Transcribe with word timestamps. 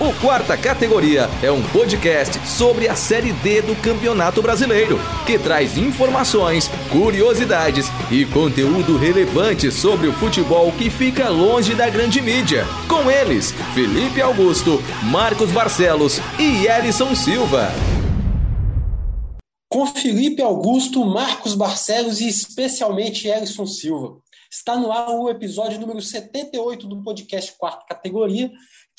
O 0.00 0.14
Quarta 0.18 0.56
Categoria 0.56 1.28
é 1.42 1.52
um 1.52 1.62
podcast 1.62 2.48
sobre 2.48 2.88
a 2.88 2.94
Série 2.94 3.34
D 3.34 3.60
do 3.60 3.76
Campeonato 3.82 4.40
Brasileiro, 4.40 4.98
que 5.26 5.38
traz 5.38 5.76
informações, 5.76 6.70
curiosidades 6.90 7.88
e 8.10 8.24
conteúdo 8.24 8.96
relevante 8.96 9.70
sobre 9.70 10.08
o 10.08 10.12
futebol 10.14 10.72
que 10.72 10.88
fica 10.88 11.28
longe 11.28 11.74
da 11.74 11.90
grande 11.90 12.22
mídia. 12.22 12.64
Com 12.88 13.10
eles, 13.10 13.52
Felipe 13.74 14.22
Augusto, 14.22 14.82
Marcos 15.02 15.52
Barcelos 15.52 16.18
e 16.38 16.66
Elison 16.66 17.14
Silva. 17.14 17.68
Com 19.68 19.86
Felipe 19.86 20.40
Augusto, 20.40 21.04
Marcos 21.04 21.54
Barcelos 21.54 22.22
e 22.22 22.26
especialmente 22.26 23.28
Elison 23.28 23.66
Silva. 23.66 24.16
Está 24.50 24.76
no 24.76 24.90
ar 24.90 25.10
o 25.10 25.28
episódio 25.28 25.78
número 25.78 26.00
78 26.02 26.88
do 26.88 27.02
podcast 27.04 27.52
Quarta 27.56 27.84
Categoria, 27.86 28.50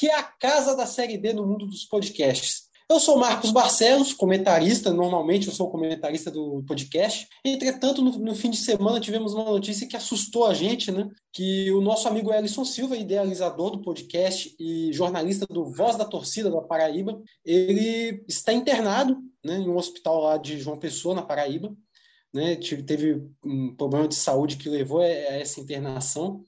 que 0.01 0.07
é 0.07 0.15
a 0.17 0.23
casa 0.23 0.75
da 0.75 0.87
Série 0.87 1.15
D 1.15 1.31
no 1.31 1.45
mundo 1.45 1.67
dos 1.67 1.85
podcasts. 1.85 2.63
Eu 2.89 2.99
sou 2.99 3.19
Marcos 3.19 3.51
Barcelos, 3.51 4.13
comentarista, 4.13 4.91
normalmente 4.91 5.45
eu 5.45 5.53
sou 5.53 5.69
comentarista 5.69 6.31
do 6.31 6.63
podcast. 6.67 7.27
Entretanto, 7.45 8.01
no, 8.01 8.17
no, 8.17 8.33
fim 8.33 8.49
de 8.49 8.57
semana 8.57 8.99
tivemos 8.99 9.35
uma 9.35 9.45
notícia 9.45 9.87
que 9.87 9.95
assustou 9.95 10.47
a 10.47 10.55
gente, 10.55 10.91
né? 10.91 11.07
Que 11.31 11.71
o 11.71 11.81
nosso 11.81 12.07
amigo 12.07 12.33
Ellison 12.33 12.65
Silva, 12.65 12.97
idealizador 12.97 13.69
do 13.69 13.83
podcast 13.83 14.55
e 14.59 14.91
jornalista 14.91 15.45
do 15.45 15.65
Voz 15.65 15.95
da 15.95 16.03
Torcida 16.03 16.49
da 16.49 16.63
Paraíba, 16.63 17.21
ele 17.45 18.25
está 18.27 18.51
internado 18.51 19.19
né, 19.45 19.57
em 19.57 19.69
um 19.69 19.77
hospital 19.77 20.19
lá 20.21 20.37
de 20.37 20.59
João 20.59 20.79
Pessoa, 20.79 21.13
na 21.13 21.21
Paraíba. 21.21 21.71
Né, 22.33 22.55
teve 22.55 23.21
um 23.45 23.75
problema 23.75 24.07
de 24.07 24.15
saúde 24.15 24.57
que 24.57 24.67
levou 24.67 25.01
a 25.01 25.05
essa 25.05 25.59
internação. 25.59 26.43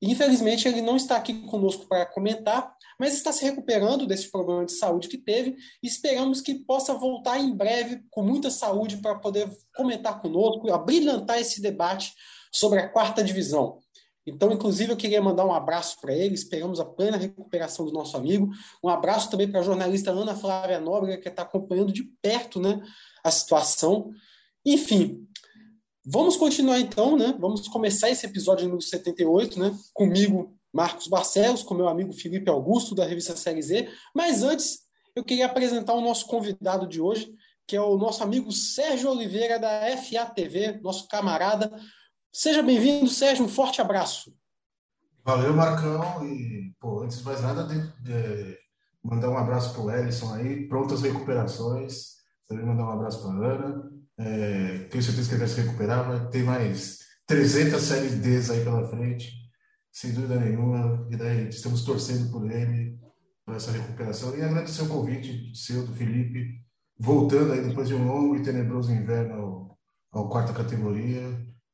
Infelizmente, 0.00 0.68
ele 0.68 0.82
não 0.82 0.96
está 0.96 1.16
aqui 1.16 1.32
conosco 1.46 1.86
para 1.88 2.04
comentar, 2.04 2.75
mas 2.98 3.14
está 3.14 3.32
se 3.32 3.44
recuperando 3.44 4.06
desse 4.06 4.30
problema 4.30 4.64
de 4.64 4.72
saúde 4.72 5.08
que 5.08 5.18
teve 5.18 5.56
e 5.82 5.86
esperamos 5.86 6.40
que 6.40 6.54
possa 6.54 6.94
voltar 6.94 7.38
em 7.38 7.54
breve 7.54 8.02
com 8.10 8.22
muita 8.22 8.50
saúde 8.50 8.98
para 8.98 9.16
poder 9.16 9.48
comentar 9.74 10.20
conosco, 10.20 10.72
abrilhantar 10.72 11.38
esse 11.38 11.60
debate 11.60 12.12
sobre 12.52 12.80
a 12.80 12.88
quarta 12.88 13.22
divisão. 13.22 13.78
Então, 14.26 14.50
inclusive, 14.50 14.92
eu 14.92 14.96
queria 14.96 15.22
mandar 15.22 15.46
um 15.46 15.52
abraço 15.52 16.00
para 16.00 16.12
ele, 16.12 16.34
esperamos 16.34 16.80
a 16.80 16.84
plena 16.84 17.16
recuperação 17.16 17.86
do 17.86 17.92
nosso 17.92 18.16
amigo. 18.16 18.50
Um 18.82 18.88
abraço 18.88 19.30
também 19.30 19.48
para 19.48 19.60
a 19.60 19.62
jornalista 19.62 20.10
Ana 20.10 20.34
Flávia 20.34 20.80
Nóbrega, 20.80 21.22
que 21.22 21.28
está 21.28 21.42
acompanhando 21.42 21.92
de 21.92 22.02
perto 22.20 22.60
né, 22.60 22.82
a 23.22 23.30
situação. 23.30 24.10
Enfim, 24.64 25.26
Vamos 26.08 26.36
continuar 26.36 26.78
então, 26.78 27.16
né? 27.16 27.34
Vamos 27.36 27.66
começar 27.66 28.08
esse 28.08 28.24
episódio 28.24 28.66
número 28.66 28.80
78, 28.80 29.58
né? 29.58 29.76
Comigo, 29.92 30.56
Marcos 30.76 31.08
Barcelos, 31.08 31.62
com 31.62 31.74
meu 31.74 31.88
amigo 31.88 32.12
Felipe 32.12 32.50
Augusto, 32.50 32.94
da 32.94 33.04
revista 33.04 33.34
Série 33.34 33.62
Z. 33.62 33.88
Mas 34.14 34.42
antes, 34.42 34.80
eu 35.16 35.24
queria 35.24 35.46
apresentar 35.46 35.94
o 35.94 36.00
nosso 36.00 36.26
convidado 36.26 36.86
de 36.86 37.00
hoje, 37.00 37.34
que 37.66 37.74
é 37.74 37.80
o 37.80 37.96
nosso 37.96 38.22
amigo 38.22 38.52
Sérgio 38.52 39.10
Oliveira, 39.10 39.58
da 39.58 39.80
FATV, 39.96 40.80
nosso 40.82 41.08
camarada. 41.08 41.72
Seja 42.32 42.62
bem-vindo, 42.62 43.08
Sérgio, 43.08 43.44
um 43.44 43.48
forte 43.48 43.80
abraço. 43.80 44.32
Valeu, 45.24 45.52
Marcão. 45.52 46.24
E, 46.24 46.72
pô, 46.78 47.02
antes 47.02 47.18
de 47.18 47.24
mais 47.24 47.40
nada, 47.40 47.64
de, 47.64 47.80
de 48.02 48.58
mandar 49.02 49.30
um 49.30 49.38
abraço 49.38 49.72
para 49.72 49.82
o 49.82 49.90
Ellison 49.90 50.32
aí, 50.34 50.68
prontas 50.68 51.02
recuperações. 51.02 52.16
Também 52.46 52.64
mandar 52.64 52.84
um 52.84 52.92
abraço 52.92 53.22
para 53.22 53.30
a 53.30 53.54
Ana 53.54 53.96
é, 54.18 54.86
tenho 54.90 55.02
certeza 55.02 55.28
que 55.28 55.34
ele 55.34 55.44
vai 55.44 55.48
se 55.48 55.60
recuperar, 55.60 56.08
vai 56.08 56.28
ter 56.28 56.42
mais 56.42 56.98
300 57.26 57.82
séries 57.82 58.14
Ds 58.20 58.50
aí 58.50 58.64
pela 58.64 58.88
frente, 58.88 59.32
sem 59.96 60.12
dúvida 60.12 60.38
nenhuma. 60.38 61.08
E 61.10 61.16
daí 61.16 61.48
estamos 61.48 61.82
torcendo 61.82 62.30
por 62.30 62.50
ele, 62.50 62.98
por 63.46 63.56
essa 63.56 63.72
recuperação. 63.72 64.36
E 64.36 64.42
agradecer 64.42 64.82
o 64.82 64.88
convite 64.88 65.50
seu, 65.56 65.86
do 65.86 65.94
Felipe, 65.94 66.60
voltando 66.98 67.52
aí 67.52 67.66
depois 67.66 67.88
de 67.88 67.94
um 67.94 68.06
longo 68.06 68.36
e 68.36 68.42
tenebroso 68.42 68.92
inverno 68.92 69.34
ao, 69.34 69.78
ao 70.12 70.28
quarta 70.28 70.52
categoria. 70.52 71.22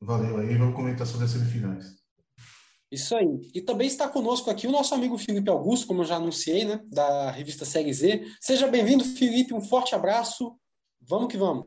Valeu 0.01 0.37
aí, 0.37 0.57
vamos 0.57 0.77
comentar 0.77 1.05
sobre 1.05 1.25
as 1.25 1.33
semifinais. 1.33 2.01
Isso 2.93 3.17
aí. 3.17 3.51
E 3.53 3.61
também 3.61 3.89
está 3.89 4.09
conosco 4.09 4.51
aqui 4.51 4.69
o 4.69 4.73
nosso 4.73 4.95
amigo 4.95 5.19
Felipe 5.19 5.51
Augusto, 5.51 5.89
como 5.89 6.03
eu 6.03 6.07
já 6.07 6.17
anunciei, 6.17 6.65
né, 6.65 6.81
da 6.91 7.31
revista 7.33 7.65
Série 7.65 7.93
Z. 7.93 8.25
Seja 8.41 8.69
bem-vindo, 8.69 9.05
Felipe, 9.05 9.55
um 9.55 9.63
forte 9.63 9.97
abraço. 9.97 10.57
Vamos 11.01 11.29
que 11.29 11.37
vamos. 11.37 11.67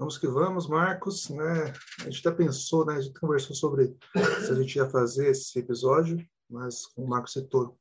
Vamos 0.00 0.16
que 0.16 0.26
vamos, 0.26 0.66
Marcos. 0.66 1.28
Né? 1.28 1.74
A 1.98 2.04
gente 2.04 2.26
até 2.26 2.34
pensou, 2.34 2.86
né? 2.86 2.94
a 2.94 3.00
gente 3.02 3.20
conversou 3.20 3.54
sobre 3.54 3.94
se 4.42 4.50
a 4.50 4.54
gente 4.54 4.76
ia 4.76 4.88
fazer 4.88 5.28
esse 5.28 5.58
episódio, 5.58 6.26
mas 6.48 6.86
o 6.96 7.06
Marcos 7.06 7.34
citou 7.34 7.78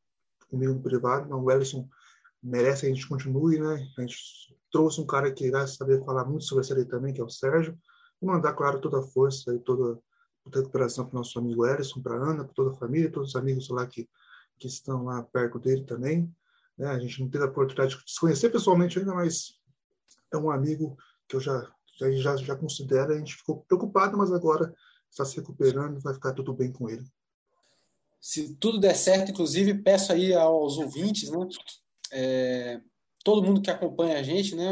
comigo 0.50 0.74
no 0.74 0.82
privado, 0.82 1.30
não, 1.30 1.42
o 1.42 1.50
Ellison 1.50 1.88
merece 2.44 2.82
que 2.82 2.88
a 2.88 2.94
gente 2.94 3.08
continue, 3.08 3.58
né? 3.58 3.88
A 3.98 4.02
gente 4.02 4.18
trouxe 4.70 5.00
um 5.00 5.06
cara 5.06 5.32
que 5.32 5.50
vai 5.50 5.66
saber 5.66 6.04
falar 6.04 6.26
muito 6.26 6.44
sobre 6.44 6.60
a 6.60 6.68
série 6.68 6.84
também, 6.84 7.14
que 7.14 7.22
é 7.22 7.24
o 7.24 7.30
Sérgio, 7.30 7.80
e 8.22 8.26
mandar, 8.26 8.52
claro, 8.52 8.82
toda 8.82 9.00
a 9.00 9.02
força 9.02 9.56
e 9.56 9.60
toda 9.60 9.98
a 10.46 10.58
recuperação 10.58 11.06
para 11.06 11.16
o 11.16 11.20
nosso 11.20 11.40
amigo 11.40 11.66
Ellison, 11.66 12.02
para 12.02 12.16
a 12.16 12.32
Ana, 12.32 12.44
para 12.44 12.54
toda 12.54 12.72
a 12.72 12.78
família, 12.78 13.10
todos 13.10 13.30
os 13.30 13.36
amigos 13.38 13.70
lá 13.70 13.88
que, 13.88 14.10
que 14.58 14.68
estão 14.68 15.06
lá 15.06 15.24
perto 15.24 15.58
dele 15.58 15.86
também. 15.86 16.30
Né? 16.78 16.90
A 16.90 17.00
gente 17.00 17.22
não 17.22 17.30
teve 17.30 17.46
a 17.46 17.48
oportunidade 17.48 17.96
de 17.96 18.12
se 18.12 18.20
conhecer 18.20 18.50
pessoalmente 18.50 19.00
ainda, 19.00 19.14
mas 19.14 19.54
é 20.34 20.38
um 20.38 20.52
amigo 20.52 20.98
que 21.26 21.38
eu 21.38 21.40
já 21.40 21.66
a 22.02 22.10
gente 22.10 22.22
já, 22.22 22.36
já 22.38 22.56
considera, 22.56 23.14
a 23.14 23.18
gente 23.18 23.36
ficou 23.36 23.58
preocupado, 23.68 24.18
mas 24.18 24.32
agora 24.32 24.74
está 25.10 25.26
se 25.26 25.36
recuperando, 25.38 26.00
vai 26.00 26.14
ficar 26.14 26.34
tudo 26.34 26.54
bem 26.54 26.72
com 26.72 26.90
ele. 26.90 27.06
Se 28.22 28.56
tudo 28.56 28.80
der 28.80 28.96
certo, 28.96 29.32
inclusive, 29.32 29.74
peço 29.76 30.12
aí 30.12 30.34
aos 30.34 30.78
ouvintes, 30.78 31.30
né, 31.30 31.48
é, 32.12 32.82
todo 33.24 33.44
mundo 33.44 33.62
que 33.62 33.72
acompanha 33.72 34.20
a 34.20 34.24
gente, 34.24 34.56
né, 34.56 34.68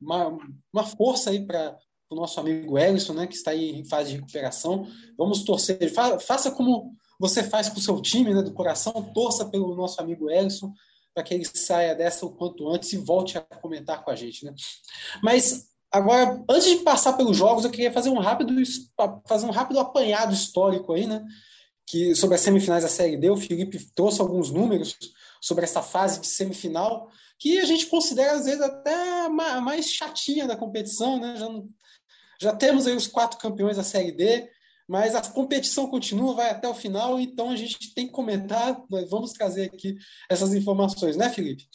uma, 0.00 0.38
uma 0.72 0.84
força 0.84 1.30
aí 1.30 1.44
para 1.44 1.76
o 2.08 2.14
nosso 2.14 2.38
amigo 2.40 2.78
Ellison, 2.78 3.12
né, 3.12 3.26
que 3.26 3.34
está 3.34 3.52
aí 3.52 3.70
em 3.70 3.84
fase 3.84 4.10
de 4.10 4.16
recuperação. 4.16 4.86
Vamos 5.16 5.44
torcer, 5.44 5.92
fa, 5.92 6.18
faça 6.18 6.50
como 6.50 6.94
você 7.18 7.42
faz 7.42 7.68
com 7.68 7.78
o 7.78 7.82
seu 7.82 8.00
time, 8.00 8.32
né, 8.32 8.42
do 8.42 8.52
coração, 8.52 8.92
torça 9.14 9.44
pelo 9.44 9.74
nosso 9.74 10.00
amigo 10.00 10.30
Ellison, 10.30 10.72
para 11.12 11.22
que 11.22 11.34
ele 11.34 11.44
saia 11.44 11.94
dessa 11.94 12.24
o 12.24 12.32
quanto 12.34 12.68
antes 12.68 12.92
e 12.92 12.96
volte 12.96 13.36
a 13.36 13.40
comentar 13.40 14.02
com 14.04 14.10
a 14.10 14.16
gente, 14.16 14.44
né? 14.44 14.54
Mas 15.22 15.70
Agora, 15.92 16.42
antes 16.48 16.68
de 16.68 16.76
passar 16.84 17.14
pelos 17.14 17.36
jogos, 17.36 17.64
eu 17.64 17.70
queria 17.70 17.92
fazer 17.92 18.10
um 18.10 18.18
rápido, 18.20 18.54
fazer 19.26 19.46
um 19.46 19.50
rápido 19.50 19.80
apanhado 19.80 20.32
histórico 20.32 20.92
aí, 20.92 21.06
né? 21.06 21.24
Que, 21.86 22.14
sobre 22.14 22.36
as 22.36 22.40
semifinais 22.42 22.84
da 22.84 22.88
Série 22.88 23.16
D, 23.16 23.28
o 23.30 23.36
Felipe 23.36 23.78
trouxe 23.94 24.20
alguns 24.20 24.50
números 24.52 24.96
sobre 25.40 25.64
essa 25.64 25.82
fase 25.82 26.20
de 26.20 26.28
semifinal, 26.28 27.08
que 27.38 27.58
a 27.58 27.64
gente 27.64 27.86
considera, 27.86 28.32
às 28.32 28.44
vezes, 28.44 28.60
até 28.60 29.28
mais 29.28 29.90
chatinha 29.90 30.46
da 30.46 30.56
competição, 30.56 31.18
né? 31.18 31.34
Já, 31.36 31.48
já 32.40 32.56
temos 32.56 32.86
aí 32.86 32.94
os 32.94 33.08
quatro 33.08 33.38
campeões 33.38 33.76
da 33.76 33.82
Série 33.82 34.12
D, 34.12 34.48
mas 34.86 35.14
a 35.14 35.22
competição 35.22 35.88
continua, 35.88 36.34
vai 36.34 36.50
até 36.50 36.68
o 36.68 36.74
final, 36.74 37.18
então 37.18 37.50
a 37.50 37.56
gente 37.56 37.94
tem 37.94 38.06
que 38.06 38.12
comentar, 38.12 38.80
vamos 39.08 39.32
trazer 39.32 39.64
aqui 39.64 39.96
essas 40.28 40.52
informações, 40.54 41.16
né, 41.16 41.30
Felipe? 41.30 41.68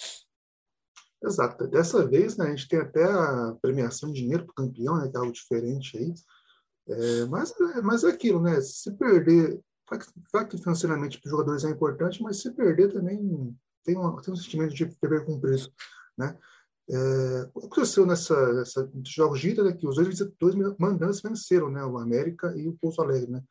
Exato. 1.25 1.67
Dessa 1.67 2.05
vez, 2.05 2.37
né, 2.37 2.45
a 2.45 2.49
gente 2.49 2.67
tem 2.67 2.79
até 2.79 3.03
a 3.03 3.57
premiação 3.59 4.11
de 4.11 4.21
dinheiro 4.21 4.45
para 4.45 4.51
o 4.51 4.67
campeão, 4.67 4.97
né, 4.97 5.09
que 5.09 5.17
é 5.17 5.19
algo 5.19 5.31
diferente 5.31 5.97
aí. 5.97 6.13
É, 6.87 7.25
mas, 7.25 7.51
é, 7.59 7.81
mas 7.81 8.03
é 8.03 8.09
aquilo, 8.09 8.39
né? 8.39 8.61
Se 8.61 8.91
perder, 8.91 9.59
claro 10.31 10.47
que 10.47 10.57
financeiramente 10.57 11.19
para 11.19 11.27
os 11.27 11.31
jogadores 11.31 11.63
é 11.63 11.69
importante, 11.71 12.21
mas 12.21 12.41
se 12.41 12.51
perder 12.51 12.93
também 12.93 13.57
tem, 13.83 13.97
uma, 13.97 14.21
tem 14.21 14.33
um 14.33 14.37
sentimento 14.37 14.75
de 14.75 14.85
dever 15.01 15.25
cumprido, 15.25 15.67
né? 16.15 16.37
É, 16.87 17.49
o 17.55 17.61
que 17.61 17.65
aconteceu 17.65 18.05
nessa, 18.05 18.53
nessa 18.53 18.87
jogos 19.07 19.39
de 19.39 19.49
ida, 19.49 19.63
né, 19.63 19.73
que 19.73 19.87
os 19.87 19.95
dois, 19.95 20.19
dois 20.39 20.55
mandantes 20.77 21.21
venceram, 21.21 21.71
né, 21.71 21.83
o 21.83 21.97
América 21.97 22.53
e 22.55 22.67
o 22.67 22.77
Pouso 22.79 23.01
Alegre, 23.01 23.31
né? 23.31 23.43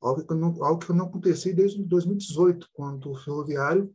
Algo 0.00 0.24
que 0.24 0.34
não, 0.34 0.64
algo 0.64 0.78
que 0.78 0.92
não 0.92 1.06
acontecia 1.06 1.52
desde 1.52 1.82
2018, 1.82 2.68
quando 2.72 3.10
o 3.10 3.16
Ferroviário 3.16 3.92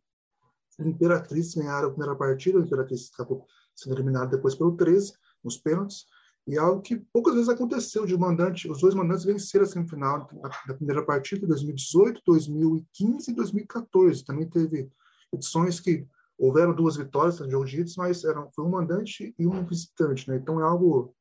Imperatriz 0.80 1.54
ganharam 1.54 1.88
a 1.88 1.92
primeira 1.92 2.16
partida, 2.16 2.60
o 2.60 2.64
Imperatriz 2.64 3.10
acabou 3.14 3.46
sendo 3.76 3.96
eliminado 3.96 4.32
depois 4.32 4.56
pelo 4.56 4.76
13, 4.76 5.14
nos 5.44 5.58
pênaltis, 5.58 6.06
e 6.48 6.58
algo 6.58 6.82
que 6.82 6.98
poucas 6.98 7.36
vezes 7.36 7.50
aconteceu 7.50 8.06
de 8.06 8.18
mandante, 8.18 8.70
os 8.70 8.82
dois 8.82 8.96
mandantes 8.96 9.24
venceram 9.24 9.64
a 9.64 9.68
semifinal 9.68 10.30
da 10.68 10.74
primeira 10.74 11.06
partida, 11.06 11.46
2018, 11.46 12.22
2015 12.26 13.32
e 13.32 13.36
2014. 13.36 14.26
Também 14.26 14.50
teve 14.50 14.90
edições 15.32 15.80
que 15.80 16.08
houveram 16.38 16.74
duas 16.74 16.98
vitórias 16.98 17.38
de 17.38 17.86
mas 17.98 18.24
eram, 18.24 18.50
foi 18.52 18.66
um 18.66 18.70
mandante 18.70 19.36
e 19.38 19.46
um 19.46 19.64
visitante, 19.64 20.28
né? 20.28 20.38
Então 20.38 20.60
é 20.60 20.64
algo, 20.64 21.16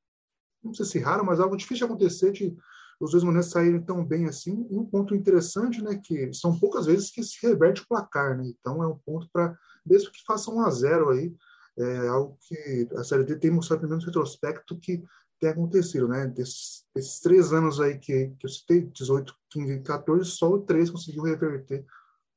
não 0.64 0.72
sei 0.72 0.86
se 0.86 0.98
raro, 0.98 1.24
mas 1.24 1.38
algo 1.38 1.56
difícil 1.56 1.86
de 1.86 1.92
acontecer 1.92 2.32
de 2.32 2.56
os 3.00 3.12
dois 3.12 3.24
mandantes 3.24 3.50
saírem 3.50 3.80
tão 3.80 4.04
bem 4.04 4.26
assim. 4.26 4.66
E 4.70 4.76
um 4.76 4.84
ponto 4.84 5.14
interessante, 5.14 5.82
né, 5.82 6.00
que 6.02 6.32
são 6.34 6.58
poucas 6.58 6.86
vezes 6.86 7.10
que 7.10 7.22
se 7.22 7.44
reverte 7.44 7.82
o 7.82 7.88
placar, 7.88 8.36
né? 8.36 8.44
Então 8.46 8.82
é 8.82 8.86
um 8.86 8.98
ponto 8.98 9.28
para, 9.32 9.56
mesmo 9.84 10.12
que 10.12 10.22
faça 10.26 10.50
um 10.50 10.60
a 10.60 10.70
zero 10.70 11.10
aí, 11.10 11.34
é 11.78 12.08
algo 12.08 12.36
que 12.46 12.88
a 12.96 13.02
Série 13.02 13.24
D 13.24 13.36
tem 13.36 13.50
mostrado 13.50 13.80
pelo 13.80 13.90
menos 13.90 14.04
retrospecto 14.04 14.78
que 14.78 15.02
tem 15.40 15.50
acontecido, 15.50 16.06
né? 16.06 16.26
Desses, 16.26 16.84
três 17.22 17.52
anos 17.52 17.80
aí 17.80 17.98
que, 17.98 18.28
que 18.38 18.46
eu 18.46 18.50
citei, 18.50 18.82
18, 18.82 19.34
15 19.48 19.72
e 19.72 19.80
14, 19.80 20.30
só 20.30 20.50
o 20.50 20.60
três 20.60 20.90
conseguiu 20.90 21.22
reverter 21.22 21.86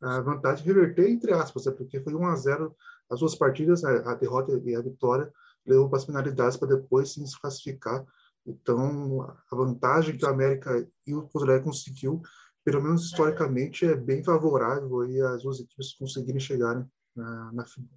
a 0.03 0.19
vantagem 0.19 0.65
reverter, 0.65 1.09
entre 1.09 1.33
aspas, 1.33 1.65
é 1.65 1.71
porque 1.71 2.01
foi 2.01 2.13
1 2.13 2.25
a 2.27 2.35
0 2.35 2.75
as 3.09 3.19
duas 3.19 3.35
partidas, 3.35 3.83
a 3.85 4.13
derrota 4.15 4.51
e 4.65 4.75
a 4.75 4.81
vitória, 4.81 5.31
levou 5.65 5.87
para 5.87 5.97
as 5.97 6.05
finalidades 6.05 6.57
para 6.57 6.75
depois 6.75 7.11
se 7.13 7.39
classificar. 7.39 8.05
Então, 8.45 9.21
a 9.21 9.55
vantagem 9.55 10.17
que 10.17 10.25
a 10.25 10.29
América 10.29 10.87
e 11.07 11.13
o 11.13 11.29
Alegre 11.35 11.63
conseguiu, 11.63 12.21
pelo 12.63 12.81
menos 12.81 13.05
historicamente, 13.05 13.85
é 13.85 13.95
bem 13.95 14.23
favorável 14.23 15.09
e 15.09 15.21
as 15.21 15.43
duas 15.43 15.59
equipes 15.59 15.93
conseguirem 15.93 16.39
chegarem 16.39 16.85
na, 17.15 17.51
na 17.53 17.65
final. 17.65 17.89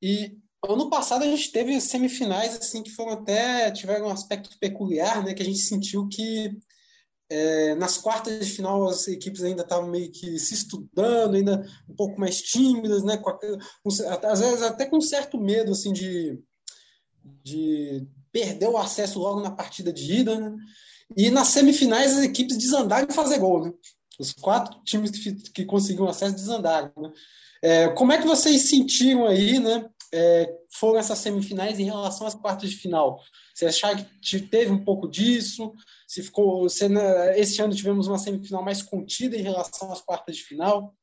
E 0.00 0.38
ano 0.64 0.88
passado 0.90 1.22
a 1.24 1.26
gente 1.26 1.50
teve 1.50 1.80
semifinais 1.80 2.56
assim 2.56 2.82
que 2.82 2.90
foram 2.90 3.12
até 3.12 3.70
tiveram 3.72 4.06
um 4.06 4.10
aspecto 4.10 4.56
peculiar, 4.58 5.24
né, 5.24 5.34
que 5.34 5.42
a 5.42 5.44
gente 5.44 5.58
sentiu 5.58 6.08
que 6.08 6.56
é, 7.32 7.74
nas 7.76 7.96
quartas 7.96 8.46
de 8.46 8.52
final 8.52 8.86
as 8.88 9.08
equipes 9.08 9.42
ainda 9.42 9.62
estavam 9.62 9.88
meio 9.88 10.12
que 10.12 10.38
se 10.38 10.54
estudando, 10.54 11.34
ainda 11.34 11.66
um 11.88 11.94
pouco 11.94 12.20
mais 12.20 12.42
tímidas, 12.42 13.02
né? 13.02 13.16
Com, 13.16 13.32
com, 13.38 13.88
às 14.28 14.40
vezes 14.40 14.62
até 14.62 14.84
com 14.84 15.00
certo 15.00 15.40
medo 15.40 15.72
assim 15.72 15.94
de, 15.94 16.38
de 17.42 18.06
perder 18.32 18.68
o 18.68 18.78
acesso 18.78 19.18
logo 19.18 19.40
na 19.40 19.50
partida 19.50 19.92
de 19.92 20.20
ida, 20.20 20.38
né? 20.38 20.56
E 21.16 21.30
nas 21.30 21.48
semifinais 21.48 22.16
as 22.16 22.24
equipes 22.24 22.56
desandaram 22.56 23.06
em 23.08 23.14
fazer 23.14 23.38
gol, 23.38 23.66
né? 23.66 23.72
Os 24.18 24.32
quatro 24.32 24.80
times 24.84 25.10
que, 25.10 25.34
que 25.34 25.64
conseguiram 25.64 26.08
acesso 26.08 26.34
desandaram. 26.34 26.90
Né? 26.96 27.12
É, 27.62 27.88
como 27.88 28.12
é 28.12 28.18
que 28.18 28.26
vocês 28.26 28.68
sentiram 28.68 29.26
aí, 29.26 29.58
né? 29.58 29.88
É, 30.14 30.54
foram 30.70 30.98
essas 30.98 31.18
semifinais 31.18 31.78
em 31.78 31.84
relação 31.84 32.26
às 32.26 32.34
quartas 32.34 32.70
de 32.70 32.76
final? 32.76 33.20
Você 33.54 33.66
acha 33.66 34.08
que 34.20 34.40
teve 34.40 34.70
um 34.70 34.84
pouco 34.84 35.08
disso? 35.08 35.72
Se 36.06 36.22
ficou, 36.22 36.68
se 36.68 36.86
esse 37.36 37.60
ano 37.62 37.74
tivemos 37.74 38.08
uma 38.08 38.18
semifinal 38.18 38.64
mais 38.64 38.82
contida 38.82 39.36
em 39.36 39.42
relação 39.42 39.90
às 39.92 40.00
quartas 40.00 40.36
de 40.36 40.42
final? 40.42 40.94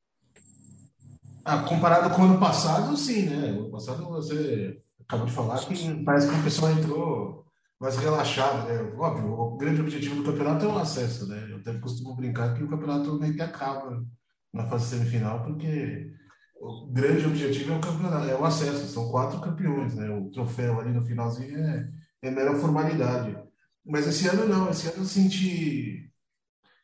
Ah, 1.44 1.62
comparado 1.62 2.14
com 2.14 2.22
o 2.22 2.24
ano 2.26 2.38
passado, 2.38 2.96
sim, 2.96 3.22
né? 3.22 3.52
O 3.52 3.62
ano 3.62 3.70
passado 3.70 4.04
você 4.04 4.80
acabou 5.10 5.26
de 5.26 5.32
falar 5.32 5.58
que 5.66 6.04
parece 6.04 6.28
que 6.28 6.38
o 6.38 6.44
pessoal 6.44 6.70
entrou 6.70 7.44
mais 7.80 7.96
relaxado, 7.96 8.68
né? 8.68 8.92
Óbvio, 8.96 9.32
o 9.32 9.56
grande 9.56 9.80
objetivo 9.80 10.16
do 10.16 10.24
campeonato 10.24 10.64
é 10.64 10.68
o 10.68 10.78
acesso, 10.78 11.26
né? 11.26 11.48
Eu 11.50 11.56
até 11.56 11.76
costumo 11.80 12.14
brincar 12.14 12.54
que 12.54 12.62
o 12.62 12.68
campeonato 12.68 13.18
meio 13.18 13.34
que 13.34 13.42
acaba 13.42 14.04
na 14.52 14.66
fase 14.66 14.90
semifinal, 14.90 15.42
porque 15.42 16.12
o 16.60 16.86
grande 16.92 17.26
objetivo 17.26 17.72
é 17.72 17.76
o 17.76 17.80
campeonato, 17.80 18.28
é 18.28 18.36
o 18.36 18.44
acesso. 18.44 18.86
São 18.86 19.10
quatro 19.10 19.40
campeões, 19.40 19.96
né? 19.96 20.08
O 20.10 20.30
troféu 20.30 20.78
ali 20.78 20.92
no 20.92 21.04
finalzinho 21.04 21.58
é, 21.58 21.90
é 22.22 22.30
mera 22.30 22.54
formalidade. 22.54 23.36
Mas 23.84 24.06
esse 24.06 24.28
ano 24.28 24.46
não, 24.46 24.70
esse 24.70 24.86
ano 24.88 24.98
eu 24.98 25.04
senti. 25.04 26.12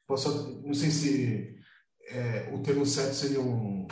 Posso, 0.06 0.62
não 0.64 0.75
sei 0.75 0.90
se 0.90 1.56
é, 2.08 2.50
o 2.52 2.61
termo 2.61 2.87
certo 2.87 3.14
seria 3.14 3.40
um, 3.40 3.87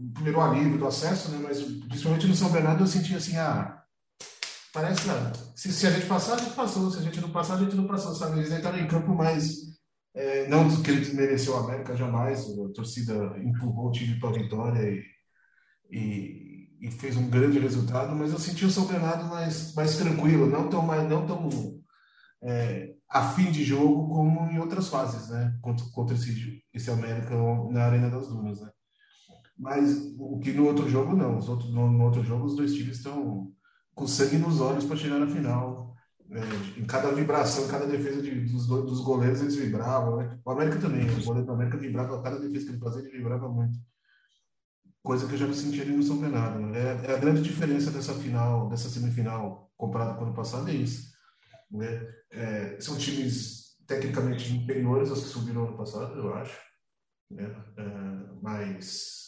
um 0.00 0.12
primeiro 0.12 0.40
alívio 0.40 0.78
do 0.78 0.86
acesso, 0.86 1.30
né? 1.30 1.40
mas 1.42 1.60
principalmente 1.60 2.26
no 2.26 2.34
São 2.34 2.50
Bernardo 2.50 2.82
eu 2.82 2.86
senti 2.86 3.14
assim, 3.14 3.36
ah, 3.36 3.82
parece 4.72 5.06
não. 5.06 5.32
Se, 5.56 5.72
se 5.72 5.86
a 5.86 5.90
gente 5.90 6.06
passar, 6.06 6.34
a 6.34 6.38
gente 6.38 6.54
passou, 6.54 6.90
se 6.90 6.98
a 6.98 7.02
gente 7.02 7.20
não 7.20 7.30
passar, 7.30 7.54
a 7.54 7.58
gente 7.58 7.76
não 7.76 7.86
passou, 7.86 8.14
sabe? 8.14 8.38
Eles 8.38 8.52
entraram 8.52 8.78
em 8.78 8.88
campo 8.88 9.14
mais. 9.14 9.68
É, 10.14 10.48
não 10.48 10.68
que 10.82 10.90
ele 10.90 11.00
desmereceu 11.00 11.56
a 11.56 11.60
América 11.60 11.96
jamais, 11.96 12.40
a 12.40 12.72
torcida 12.74 13.14
empurrou 13.38 13.88
o 13.88 13.92
time 13.92 14.18
para 14.18 14.30
a 14.30 14.32
vitória 14.32 14.82
e, 14.90 15.04
e 15.90 16.48
e 16.80 16.90
fez 16.90 17.16
um 17.16 17.28
grande 17.28 17.58
resultado, 17.58 18.14
mas 18.14 18.32
eu 18.32 18.38
senti 18.38 18.64
o 18.64 18.70
São 18.70 18.86
Bernardo 18.86 19.24
mais, 19.24 19.74
mais 19.74 19.96
tranquilo, 19.96 20.46
não 20.46 20.68
tão, 20.68 20.82
mais, 20.82 21.08
não 21.08 21.26
tão 21.26 21.48
é, 22.42 22.94
afim 23.08 23.50
de 23.50 23.64
jogo 23.64 24.08
como 24.08 24.50
em 24.50 24.58
outras 24.58 24.88
fases, 24.88 25.28
né? 25.28 25.58
Contra, 25.60 25.84
contra 25.92 26.14
esse, 26.14 26.62
esse 26.72 26.90
América 26.90 27.34
na 27.70 27.84
Arena 27.84 28.08
das 28.08 28.28
Dunas, 28.28 28.60
né? 28.60 28.70
Mas 29.58 30.14
o 30.18 30.38
que 30.38 30.52
no 30.52 30.66
outro 30.66 30.88
jogo 30.88 31.16
não, 31.16 31.38
os 31.38 31.48
outros, 31.48 31.72
no, 31.72 31.90
no 31.90 32.04
outro 32.04 32.22
jogo 32.22 32.44
os 32.44 32.54
dois 32.54 32.74
times 32.74 32.98
estão 32.98 33.52
com 33.94 34.06
sangue 34.06 34.38
nos 34.38 34.60
olhos 34.60 34.84
para 34.84 34.96
chegar 34.96 35.18
na 35.18 35.26
final. 35.26 35.96
Né? 36.28 36.42
Em 36.76 36.84
cada 36.84 37.10
vibração, 37.10 37.66
cada 37.68 37.86
defesa 37.86 38.22
de, 38.22 38.30
dos, 38.40 38.66
dos 38.66 39.00
goleiros 39.00 39.40
eles 39.40 39.56
vibravam, 39.56 40.18
né? 40.18 40.38
O 40.44 40.50
América 40.50 40.78
também, 40.78 41.08
o 41.10 41.24
goleiro 41.24 41.46
do 41.46 41.52
América 41.52 41.78
vibrava, 41.78 42.22
cada 42.22 42.38
defesa 42.38 42.66
que 42.66 42.72
ele 42.72 42.78
fazia 42.78 43.00
ele 43.00 43.16
vibrava 43.16 43.48
muito 43.48 43.78
coisa 45.08 45.26
que 45.26 45.32
eu 45.32 45.38
já 45.38 45.46
me 45.46 45.54
senti 45.54 45.80
ali 45.80 45.96
no 45.96 46.02
São 46.02 46.18
Bernardo. 46.18 46.60
Né? 46.60 46.78
É, 46.78 47.10
é, 47.10 47.14
a 47.14 47.18
grande 47.18 47.40
diferença 47.40 47.90
dessa 47.90 48.12
final, 48.12 48.68
dessa 48.68 48.90
semifinal, 48.90 49.72
comparado 49.74 50.16
com 50.16 50.24
o 50.24 50.26
ano 50.26 50.36
passado, 50.36 50.68
é 50.68 50.74
isso. 50.74 51.10
Né? 51.70 52.14
É, 52.30 52.78
são 52.78 52.96
times 52.98 53.76
tecnicamente 53.86 54.54
inferiores 54.54 55.08
aos 55.08 55.22
que 55.22 55.28
subiram 55.28 55.66
ano 55.66 55.78
passado, 55.78 56.14
eu 56.14 56.34
acho. 56.34 56.60
Né? 57.30 57.44
É, 57.78 57.84
mas 58.42 59.27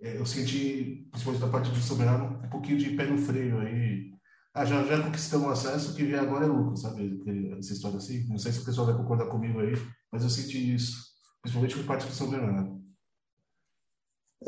eu 0.00 0.26
senti, 0.26 1.08
principalmente 1.10 1.40
da 1.40 1.48
parte 1.48 1.70
do 1.70 1.76
São 1.76 1.96
Bernardo, 1.96 2.46
um 2.46 2.50
pouquinho 2.50 2.78
de 2.78 2.90
pé 2.90 3.06
no 3.06 3.18
freio 3.18 3.58
aí. 3.58 4.12
Ah, 4.52 4.64
já, 4.64 4.82
já 4.84 5.02
conquistamos 5.02 5.48
acesso, 5.48 5.92
o 5.92 5.94
que 5.94 6.04
vier 6.04 6.20
agora 6.20 6.44
é 6.46 6.48
lucro, 6.48 6.76
sabe? 6.76 7.22
Essa 7.58 7.72
história 7.72 7.98
assim. 7.98 8.26
Não 8.28 8.38
sei 8.38 8.52
se 8.52 8.60
o 8.60 8.64
pessoal 8.64 8.86
vai 8.86 8.96
concordar 8.96 9.26
comigo 9.26 9.60
aí, 9.60 9.74
mas 10.10 10.22
eu 10.22 10.30
senti 10.30 10.74
isso, 10.74 10.96
principalmente 11.42 11.76
por 11.76 11.84
parte 11.84 12.06
do 12.06 12.12
São 12.12 12.30
Bernardo. 12.30 12.76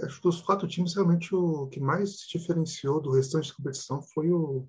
Acho 0.03 0.17
que 0.17 0.23
dos 0.23 0.41
quatro 0.41 0.69
times, 0.69 0.95
realmente 0.95 1.35
o 1.35 1.67
que 1.69 1.81
mais 1.81 2.21
se 2.21 2.39
diferenciou 2.39 3.01
do 3.01 3.13
restante 3.13 3.51
da 3.51 3.57
competição 3.57 4.03
foi 4.03 4.31
o, 4.31 4.69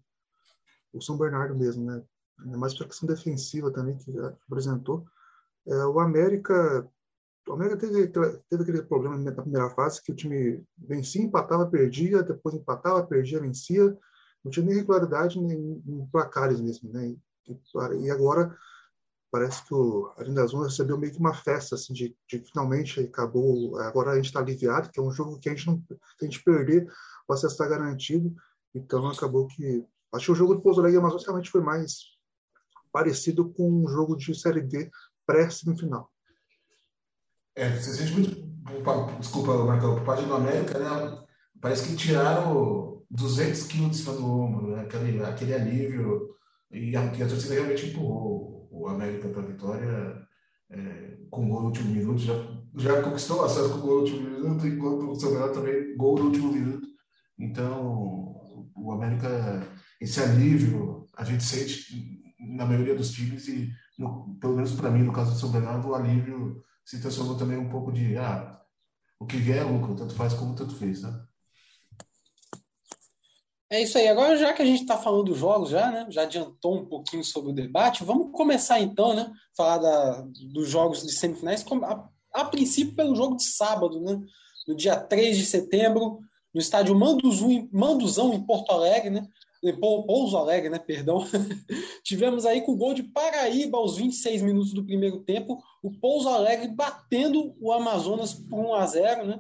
o 0.93 1.01
São 1.01 1.17
Bernardo 1.17 1.55
mesmo, 1.55 1.85
né? 1.85 2.03
Mais 2.37 2.73
para 2.73 2.85
a 2.85 2.89
questão 2.89 3.07
defensiva 3.07 3.71
também 3.71 3.97
que 3.97 4.11
apresentou. 4.47 5.05
É, 5.67 5.85
o 5.85 5.99
América, 5.99 6.89
o 7.49 7.53
América 7.53 7.77
teve, 7.77 8.07
teve 8.07 8.63
aquele 8.63 8.83
problema 8.83 9.17
na 9.17 9.31
primeira 9.31 9.69
fase 9.71 10.03
que 10.03 10.11
o 10.11 10.15
time 10.15 10.63
vencia, 10.77 11.21
empatava, 11.21 11.65
perdia, 11.65 12.21
depois 12.21 12.53
empatava, 12.53 13.05
perdia, 13.05 13.39
vencia. 13.39 13.97
Não 14.43 14.51
tinha 14.51 14.65
nem 14.65 14.75
regularidade 14.75 15.41
nem 15.41 15.81
em 15.85 16.07
placares 16.11 16.61
mesmo, 16.61 16.91
né? 16.93 17.15
E, 17.47 18.11
agora 18.11 18.55
parece 19.31 19.65
que 19.65 19.73
o 19.73 20.11
Arena 20.17 20.43
Ondas 20.43 20.71
recebeu 20.71 20.97
meio 20.97 21.11
que 21.11 21.19
uma 21.19 21.33
festa, 21.33 21.75
assim, 21.75 21.91
de, 21.91 22.15
de 22.27 22.39
finalmente 22.39 22.99
acabou, 22.99 23.77
agora 23.79 24.11
a 24.11 24.15
gente 24.15 24.25
está 24.25 24.39
aliviado, 24.39 24.89
que 24.91 24.99
é 24.99 25.03
um 25.03 25.11
jogo 25.11 25.39
que 25.39 25.49
a 25.49 25.55
gente 25.55 25.67
não, 25.67 25.83
a 26.21 26.25
gente 26.25 26.43
perder, 26.43 26.87
o 27.27 27.33
acesso 27.33 27.53
está 27.53 27.67
garantido, 27.67 28.33
então 28.73 29.07
acabou 29.07 29.47
que, 29.47 29.85
acho 30.13 30.25
que 30.27 30.31
o 30.31 30.35
jogo 30.35 30.55
do 30.55 30.61
Pouso 30.61 30.79
Alegre 30.79 30.99
Amazonas 30.99 31.25
realmente 31.25 31.49
foi 31.49 31.61
mais 31.61 32.17
parecido 32.91 33.49
com 33.51 33.83
um 33.83 33.87
jogo 33.87 34.15
de 34.15 34.33
Série 34.33 34.61
D 34.61 34.89
pré-semifinal. 35.25 36.11
É, 37.59 37.75
se 37.75 37.89
a 37.89 38.05
gente 38.05 38.13
muito, 38.13 39.19
desculpa, 39.19 39.65
Marcão, 39.65 40.01
parte 40.05 40.23
do 40.23 40.33
América, 40.33 40.79
né, 40.79 41.19
parece 41.59 41.89
que 41.89 41.97
tiraram 41.97 43.03
200 43.11 43.63
quilos 43.63 43.91
de 43.91 43.97
cima 43.97 44.13
do 44.13 44.25
ombro, 44.25 44.67
né, 44.71 44.83
aquele, 44.83 45.21
aquele 45.21 45.53
alívio, 45.53 46.29
e 46.71 46.95
a, 46.95 47.03
e 47.13 47.21
a 47.21 47.27
torcida 47.27 47.55
realmente 47.55 47.87
empurrou 47.87 48.69
o 48.71 48.87
América 48.87 49.27
para 49.27 49.41
a 49.41 49.45
vitória 49.45 50.21
é, 50.69 51.17
com 51.29 51.49
gol 51.49 51.59
no 51.59 51.65
último 51.65 51.93
minuto. 51.93 52.19
Já, 52.19 52.33
já 52.77 53.01
conquistou 53.01 53.43
acesso 53.43 53.71
com 53.71 53.81
gol 53.81 53.95
no 53.95 54.01
último 54.03 54.29
minuto, 54.29 54.65
enquanto 54.65 55.11
o 55.11 55.15
São 55.19 55.31
Bernardo 55.31 55.55
também 55.55 55.97
gol 55.97 56.17
no 56.17 56.25
último 56.27 56.53
minuto. 56.53 56.87
Então, 57.37 58.71
o 58.73 58.91
América, 58.93 59.67
esse 59.99 60.21
alívio, 60.21 61.07
a 61.17 61.25
gente 61.25 61.43
sente 61.43 62.21
na 62.39 62.65
maioria 62.65 62.95
dos 62.95 63.11
times 63.11 63.49
e, 63.49 63.69
no, 63.97 64.37
pelo 64.39 64.55
menos 64.55 64.71
para 64.71 64.89
mim, 64.89 65.03
no 65.03 65.11
caso 65.11 65.33
do 65.33 65.37
São 65.37 65.51
Bernardo, 65.51 65.89
o 65.89 65.95
alívio 65.95 66.63
se 66.85 67.01
transformou 67.01 67.37
também 67.37 67.57
um 67.57 67.69
pouco 67.69 67.91
de, 67.91 68.17
ah, 68.17 68.59
o 69.19 69.25
que 69.25 69.37
vier 69.37 69.57
é 69.57 69.63
lucro, 69.63 69.95
tanto 69.95 70.15
faz 70.15 70.33
como 70.33 70.55
tanto 70.55 70.75
fez, 70.75 71.01
né? 71.01 71.23
É 73.71 73.83
isso 73.83 73.97
aí. 73.99 74.07
Agora, 74.07 74.35
já 74.35 74.51
que 74.51 74.63
a 74.63 74.65
gente 74.65 74.81
está 74.81 74.97
falando 74.97 75.25
dos 75.25 75.37
jogos, 75.37 75.69
já, 75.69 75.91
né? 75.91 76.07
Já 76.09 76.23
adiantou 76.23 76.75
um 76.75 76.85
pouquinho 76.85 77.23
sobre 77.23 77.51
o 77.51 77.55
debate. 77.55 78.03
Vamos 78.03 78.31
começar 78.31 78.79
então, 78.79 79.13
né? 79.13 79.31
Falar 79.55 79.77
da, 79.77 80.21
dos 80.51 80.67
jogos 80.67 81.03
de 81.03 81.11
semifinais. 81.11 81.63
A, 81.83 82.09
a, 82.33 82.45
princípio, 82.45 82.95
pelo 82.95 83.15
jogo 83.15 83.35
de 83.35 83.43
sábado, 83.43 84.01
né? 84.01 84.19
No 84.67 84.75
dia 84.75 84.99
3 84.99 85.37
de 85.37 85.45
setembro, 85.45 86.19
no 86.53 86.59
estádio 86.59 86.95
Manduzão, 86.97 88.33
em 88.33 88.43
Porto 88.43 88.71
Alegre, 88.71 89.11
né? 89.11 89.27
Pouso 89.79 90.35
Alegre, 90.35 90.69
né? 90.69 90.79
Perdão. 90.79 91.23
Tivemos 92.03 92.45
aí 92.45 92.61
com 92.61 92.73
o 92.73 92.77
gol 92.77 92.93
de 92.93 93.03
Paraíba 93.03 93.77
aos 93.77 93.97
26 93.97 94.41
minutos 94.41 94.73
do 94.73 94.85
primeiro 94.85 95.19
tempo, 95.19 95.61
o 95.83 95.91
Pouso 95.91 96.29
Alegre 96.29 96.67
batendo 96.67 97.55
o 97.59 97.71
Amazonas 97.71 98.33
por 98.33 98.59
1 98.59 98.73
a 98.73 98.85
0, 98.85 99.25
né? 99.25 99.39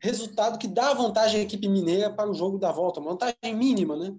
resultado 0.00 0.58
que 0.58 0.68
dá 0.68 0.94
vantagem 0.94 1.40
à 1.40 1.42
equipe 1.42 1.68
mineira 1.68 2.12
para 2.12 2.30
o 2.30 2.34
jogo 2.34 2.58
da 2.58 2.70
volta, 2.70 3.00
uma 3.00 3.10
vantagem 3.10 3.54
mínima, 3.54 3.96
né? 3.96 4.14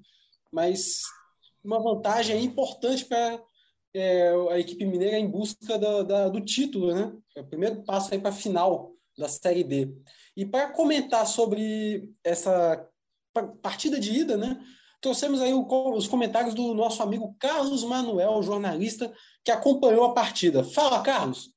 Mas 0.52 1.04
uma 1.64 1.82
vantagem 1.82 2.44
importante 2.44 3.06
para 3.06 3.42
é, 3.94 4.34
a 4.52 4.60
equipe 4.60 4.86
mineira 4.86 5.18
em 5.18 5.28
busca 5.28 5.78
da, 5.78 6.04
da, 6.04 6.30
do 6.30 6.42
título, 6.42 6.94
né? 6.94 7.14
É 7.36 7.42
o 7.42 7.48
primeiro 7.48 7.84
passo 7.84 8.14
aí 8.14 8.20
para 8.20 8.30
a 8.30 8.34
final 8.34 8.92
da 9.18 9.28
Série 9.28 9.64
D. 9.64 9.94
E 10.36 10.46
para 10.46 10.72
comentar 10.72 11.26
sobre 11.26 12.10
essa 12.24 12.86
partida 13.62 14.00
de 14.00 14.12
ida, 14.12 14.38
né? 14.38 14.60
Trouxemos 15.02 15.40
aí 15.40 15.54
os 15.54 16.08
comentários 16.10 16.54
do 16.54 16.74
nosso 16.74 17.02
amigo 17.02 17.34
Carlos 17.40 17.86
Manuel, 17.86 18.44
jornalista, 18.44 19.10
que 19.46 19.52
acompanhou 19.52 20.04
a 20.04 20.14
partida. 20.14 20.62
Fala, 20.62 21.02
Carlos! 21.02 21.54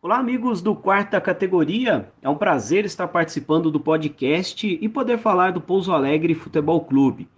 Olá, 0.00 0.18
amigos 0.18 0.62
do 0.62 0.76
quarta 0.76 1.20
categoria. 1.20 2.12
É 2.22 2.28
um 2.28 2.36
prazer 2.36 2.84
estar 2.84 3.08
participando 3.08 3.72
do 3.72 3.80
podcast 3.80 4.78
e 4.80 4.88
poder 4.88 5.18
falar 5.18 5.50
do 5.50 5.60
Pouso 5.60 5.92
Alegre 5.92 6.32
Futebol 6.32 6.80
Clube. 6.84 7.28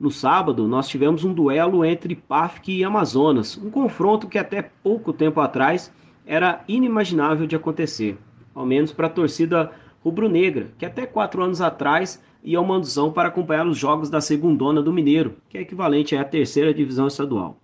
No 0.00 0.10
sábado, 0.10 0.66
nós 0.66 0.88
tivemos 0.88 1.22
um 1.22 1.32
duelo 1.32 1.84
entre 1.84 2.16
PAFC 2.16 2.72
e 2.72 2.84
Amazonas, 2.84 3.56
um 3.56 3.70
confronto 3.70 4.26
que 4.26 4.38
até 4.38 4.62
pouco 4.62 5.12
tempo 5.12 5.40
atrás 5.40 5.92
era 6.26 6.64
inimaginável 6.66 7.46
de 7.46 7.54
acontecer, 7.54 8.18
ao 8.52 8.66
menos 8.66 8.92
para 8.92 9.06
a 9.06 9.10
torcida 9.10 9.70
rubro-negra, 10.02 10.72
que 10.76 10.84
até 10.84 11.06
quatro 11.06 11.40
anos 11.40 11.60
atrás 11.60 12.20
ia 12.42 12.58
ao 12.58 12.64
Manduzão 12.64 13.12
para 13.12 13.28
acompanhar 13.28 13.66
os 13.66 13.76
jogos 13.76 14.08
da 14.08 14.20
segundona 14.20 14.82
do 14.82 14.92
Mineiro, 14.92 15.36
que 15.48 15.58
é 15.58 15.60
equivalente 15.60 16.16
à 16.16 16.24
terceira 16.24 16.72
divisão 16.72 17.06
estadual. 17.06 17.58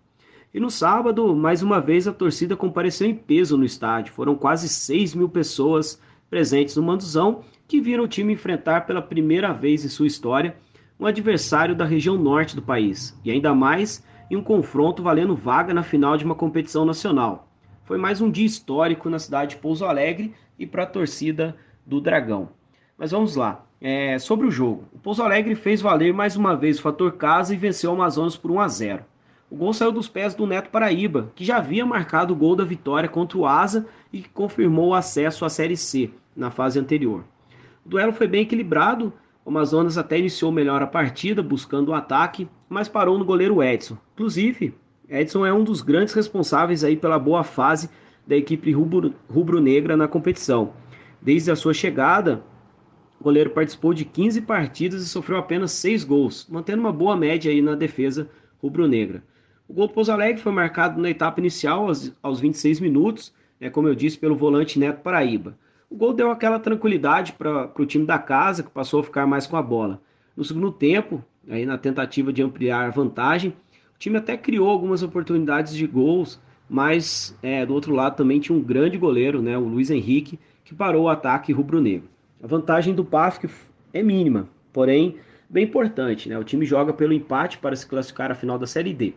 E 0.53 0.61
no 0.61 0.71
sábado, 0.71 1.35
mais 1.35 1.63
uma 1.63 1.81
vez, 1.81 2.07
a 2.07 2.13
torcida 2.13 2.57
compareceu 2.57 3.09
em 3.09 3.15
peso 3.15 3.57
no 3.57 3.65
estádio. 3.65 4.15
Foram 4.15 4.37
quase 4.37 4.69
6 4.69 5.15
mil 5.15 5.29
pessoas 5.29 6.01
presentes 6.31 6.77
no 6.77 6.83
Manduzão 6.83 7.43
que 7.67 7.81
viram 7.81 8.05
o 8.05 8.09
time 8.09 8.33
enfrentar 8.33 8.87
pela 8.87 9.03
primeira 9.03 9.53
vez 9.53 9.85
em 9.85 9.89
sua 9.89 10.07
história 10.07 10.57
um 10.99 11.07
adversário 11.07 11.75
da 11.75 11.85
região 11.85 12.17
norte 12.17 12.55
do 12.55 12.63
país, 12.63 13.19
e 13.25 13.31
ainda 13.31 13.55
mais 13.55 14.05
em 14.31 14.37
um 14.37 14.43
confronto 14.43 15.03
valendo 15.03 15.35
vaga 15.35 15.75
na 15.75 15.83
final 15.83 16.17
de 16.17 16.25
uma 16.25 16.35
competição 16.35 16.85
nacional. 16.85 17.49
Foi 17.85 17.99
mais 17.99 18.21
um 18.21 18.31
dia 18.31 18.47
histórico 18.47 19.11
na 19.11 19.19
cidade 19.19 19.57
de 19.57 19.61
Pouso 19.61 19.85
Alegre 19.85 20.35
e 20.59 20.67
para 20.67 20.85
a 20.85 20.87
torcida 20.87 21.57
do 21.85 22.01
Dragão. 22.01 22.49
Mas 22.97 23.11
vamos 23.11 23.37
lá. 23.37 23.67
É, 23.87 24.19
sobre 24.19 24.47
o 24.47 24.51
jogo, 24.51 24.85
o 24.95 24.99
Pouso 24.99 25.23
Alegre 25.23 25.55
fez 25.55 25.83
valer 25.83 26.11
mais 26.15 26.37
uma 26.37 26.57
vez 26.57 26.79
o 26.79 26.81
fator 26.81 27.13
casa 27.13 27.53
e 27.53 27.59
venceu 27.59 27.91
o 27.91 27.95
Amazonas 27.95 28.35
por 28.35 28.51
1 28.51 28.61
a 28.61 28.67
0. 28.67 29.05
O 29.51 29.57
gol 29.57 29.75
saiu 29.75 29.93
dos 29.93 30.09
pés 30.09 30.35
do 30.35 30.47
Neto 30.47 30.71
Paraíba, 30.71 31.31
que 31.35 31.45
já 31.45 31.59
havia 31.59 31.85
marcado 31.85 32.33
o 32.33 32.37
gol 32.37 32.57
da 32.57 32.65
vitória 32.65 33.11
contra 33.11 33.37
o 33.37 33.47
Asa 33.47 33.87
e 34.11 34.23
confirmou 34.23 34.89
o 34.89 34.95
acesso 34.95 35.45
à 35.45 35.51
Série 35.51 35.77
C 35.77 36.11
na 36.35 36.51
fase 36.51 36.79
anterior. 36.79 37.25
O 37.85 37.91
duelo 37.91 38.15
foi 38.15 38.27
bem 38.27 38.41
equilibrado, 38.41 39.13
o 39.45 39.51
Amazonas 39.51 39.99
até 39.99 40.19
iniciou 40.19 40.51
melhor 40.51 40.81
a 40.81 40.87
partida, 40.87 41.43
buscando 41.43 41.91
o 41.91 41.95
ataque, 41.95 42.49
mas 42.71 42.89
parou 42.89 43.19
no 43.19 43.25
goleiro 43.27 43.63
Edson. 43.63 43.99
Inclusive, 44.15 44.75
Edson 45.11 45.45
é 45.45 45.53
um 45.53 45.63
dos 45.63 45.83
grandes 45.83 46.15
responsáveis 46.15 46.83
aí 46.85 46.97
pela 46.97 47.19
boa 47.19 47.45
fase 47.45 47.91
da 48.27 48.35
equipe 48.35 48.73
rubro-negra 49.29 49.95
na 49.95 50.09
competição. 50.09 50.73
Desde 51.21 51.51
a 51.51 51.57
sua 51.57 51.75
chegada, 51.75 52.43
o 53.25 53.33
goleiro 53.33 53.49
participou 53.49 53.95
de 53.95 54.05
15 54.05 54.43
partidas 54.43 55.03
e 55.03 55.09
sofreu 55.09 55.39
apenas 55.39 55.73
6 55.73 56.05
gols, 56.05 56.47
mantendo 56.47 56.81
uma 56.81 56.93
boa 56.93 57.17
média 57.17 57.51
aí 57.51 57.63
na 57.63 57.75
defesa 57.75 58.29
rubro-negra. 58.63 59.25
O 59.67 59.73
gol 59.73 59.87
do 59.87 59.95
Pouso 59.95 60.13
Alegre 60.13 60.43
foi 60.43 60.53
marcado 60.53 61.01
na 61.01 61.09
etapa 61.09 61.41
inicial, 61.41 61.87
aos, 61.87 62.13
aos 62.23 62.39
26 62.39 62.81
minutos, 62.81 63.33
né, 63.59 63.71
como 63.71 63.89
eu 63.89 63.95
disse, 63.95 64.19
pelo 64.19 64.37
volante 64.37 64.79
Neto 64.79 65.01
Paraíba. 65.01 65.57
O 65.89 65.97
gol 65.97 66.13
deu 66.13 66.31
aquela 66.31 66.59
tranquilidade 66.59 67.33
para 67.33 67.73
o 67.79 67.87
time 67.87 68.05
da 68.05 68.19
casa, 68.19 68.63
que 68.63 68.71
passou 68.71 69.01
a 69.01 69.05
ficar 69.05 69.27
mais 69.27 69.47
com 69.47 69.57
a 69.57 69.63
bola. 69.63 70.03
No 70.37 70.45
segundo 70.45 70.71
tempo, 70.71 71.25
aí 71.49 71.65
na 71.65 71.79
tentativa 71.79 72.31
de 72.31 72.43
ampliar 72.43 72.85
a 72.85 72.91
vantagem, 72.91 73.53
o 73.95 73.99
time 73.99 74.19
até 74.19 74.37
criou 74.37 74.69
algumas 74.69 75.03
oportunidades 75.03 75.75
de 75.75 75.87
gols, 75.87 76.39
mas 76.69 77.35
é, 77.43 77.65
do 77.65 77.73
outro 77.73 77.95
lado 77.95 78.17
também 78.17 78.39
tinha 78.39 78.55
um 78.55 78.63
grande 78.63 78.99
goleiro, 78.99 79.41
né, 79.41 79.57
o 79.57 79.65
Luiz 79.65 79.91
Henrique, 79.91 80.39
que 80.63 80.75
parou 80.75 81.05
o 81.05 81.09
ataque 81.09 81.55
rubro-negro. 81.55 82.13
A 82.43 82.47
vantagem 82.47 82.95
do 82.95 83.05
PAF 83.05 83.49
é 83.93 84.03
mínima, 84.03 84.49
porém 84.73 85.19
bem 85.49 85.65
importante. 85.65 86.29
Né? 86.29 86.39
O 86.39 86.45
time 86.45 86.67
joga 86.67 86.93
pelo 86.93 87.13
empate 87.13 87.59
para 87.59 87.77
se 87.77 87.87
classificar 87.87 88.31
à 88.31 88.35
final 88.35 88.59
da 88.59 88.67
Série 88.67 88.93
D. 88.93 89.15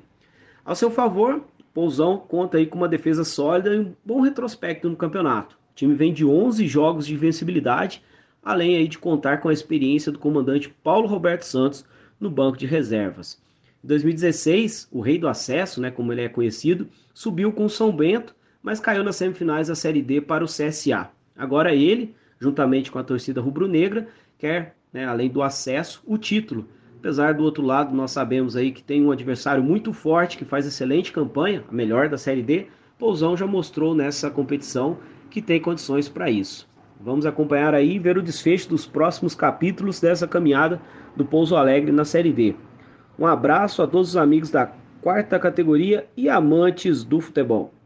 Ao 0.64 0.76
seu 0.76 0.92
favor, 0.92 1.44
Pousão 1.74 2.18
conta 2.18 2.58
aí 2.58 2.66
com 2.66 2.78
uma 2.78 2.88
defesa 2.88 3.24
sólida 3.24 3.74
e 3.76 3.80
um 3.80 3.94
bom 4.04 4.22
retrospecto 4.22 4.90
no 4.90 4.96
campeonato. 4.96 5.56
O 5.72 5.76
time 5.76 5.94
vem 5.94 6.12
de 6.12 6.26
11 6.26 6.66
jogos 6.68 7.06
de 7.06 7.14
invencibilidade, 7.14 8.02
além 8.44 8.76
aí 8.76 8.88
de 8.88 8.98
contar 8.98 9.38
com 9.42 9.50
a 9.50 9.54
experiência 9.54 10.12
do 10.12 10.18
comandante 10.18 10.70
Paulo 10.84 11.08
Roberto 11.08 11.44
Santos 11.44 11.86
no 12.20 12.30
banco 12.30 12.58
de 12.58 12.66
reservas. 12.66 13.40
Em 13.84 13.88
2016, 13.88 14.88
o 14.92 15.02
rei 15.02 15.20
do 15.20 15.28
acesso, 15.28 15.80
né, 15.80 15.92
como 15.92 16.12
ele 16.12 16.22
é 16.22 16.30
conhecido, 16.30 16.88
subiu 17.14 17.52
com 17.52 17.66
o 17.66 17.70
São 17.70 17.92
Bento, 17.92 18.36
mas 18.62 18.80
caiu 18.80 19.04
nas 19.04 19.16
semifinais 19.16 19.68
da 19.68 19.76
Série 19.76 20.02
D 20.02 20.20
para 20.20 20.44
o 20.44 20.48
CSA. 20.48 21.10
Agora 21.38 21.76
ele, 21.76 22.16
juntamente 22.40 22.92
com 22.92 23.00
a 23.00 23.04
torcida 23.04 23.42
rubro-negra, 23.42 24.08
quer, 24.38 24.76
né, 24.94 25.06
além 25.06 25.30
do 25.30 25.42
acesso, 25.42 26.02
o 26.06 26.18
título 26.18 26.68
Apesar 27.00 27.36
do 27.36 27.44
outro 27.44 27.64
lado, 27.64 27.96
nós 27.96 28.12
sabemos 28.12 28.56
aí 28.56 28.72
que 28.72 28.84
tem 28.84 29.06
um 29.06 29.12
adversário 29.12 29.64
muito 29.64 29.94
forte 29.94 30.38
que 30.38 30.44
faz 30.44 30.66
excelente 30.66 31.12
campanha, 31.12 31.64
a 31.70 31.74
melhor 31.74 32.10
da 32.10 32.18
Série 32.18 32.42
D. 32.42 32.68
Pousão 32.98 33.38
já 33.38 33.46
mostrou 33.46 33.94
nessa 33.94 34.32
competição 34.32 34.98
que 35.30 35.42
tem 35.42 35.62
condições 35.62 36.10
para 36.10 36.30
isso. 36.30 36.68
Vamos 37.00 37.28
acompanhar 37.28 37.76
aí 37.76 37.96
e 37.96 38.00
ver 38.00 38.18
o 38.18 38.24
desfecho 38.24 38.70
dos 38.70 38.88
próximos 38.88 39.36
capítulos 39.36 40.02
dessa 40.02 40.28
caminhada 40.28 40.82
do 41.16 41.24
Pouso 41.24 41.56
Alegre 41.56 41.92
na 41.92 42.04
Série 42.04 42.34
D. 42.34 42.56
Um 43.20 43.28
abraço 43.28 43.84
a 43.84 43.88
todos 43.88 44.10
os 44.10 44.18
amigos 44.18 44.50
da 44.50 44.72
quarta 45.00 45.38
categoria 45.38 46.08
e 46.18 46.28
amantes 46.28 47.04
do 47.04 47.22
futebol. 47.22 47.77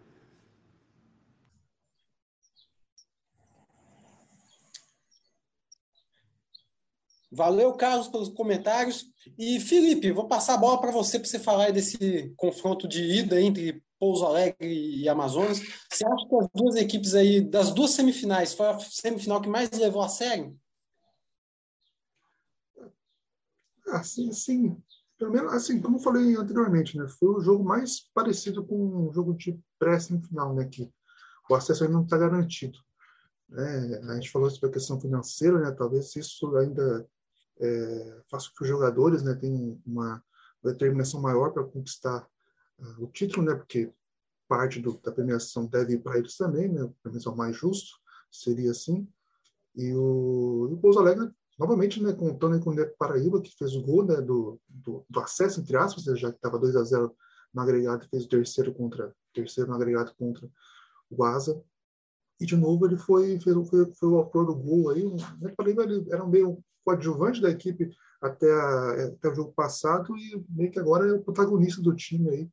Valeu, 7.31 7.73
Carlos, 7.73 8.09
pelos 8.09 8.27
comentários. 8.27 9.05
E, 9.37 9.59
Felipe, 9.59 10.11
vou 10.11 10.27
passar 10.27 10.55
a 10.55 10.57
bola 10.57 10.81
para 10.81 10.91
você 10.91 11.17
para 11.17 11.29
você 11.29 11.39
falar 11.39 11.71
desse 11.71 12.33
confronto 12.35 12.87
de 12.87 13.01
ida 13.01 13.39
entre 13.39 13.81
Pouso 13.97 14.25
Alegre 14.25 14.99
e 14.99 15.07
Amazonas. 15.07 15.61
Você 15.89 16.05
acha 16.05 16.27
que 16.27 16.35
as 16.35 16.47
duas 16.53 16.75
equipes 16.75 17.15
aí, 17.15 17.39
das 17.39 17.71
duas 17.71 17.91
semifinais, 17.91 18.53
foi 18.53 18.67
a 18.67 18.77
semifinal 18.79 19.41
que 19.41 19.47
mais 19.47 19.69
levou 19.71 20.01
a 20.01 20.09
sério? 20.09 20.59
Assim, 23.87 24.33
sim. 24.33 24.77
Pelo 25.17 25.31
menos, 25.31 25.53
assim, 25.53 25.79
como 25.79 25.97
eu 25.97 26.01
falei 26.01 26.35
anteriormente, 26.35 26.97
né? 26.97 27.07
Foi 27.07 27.29
o 27.29 27.41
jogo 27.41 27.63
mais 27.63 28.09
parecido 28.13 28.65
com 28.65 29.07
um 29.07 29.13
jogo 29.13 29.33
de 29.35 29.57
pré-semifinal, 29.79 30.53
né? 30.53 30.65
Que 30.65 30.91
o 31.49 31.55
acesso 31.55 31.83
ainda 31.83 31.95
não 31.95 32.03
está 32.03 32.17
garantido. 32.17 32.77
É, 33.53 34.01
a 34.09 34.15
gente 34.15 34.31
falou 34.31 34.49
sobre 34.49 34.69
a 34.69 34.73
questão 34.73 34.99
financeira, 34.99 35.59
né? 35.59 35.71
Talvez 35.71 36.13
isso 36.15 36.57
ainda 36.57 37.07
é, 37.61 38.21
faça 38.29 38.49
com 38.49 38.55
que 38.55 38.63
os 38.63 38.69
jogadores 38.69 39.23
né, 39.23 39.35
tenham 39.35 39.79
uma 39.85 40.21
determinação 40.63 41.21
maior 41.21 41.51
para 41.51 41.63
conquistar 41.63 42.27
uh, 42.79 43.03
o 43.03 43.07
título, 43.07 43.45
né, 43.45 43.55
porque 43.55 43.93
parte 44.47 44.79
do, 44.79 44.97
da 44.97 45.11
premiação 45.11 45.65
deve 45.65 45.93
ir 45.93 45.99
para 45.99 46.17
eles 46.17 46.35
também, 46.35 46.67
né, 46.67 46.81
a 46.81 46.89
premiação 47.03 47.35
mais 47.35 47.55
justo 47.55 47.97
seria 48.31 48.71
assim. 48.71 49.07
E 49.75 49.93
o, 49.93 50.69
o 50.73 50.77
Pouso 50.77 50.99
Alegre, 50.99 51.31
novamente, 51.57 52.01
né, 52.01 52.13
contando 52.13 52.59
com 52.59 52.71
o 52.71 52.73
Neto 52.73 52.95
Paraíba, 52.97 53.41
que 53.41 53.55
fez 53.55 53.75
o 53.75 53.81
gol 53.81 54.05
né, 54.05 54.19
do, 54.21 54.59
do, 54.67 55.05
do 55.09 55.19
acesso, 55.19 55.61
entre 55.61 55.77
aspas, 55.77 56.05
né, 56.05 56.15
já 56.15 56.31
que 56.31 56.37
estava 56.37 56.59
2 56.59 56.75
a 56.75 56.83
0 56.83 57.15
no 57.53 57.61
agregado, 57.61 58.07
fez 58.09 58.25
o 58.25 58.29
terceiro 58.29 58.73
contra 58.73 59.13
terceiro 59.33 59.69
no 59.69 59.75
agregado 59.75 60.13
contra 60.15 60.49
o 61.09 61.23
Asa. 61.23 61.61
E 62.41 62.45
de 62.47 62.57
novo 62.57 62.87
ele 62.87 62.97
foi, 62.97 63.39
foi, 63.39 63.93
foi 63.93 64.09
o 64.09 64.17
autor 64.17 64.47
do 64.47 64.55
gol 64.55 64.89
aí. 64.89 65.07
Neto 65.39 65.55
Paraíba 65.55 65.83
ele 65.83 66.03
era 66.09 66.25
meio 66.25 66.57
coadjuvante 66.83 67.39
da 67.39 67.51
equipe 67.51 67.91
até, 68.19 68.51
a, 68.51 69.05
até 69.09 69.29
o 69.29 69.35
jogo 69.35 69.53
passado 69.53 70.17
e 70.17 70.43
meio 70.49 70.71
que 70.71 70.79
agora 70.79 71.07
é 71.07 71.13
o 71.13 71.21
protagonista 71.21 71.83
do 71.83 71.95
time 71.95 72.29
aí, 72.31 72.49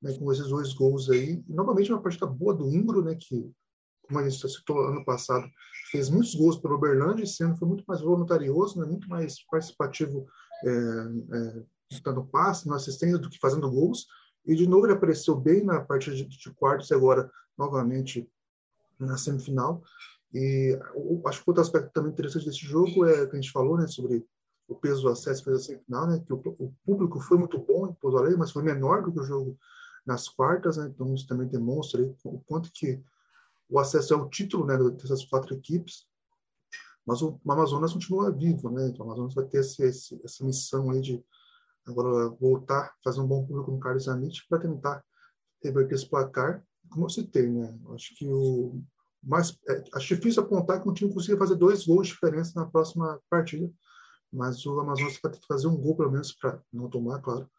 né, 0.00 0.16
com 0.16 0.32
esses 0.32 0.48
dois 0.48 0.72
gols 0.72 1.10
aí. 1.10 1.44
E, 1.46 1.52
novamente 1.52 1.92
uma 1.92 2.00
partida 2.00 2.26
boa 2.26 2.54
do 2.54 2.70
Ingro, 2.70 3.04
né, 3.04 3.16
que, 3.16 3.52
como 4.00 4.18
a 4.18 4.26
gente 4.26 4.48
citou 4.48 4.80
ano 4.80 5.04
passado, 5.04 5.46
fez 5.90 6.08
muitos 6.08 6.34
gols 6.34 6.56
pelo 6.56 6.76
Uberlândia, 6.76 7.24
esse 7.24 7.44
ano 7.44 7.54
foi 7.58 7.68
muito 7.68 7.84
mais 7.86 8.00
voluntarioso, 8.00 8.80
né, 8.80 8.86
muito 8.86 9.10
mais 9.10 9.44
participativo 9.44 10.26
é, 10.64 10.70
é, 10.70 11.62
dando 12.02 12.24
passe, 12.24 12.66
na 12.66 12.76
assistência 12.76 13.18
do 13.18 13.28
que 13.28 13.38
fazendo 13.38 13.70
gols. 13.70 14.06
E 14.46 14.54
de 14.54 14.66
novo 14.66 14.86
ele 14.86 14.94
apareceu 14.94 15.36
bem 15.36 15.62
na 15.62 15.80
partida 15.80 16.16
de, 16.16 16.24
de 16.26 16.50
quartos 16.54 16.88
e 16.90 16.94
agora 16.94 17.30
novamente 17.58 18.26
na 18.98 19.16
semifinal. 19.16 19.82
E 20.32 20.78
acho 21.26 21.42
que 21.42 21.50
outro 21.50 21.62
aspecto 21.62 21.92
também 21.92 22.12
interessante 22.12 22.44
desse 22.44 22.58
jogo 22.58 23.06
é 23.06 23.26
que 23.26 23.36
a 23.36 23.40
gente 23.40 23.50
falou, 23.50 23.78
né, 23.78 23.86
sobre 23.86 24.24
o 24.68 24.74
peso 24.74 25.02
do 25.02 25.08
acesso 25.08 25.42
para 25.42 25.54
a 25.54 25.58
semifinal, 25.58 26.06
né, 26.06 26.22
que 26.24 26.32
o, 26.32 26.36
o, 26.58 26.74
público 26.84 27.18
foi 27.20 27.38
muito 27.38 27.58
bom 27.58 27.88
em 27.88 27.94
Pouso 27.94 28.18
Alegre, 28.18 28.36
mas 28.36 28.50
foi 28.50 28.62
menor 28.62 29.02
do 29.02 29.12
que 29.12 29.20
o 29.20 29.24
jogo 29.24 29.58
nas 30.04 30.28
quartas, 30.28 30.76
né, 30.76 30.90
então 30.94 31.14
isso 31.14 31.26
também 31.26 31.48
demonstra 31.48 32.02
aí, 32.02 32.14
o 32.24 32.40
quanto 32.40 32.70
que 32.72 33.02
o 33.70 33.78
acesso 33.78 34.12
é 34.12 34.16
o 34.16 34.28
título, 34.28 34.66
né, 34.66 34.76
dessas 34.90 35.24
quatro 35.24 35.54
equipes, 35.54 36.06
mas 37.06 37.22
o, 37.22 37.40
Amazonas 37.48 37.94
continua 37.94 38.30
vivo, 38.30 38.70
né, 38.70 38.88
então 38.88 39.06
o 39.06 39.08
Amazonas 39.08 39.34
vai 39.34 39.46
ter 39.46 39.60
esse, 39.60 39.82
esse, 39.82 40.20
essa 40.22 40.44
missão 40.44 40.90
aí 40.90 41.00
de 41.00 41.24
agora 41.86 42.28
voltar, 42.38 42.94
fazer 43.02 43.20
um 43.20 43.26
bom 43.26 43.46
público 43.46 43.70
no 43.70 43.80
Carlos 43.80 44.04
Zanite 44.04 44.44
para 44.46 44.58
tentar 44.58 45.02
reverter 45.64 45.94
esse 45.94 46.08
placar, 46.08 46.62
como 46.90 47.06
eu 47.06 47.10
citei, 47.10 47.48
né, 47.48 47.78
acho 47.94 48.14
que 48.16 48.26
o 48.26 48.82
mas 49.22 49.58
é, 49.68 49.84
acho 49.94 50.14
difícil 50.14 50.42
apontar 50.42 50.80
que 50.80 50.88
um 50.88 50.94
time 50.94 51.12
consiga 51.12 51.36
fazer 51.36 51.56
dois 51.56 51.84
gols 51.84 52.06
de 52.06 52.12
diferença 52.12 52.52
na 52.54 52.66
próxima 52.66 53.20
partida, 53.28 53.70
mas 54.32 54.64
o 54.64 54.78
Amazonas 54.78 55.18
vai 55.22 55.32
ter 55.32 55.40
que 55.40 55.46
fazer 55.46 55.66
um 55.66 55.76
gol 55.76 55.96
pelo 55.96 56.12
menos 56.12 56.32
para 56.32 56.62
não 56.72 56.88
tomar, 56.88 57.20
claro, 57.20 57.50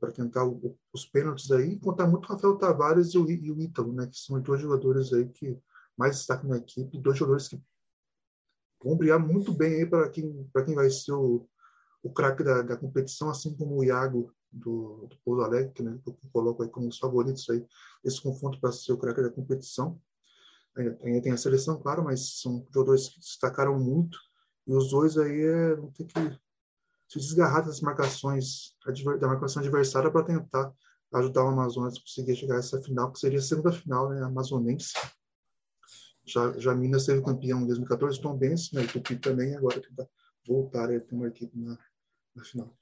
para 0.00 0.12
tentar 0.12 0.46
o, 0.46 0.78
os 0.92 1.04
pênaltis 1.04 1.50
aí, 1.50 1.78
contar 1.78 2.06
muito 2.06 2.24
o 2.24 2.28
Rafael 2.32 2.56
Tavares 2.56 3.12
e 3.12 3.18
o, 3.18 3.30
e 3.30 3.52
o 3.52 3.60
Ítalo, 3.60 3.92
né, 3.92 4.06
que 4.06 4.16
são 4.16 4.40
dois 4.40 4.60
jogadores 4.60 5.12
aí 5.12 5.28
que 5.28 5.58
mais 5.96 6.16
destaque 6.16 6.46
na 6.46 6.56
equipe, 6.56 6.98
dois 6.98 7.18
jogadores 7.18 7.48
que 7.48 7.60
vão 8.82 8.96
brigar 8.96 9.18
muito 9.18 9.52
bem 9.52 9.74
aí 9.74 9.86
para 9.86 10.08
quem, 10.08 10.48
quem 10.64 10.74
vai 10.74 10.88
ser 10.88 11.12
o, 11.12 11.46
o 12.02 12.12
craque 12.12 12.42
da, 12.42 12.62
da 12.62 12.76
competição, 12.76 13.28
assim 13.28 13.54
como 13.56 13.76
o 13.76 13.84
Iago 13.84 14.32
do, 14.50 15.06
do 15.06 15.16
Pouso 15.24 15.42
Alegre, 15.42 15.82
né, 15.82 15.98
que 16.02 16.10
eu 16.10 16.18
coloco 16.32 16.62
aí 16.62 16.68
como 16.68 16.88
os 16.88 16.98
favoritos 16.98 17.48
aí, 17.50 17.64
esse 18.04 18.20
confronto 18.22 18.60
para 18.60 18.72
ser 18.72 18.92
o 18.92 18.98
craque 18.98 19.22
da 19.22 19.30
competição. 19.30 20.00
Ainda 20.76 21.20
tem 21.20 21.32
a 21.32 21.36
seleção, 21.36 21.80
claro, 21.80 22.04
mas 22.04 22.40
são 22.40 22.64
jogadores 22.72 23.08
que 23.08 23.18
destacaram 23.18 23.78
muito, 23.78 24.16
e 24.66 24.74
os 24.74 24.90
dois 24.90 25.18
aí 25.18 25.40
é, 25.40 25.74
vão 25.74 25.90
ter 25.90 26.04
que 26.04 26.38
se 27.08 27.18
desgarrar 27.18 27.64
das 27.64 27.80
marcações, 27.80 28.76
da 29.18 29.26
marcação 29.26 29.62
adversária 29.62 30.10
para 30.10 30.24
tentar 30.24 30.72
ajudar 31.14 31.44
o 31.44 31.48
Amazonas 31.48 31.96
a 31.96 32.00
conseguir 32.00 32.36
chegar 32.36 32.56
a 32.56 32.58
essa 32.58 32.80
final, 32.82 33.10
que 33.10 33.18
seria 33.18 33.38
a 33.38 33.42
segunda 33.42 33.72
final, 33.72 34.10
né, 34.10 34.22
amazonense. 34.22 34.92
Já, 36.26 36.52
já 36.58 36.74
Minas 36.74 37.06
teve 37.06 37.24
campeão 37.24 37.62
em 37.62 37.66
2014, 37.66 38.20
Tom 38.20 38.36
Benz, 38.36 38.70
né, 38.72 38.86
Tupi 38.86 39.16
também, 39.16 39.56
agora 39.56 39.80
tentar 39.80 40.06
voltar 40.46 40.92
a 40.92 41.00
ter 41.00 41.14
uma 41.14 41.28
equipe 41.28 41.58
na, 41.58 41.78
na 42.36 42.44
final. 42.44 42.76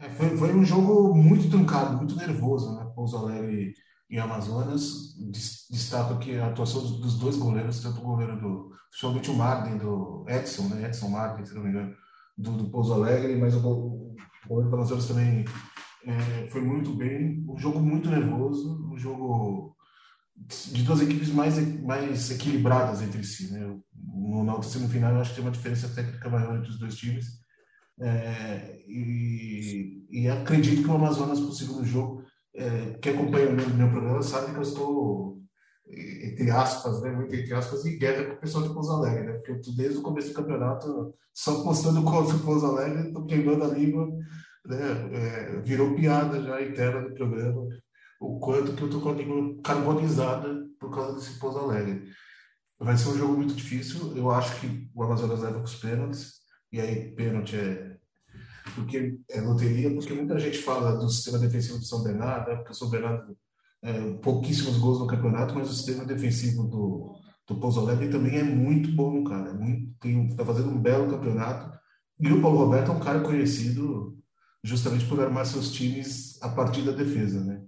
É, 0.00 0.08
foi, 0.10 0.36
foi 0.36 0.54
um 0.54 0.64
jogo 0.64 1.14
muito 1.14 1.50
truncado, 1.50 1.96
muito 1.96 2.14
nervoso, 2.14 2.74
né? 2.76 2.90
Pouso 2.94 3.16
Alegre 3.16 3.74
e 4.08 4.18
Amazonas. 4.18 5.16
Destaco 5.70 6.14
aqui 6.14 6.36
a 6.36 6.46
atuação 6.46 6.80
dos 7.00 7.18
dois 7.18 7.36
goleiros, 7.36 7.82
tanto 7.82 8.00
o 8.00 8.04
goleiro 8.04 8.40
do, 8.40 8.70
principalmente 8.90 9.30
o 9.30 9.34
Marden, 9.34 9.78
do 9.78 10.24
Edson, 10.28 10.68
né? 10.68 10.86
Edson 10.86 11.08
Marden, 11.08 11.44
se 11.44 11.54
não 11.54 11.62
me 11.62 11.70
engano, 11.70 11.94
do, 12.36 12.52
do 12.52 12.70
Pouso 12.70 12.94
Alegre, 12.94 13.36
mas 13.36 13.54
o, 13.56 13.60
goleiro 14.46 14.70
do 14.70 14.76
Amazonas 14.76 15.06
também 15.06 15.44
é, 16.06 16.48
foi 16.48 16.60
muito 16.60 16.94
bem. 16.94 17.44
Um 17.48 17.58
jogo 17.58 17.80
muito 17.80 18.08
nervoso, 18.08 18.88
um 18.92 18.96
jogo 18.96 19.76
de 20.36 20.84
duas 20.84 21.02
equipes 21.02 21.30
mais, 21.30 21.58
mais 21.82 22.30
equilibradas 22.30 23.02
entre 23.02 23.24
si, 23.24 23.52
né? 23.52 23.76
No, 23.92 24.44
na 24.44 24.62
semifinal, 24.62 25.12
eu 25.12 25.20
acho 25.20 25.30
que 25.30 25.36
tem 25.36 25.44
uma 25.44 25.50
diferença 25.50 25.88
técnica 25.88 26.30
maior 26.30 26.56
entre 26.56 26.70
os 26.70 26.78
dois 26.78 26.94
times 26.94 27.37
é, 28.00 28.80
e, 28.86 30.06
e, 30.10 30.28
acredito 30.28 30.82
que 30.82 30.88
o 30.88 30.94
Amazonas, 30.94 31.40
para 31.40 31.48
o 31.48 31.54
segundo 31.54 31.84
jogo, 31.84 32.24
é, 32.54 32.96
acompanha 33.10 33.50
o 33.50 33.52
meu, 33.52 33.68
meu, 33.70 33.90
programa 33.90 34.22
sabe 34.22 34.52
que 34.52 34.58
eu 34.58 34.62
estou, 34.62 35.42
entre 35.86 36.50
aspas, 36.50 37.02
né, 37.02 37.10
muito 37.10 37.34
entre 37.34 37.54
aspas, 37.54 37.84
em 37.84 37.98
guerra 37.98 38.24
com 38.24 38.34
o 38.34 38.40
pessoal 38.40 38.66
de 38.66 38.74
Pouso 38.74 38.92
Alegre, 38.92 39.24
né, 39.24 39.32
porque 39.34 39.52
eu 39.52 39.76
desde 39.76 39.98
o 39.98 40.02
começo 40.02 40.28
do 40.28 40.34
campeonato 40.34 41.14
só 41.34 41.62
postando 41.62 42.02
contra 42.04 42.36
o 42.36 42.40
Pouso 42.40 42.66
Alegre, 42.66 43.08
estou 43.08 43.26
queimando 43.26 43.64
a 43.64 43.68
língua, 43.68 44.08
né, 44.64 45.10
é, 45.12 45.60
virou 45.60 45.94
piada 45.94 46.42
já 46.42 46.62
interna 46.62 47.08
do 47.08 47.14
programa, 47.14 47.66
o 48.20 48.38
quanto 48.38 48.74
que 48.74 48.82
eu 48.82 48.86
estou 48.86 49.00
com 49.00 49.10
a 49.10 49.14
língua 49.14 49.60
carbonizada 49.62 50.66
por 50.78 50.94
causa 50.94 51.14
desse 51.14 51.38
Pouso 51.38 51.58
Alegre. 51.58 52.04
Vai 52.78 52.96
ser 52.96 53.08
um 53.08 53.18
jogo 53.18 53.34
muito 53.34 53.54
difícil, 53.54 54.16
eu 54.16 54.30
acho 54.30 54.60
que 54.60 54.88
o 54.94 55.02
Amazonas 55.02 55.40
leva 55.40 55.58
com 55.58 55.64
os 55.64 55.74
pênaltis, 55.74 56.38
e 56.72 56.80
aí 56.80 57.10
pênalti 57.12 57.56
é 57.56 57.87
porque 58.70 59.18
é 59.30 59.40
loteria, 59.40 59.92
porque 59.94 60.12
muita 60.12 60.38
gente 60.38 60.58
fala 60.58 60.96
do 60.96 61.08
sistema 61.08 61.38
defensivo 61.38 61.78
do 61.78 61.84
São 61.84 62.02
Bernardo, 62.02 62.48
né? 62.48 62.56
porque 62.56 62.72
o 62.72 62.74
São 62.74 62.90
Bernardo 62.90 63.36
é, 63.82 64.14
pouquíssimos 64.22 64.76
gols 64.78 64.98
no 64.98 65.06
campeonato, 65.06 65.54
mas 65.54 65.70
o 65.70 65.74
sistema 65.74 66.04
defensivo 66.04 66.64
do, 66.64 67.14
do 67.46 67.60
Pouso 67.60 67.86
também 68.10 68.38
é 68.38 68.42
muito 68.42 68.92
bom, 68.92 69.22
cara. 69.24 69.58
Está 70.30 70.44
fazendo 70.44 70.70
um 70.70 70.80
belo 70.80 71.10
campeonato. 71.10 71.78
E 72.20 72.32
o 72.32 72.42
Paulo 72.42 72.58
Roberto 72.58 72.90
é 72.90 72.94
um 72.94 73.00
cara 73.00 73.20
conhecido 73.20 74.18
justamente 74.62 75.06
por 75.06 75.20
armar 75.20 75.46
seus 75.46 75.70
times 75.70 76.42
a 76.42 76.48
partir 76.48 76.82
da 76.82 76.92
defesa, 76.92 77.42
né? 77.44 77.62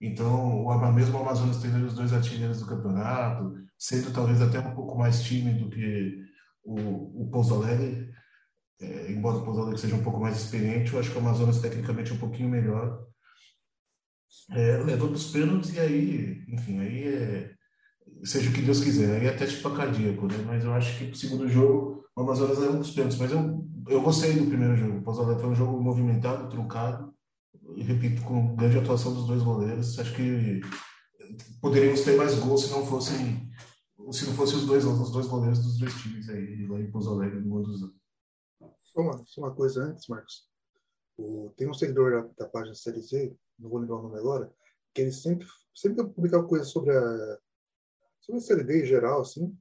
Então, 0.00 0.64
o 0.64 0.92
mesmo 0.92 1.18
o 1.18 1.20
Amazonas 1.20 1.58
tendo 1.60 1.84
os 1.84 1.94
dois 1.94 2.12
artilheiros 2.14 2.60
do 2.60 2.66
campeonato, 2.66 3.54
sendo 3.78 4.10
talvez 4.10 4.40
até 4.40 4.58
um 4.58 4.74
pouco 4.74 4.98
mais 4.98 5.22
time 5.22 5.52
do 5.52 5.68
que 5.68 6.18
o, 6.64 7.22
o 7.22 7.30
Pouso 7.30 7.54
Alegre, 7.54 8.09
é, 8.80 9.12
embora 9.12 9.38
o 9.38 9.44
Pouso 9.44 9.60
Alegre 9.60 9.80
seja 9.80 9.94
um 9.94 10.02
pouco 10.02 10.20
mais 10.20 10.36
experiente, 10.36 10.92
eu 10.92 11.00
acho 11.00 11.10
que 11.10 11.16
o 11.16 11.20
Amazonas 11.20 11.60
tecnicamente 11.60 12.12
é 12.12 12.14
um 12.14 12.18
pouquinho 12.18 12.48
melhor. 12.48 13.04
É, 14.50 14.78
levou 14.78 15.08
para 15.08 15.16
os 15.16 15.30
pênaltis 15.30 15.74
e 15.74 15.80
aí, 15.80 16.44
enfim, 16.48 16.78
aí 16.78 17.08
é, 17.08 17.54
seja 18.24 18.50
o 18.50 18.52
que 18.52 18.62
Deus 18.62 18.82
quiser, 18.82 19.20
aí 19.20 19.26
é 19.26 19.32
teste 19.32 19.60
para 19.60 19.76
cardíaco, 19.76 20.26
né? 20.26 20.36
Mas 20.46 20.64
eu 20.64 20.72
acho 20.72 20.98
que 20.98 21.04
o 21.10 21.14
segundo 21.14 21.48
jogo 21.48 22.04
o 22.16 22.22
Amazonas 22.22 22.58
levou 22.58 22.74
para 22.74 22.82
os 22.82 22.90
pênaltis, 22.90 23.18
mas 23.18 23.30
eu, 23.30 23.66
eu 23.88 24.02
gostei 24.02 24.34
do 24.34 24.46
primeiro 24.46 24.76
jogo. 24.76 24.98
O 24.98 25.02
Pouso 25.02 25.22
Alegre 25.22 25.42
foi 25.42 25.50
um 25.50 25.54
jogo 25.54 25.80
movimentado, 25.80 26.48
truncado, 26.48 27.14
e 27.76 27.82
repito, 27.82 28.22
com 28.22 28.56
grande 28.56 28.78
atuação 28.78 29.14
dos 29.14 29.26
dois 29.26 29.42
goleiros. 29.42 29.98
Acho 29.98 30.14
que 30.14 30.60
poderíamos 31.60 32.00
ter 32.00 32.16
mais 32.16 32.34
gols 32.38 32.64
se 32.64 32.70
não 32.70 32.86
fossem 32.86 33.48
se 34.12 34.26
não 34.26 34.34
fossem 34.34 34.56
os 34.58 34.66
dois, 34.66 34.84
os 34.84 35.12
dois 35.12 35.26
goleiros 35.26 35.60
dos 35.60 35.78
dois 35.78 35.94
times 35.94 36.28
aí, 36.28 36.66
lá 36.66 36.80
em 36.80 36.90
Pouso 36.90 37.10
Alegre, 37.10 37.40
no 37.40 37.62
dos 37.62 37.80
só 38.92 39.00
uma, 39.00 39.24
só 39.26 39.40
uma 39.40 39.54
coisa 39.54 39.82
antes, 39.84 40.06
Marcos. 40.08 40.48
O, 41.16 41.52
tem 41.56 41.68
um 41.68 41.74
seguidor 41.74 42.10
da, 42.10 42.44
da 42.44 42.50
página 42.50 42.74
CLZ, 42.74 43.32
não 43.58 43.70
vou 43.70 43.78
lembrar 43.78 43.96
o 43.96 44.02
nome 44.02 44.18
agora, 44.18 44.52
que 44.94 45.02
ele 45.02 45.12
sempre, 45.12 45.46
sempre 45.74 46.04
publicava 46.04 46.46
coisas 46.46 46.68
sobre 46.68 46.96
a, 46.96 47.38
sobre 48.20 48.40
a 48.40 48.44
CLD 48.44 48.82
em 48.82 48.86
geral, 48.86 49.20
assim. 49.20 49.56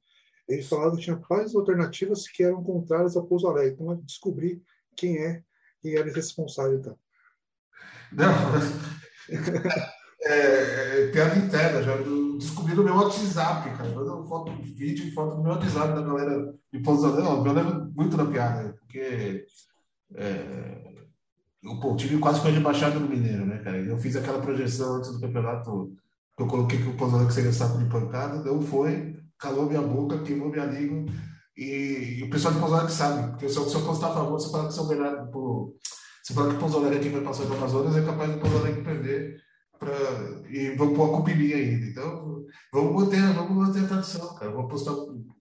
Ele 0.48 0.64
falava 0.64 0.96
que 0.96 1.04
tinha 1.04 1.16
várias 1.30 1.56
alternativas 1.56 2.28
que 2.28 2.44
eram 2.44 2.64
contrárias 2.64 3.16
a 3.16 3.22
Pouso 3.22 3.48
Alegre. 3.48 3.74
Então, 3.74 3.96
descobri 3.98 4.64
quem 4.96 5.18
é, 5.18 5.44
quem 5.80 5.96
era 5.96 6.12
responsável, 6.12 6.80
então. 6.80 6.98
Não, 8.12 8.34
é, 10.24 11.04
é, 11.04 11.12
piada 11.12 11.38
interna, 11.38 11.84
já 11.84 11.96
descobri 12.38 12.74
no 12.74 12.84
meu 12.84 12.96
WhatsApp, 12.96 13.70
cara. 13.78 13.90
Eu 13.90 14.26
foto, 14.26 14.52
vídeo 14.64 15.06
e 15.06 15.12
foto 15.12 15.38
no 15.38 15.44
meu 15.44 15.52
WhatsApp 15.52 15.94
da 15.94 16.02
galera 16.02 16.56
de 16.80 16.84
Pouso 16.84 17.06
Alegre. 17.06 17.50
Eu 17.50 17.54
lembro 17.54 17.92
muito 17.96 18.18
da 18.18 18.26
piada 18.26 18.74
porque 18.80 19.46
é, 20.16 20.90
o, 21.64 21.92
o 21.92 21.96
time 21.96 22.20
quase 22.20 22.42
foi 22.42 22.52
rebaixado 22.52 23.00
no 23.00 23.08
Mineiro, 23.08 23.46
né, 23.46 23.60
cara? 23.60 23.78
Eu 23.78 23.98
fiz 23.98 24.16
aquela 24.16 24.42
projeção 24.42 24.96
antes 24.96 25.12
do 25.12 25.20
campeonato, 25.20 25.94
eu 26.38 26.48
coloquei 26.48 26.80
que 26.80 26.88
o 26.88 27.06
Alegre 27.16 27.34
seria 27.34 27.54
saco 27.54 27.78
de 27.78 27.90
pancada, 27.90 28.44
não 28.44 28.62
foi, 28.62 29.16
calou 29.38 29.68
minha 29.68 29.82
boca, 29.82 30.24
queimou 30.24 30.50
minha 30.50 30.66
língua, 30.66 31.06
e, 31.56 32.20
e 32.20 32.24
o 32.24 32.30
pessoal 32.30 32.54
de 32.54 32.60
Pouso 32.60 32.76
Alegre 32.76 32.94
sabe, 32.94 33.30
porque 33.32 33.50
se 33.50 33.58
eu, 33.58 33.70
se 33.70 33.76
eu 33.76 33.86
postar 33.86 34.08
a 34.08 34.14
favor, 34.14 34.40
você 34.40 34.52
fala 34.52 34.68
que 34.68 34.74
São 34.74 34.88
Bernardo, 34.88 35.32
pô, 35.32 35.76
você 36.24 36.34
fala 36.34 36.56
que 36.56 36.64
o 36.64 36.94
é 36.94 37.00
quem 37.00 37.12
vai 37.12 37.22
passar 37.22 37.46
para 37.46 37.58
Amazonas, 37.58 37.96
é 37.96 38.06
capaz 38.06 38.32
do 38.32 38.58
Alegre 38.58 38.84
perder, 38.84 39.42
pra, 39.80 39.96
e 40.50 40.72
vamos 40.76 40.98
pôr 40.98 41.10
a 41.10 41.18
cupinha 41.18 41.56
ainda. 41.56 41.86
Então, 41.86 42.46
vamos 42.72 42.94
manter, 42.94 43.22
vamos 43.34 43.68
manter 43.68 43.86
a 43.86 43.88
tradição, 43.88 44.36
cara. 44.36 44.52
Vamos 44.52 44.70
postar 44.70 44.94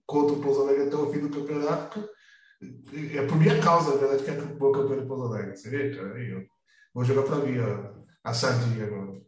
contra 0.05 0.35
o 0.35 0.41
Pouso 0.41 0.61
Alegre 0.61 0.87
até 0.87 0.95
o 0.95 1.11
fim 1.11 1.19
do 1.19 1.29
campeonato, 1.29 2.09
é 3.15 3.25
por 3.25 3.37
minha 3.37 3.61
causa, 3.61 3.91
na 3.91 3.97
verdade, 3.97 4.23
que 4.23 4.31
acabou 4.31 4.69
o 4.69 4.73
campeão 4.73 4.99
de 4.99 5.05
Pouso 5.05 5.25
Alegre. 5.25 5.55
Você 5.55 5.69
vê, 5.69 5.95
cara? 5.95 6.19
Eu 6.19 6.45
vou 6.93 7.05
jogar 7.05 7.23
para 7.23 7.37
mim 7.37 7.57
a, 7.59 7.93
a 8.23 8.33
sardinha 8.33 8.85
agora. 8.85 9.21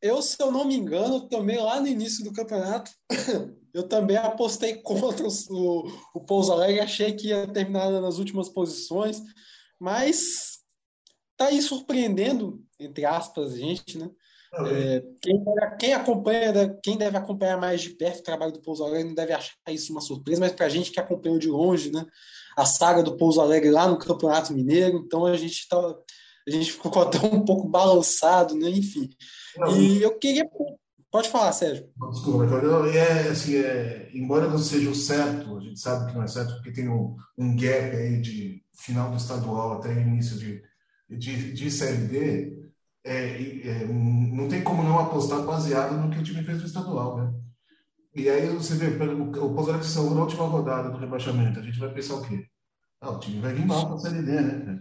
Eu, 0.00 0.20
se 0.20 0.36
eu 0.38 0.52
não 0.52 0.66
me 0.66 0.76
engano, 0.76 1.28
também 1.28 1.56
lá 1.58 1.80
no 1.80 1.86
início 1.86 2.22
do 2.22 2.32
campeonato, 2.32 2.90
eu 3.72 3.88
também 3.88 4.18
apostei 4.18 4.74
contra 4.82 5.26
o, 5.26 5.90
o 6.14 6.20
Pouso 6.20 6.52
Alegre, 6.52 6.80
achei 6.80 7.12
que 7.14 7.28
ia 7.28 7.48
terminar 7.48 7.90
nas 7.90 8.18
últimas 8.18 8.50
posições, 8.50 9.22
mas 9.80 10.53
tá 11.36 11.46
aí 11.46 11.60
surpreendendo, 11.60 12.62
entre 12.78 13.04
aspas, 13.04 13.52
a 13.54 13.56
gente, 13.56 13.98
né? 13.98 14.10
É, 14.56 15.02
quem, 15.20 15.44
quem, 15.80 15.92
acompanha, 15.94 16.78
quem 16.80 16.96
deve 16.96 17.16
acompanhar 17.16 17.58
mais 17.58 17.80
de 17.80 17.90
perto 17.90 18.20
o 18.20 18.22
trabalho 18.22 18.52
do 18.52 18.62
Pouso 18.62 18.84
Alegre 18.84 19.08
não 19.08 19.14
deve 19.14 19.32
achar 19.32 19.52
isso 19.68 19.90
uma 19.90 20.00
surpresa, 20.00 20.40
mas 20.40 20.52
para 20.52 20.66
a 20.66 20.68
gente 20.68 20.92
que 20.92 21.00
acompanhou 21.00 21.40
de 21.40 21.48
longe, 21.48 21.90
né, 21.90 22.06
a 22.56 22.64
saga 22.64 23.02
do 23.02 23.16
Pouso 23.16 23.40
Alegre 23.40 23.70
lá 23.70 23.88
no 23.88 23.98
Campeonato 23.98 24.52
Mineiro, 24.52 24.98
então 24.98 25.26
a 25.26 25.36
gente 25.36 25.66
tá, 25.68 25.76
a 26.46 26.50
gente 26.50 26.70
ficou 26.70 27.02
até 27.02 27.18
um 27.26 27.44
pouco 27.44 27.66
balançado, 27.66 28.54
né, 28.54 28.68
enfim. 28.70 29.10
Não, 29.56 29.76
e 29.76 30.00
eu 30.00 30.16
queria 30.18 30.48
Pode 31.14 31.28
falar, 31.28 31.52
Sérgio. 31.52 31.88
Desculpa, 32.10 32.44
é, 32.92 33.28
assim, 33.28 33.54
é, 33.54 34.10
embora 34.12 34.48
não 34.48 34.58
seja 34.58 34.90
o 34.90 34.94
certo, 34.96 35.56
a 35.56 35.60
gente 35.60 35.78
sabe 35.78 36.10
que 36.10 36.16
não 36.16 36.24
é 36.24 36.26
certo, 36.26 36.54
porque 36.54 36.72
tem 36.72 36.88
um, 36.88 37.14
um 37.38 37.54
gap 37.54 37.94
aí 37.94 38.20
de 38.20 38.64
final 38.72 39.12
do 39.12 39.16
estadual 39.16 39.74
até 39.74 39.92
início 39.92 40.36
de, 40.36 40.60
de, 41.08 41.52
de 41.52 41.70
Série 41.70 42.06
D, 42.06 42.72
é, 43.04 43.68
é, 43.68 43.86
não 43.86 44.48
tem 44.48 44.62
como 44.62 44.82
não 44.82 44.98
apostar 44.98 45.42
baseado 45.42 45.96
no 45.96 46.10
que 46.10 46.18
o 46.18 46.22
time 46.22 46.42
fez 46.42 46.58
no 46.58 46.66
estadual, 46.66 47.18
né? 47.18 47.34
E 48.14 48.30
aí 48.30 48.48
você 48.48 48.74
vê, 48.76 48.86
o 49.04 49.54
Pouso 49.54 49.82
saiu 49.82 50.14
na 50.14 50.22
última 50.22 50.46
rodada 50.46 50.88
do 50.88 50.98
rebaixamento, 50.98 51.58
a 51.58 51.62
gente 51.62 51.78
vai 51.78 51.92
pensar 51.92 52.14
o 52.14 52.22
quê? 52.22 52.46
Ah, 53.00 53.10
o 53.10 53.18
time 53.18 53.40
vai 53.40 53.52
vir 53.52 53.66
mal 53.66 53.86
para 53.86 53.96
a 53.96 53.98
Série 53.98 54.22
D, 54.22 54.40
né? 54.40 54.80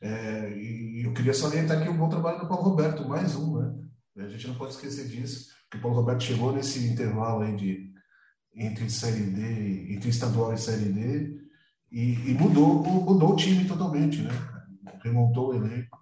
É, 0.00 0.52
e 0.58 1.04
eu 1.04 1.14
queria 1.14 1.32
salientar 1.32 1.78
aqui 1.78 1.88
o 1.88 1.94
bom 1.94 2.08
trabalho 2.08 2.40
do 2.40 2.48
Paulo 2.48 2.64
Roberto, 2.64 3.08
mais 3.08 3.36
um, 3.36 3.58
né? 3.58 3.72
A 4.18 4.28
gente 4.28 4.48
não 4.48 4.56
pode 4.56 4.72
esquecer 4.72 5.06
disso, 5.06 5.48
que 5.70 5.78
o 5.78 5.80
Paulo 5.80 5.96
Roberto 5.96 6.24
chegou 6.24 6.52
nesse 6.52 6.86
intervalo 6.88 7.42
aí 7.42 7.56
de 7.56 7.92
entre 8.54 8.90
Série 8.90 9.30
D, 9.30 9.94
entre 9.94 10.10
estadual 10.10 10.52
e 10.52 10.58
Série 10.58 10.92
D, 10.92 11.40
e, 11.90 12.30
e 12.30 12.34
mudou, 12.34 12.82
mudou 12.82 13.32
o 13.32 13.36
time 13.36 13.64
totalmente, 13.64 14.20
né? 14.22 14.30
Remontou 15.02 15.50
o 15.50 15.54
elenco 15.54 15.98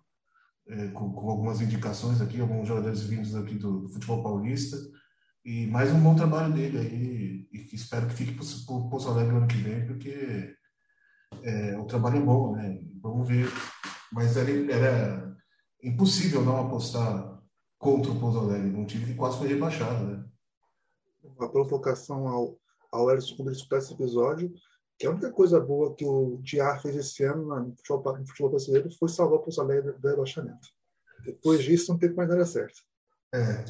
é, 0.68 0.88
com, 0.88 1.12
com, 1.12 1.30
algumas 1.30 1.60
indicações 1.60 2.20
aqui, 2.20 2.40
alguns 2.40 2.68
jogadores 2.68 3.02
vindos 3.02 3.34
aqui 3.34 3.54
do, 3.54 3.88
futebol 3.88 4.22
paulista. 4.22 4.76
E 5.44 5.66
mais 5.66 5.90
um 5.90 6.00
bom 6.00 6.14
trabalho 6.14 6.52
dele 6.52 6.78
aí, 6.78 7.48
e 7.50 7.64
que 7.64 7.74
espero 7.74 8.06
que 8.06 8.14
fique 8.14 8.34
para 8.34 8.44
o 8.44 8.88
Pouso 8.88 9.08
Alegre 9.08 9.36
ano 9.36 9.48
que 9.48 9.56
vem, 9.56 9.86
porque 9.86 10.54
é, 11.42 11.78
o 11.78 11.86
trabalho 11.86 12.18
é 12.18 12.20
bom, 12.20 12.54
né? 12.54 12.80
Vamos 13.00 13.26
ver. 13.26 13.48
Mas 14.12 14.36
era, 14.36 14.50
era 14.72 15.36
impossível 15.82 16.44
não 16.44 16.66
apostar 16.66 17.40
contra 17.78 18.12
o 18.12 18.20
Pouso 18.20 18.40
Alegre, 18.40 18.76
um 18.76 18.84
time 18.84 19.06
que 19.06 19.14
quase 19.14 19.38
foi 19.38 19.48
rebaixado, 19.48 20.06
né? 20.06 20.24
Uma 21.22 21.50
provocação 21.50 22.28
ao, 22.28 22.58
ao 22.92 23.10
ele 23.10 23.20
escutar 23.20 23.78
esse 23.78 23.94
episódio, 23.94 24.52
que 25.00 25.06
a 25.06 25.10
única 25.10 25.32
coisa 25.32 25.58
boa 25.58 25.94
que 25.94 26.04
o 26.04 26.36
Diar 26.42 26.82
fez 26.82 26.94
esse 26.94 27.24
ano 27.24 27.46
no 27.58 27.74
futebol, 27.74 28.18
no 28.18 28.26
futebol 28.26 28.50
brasileiro 28.50 28.90
foi 28.98 29.08
salvar 29.08 29.38
o 29.38 29.42
Pouso 29.42 29.58
Alegre 29.62 29.92
do 29.94 30.08
rebaixamento. 30.08 30.68
Depois 31.24 31.64
disso, 31.64 31.90
não 31.90 31.98
teve 31.98 32.12
mais 32.12 32.28
nada 32.28 32.44
certo. 32.44 32.82
É. 33.34 33.64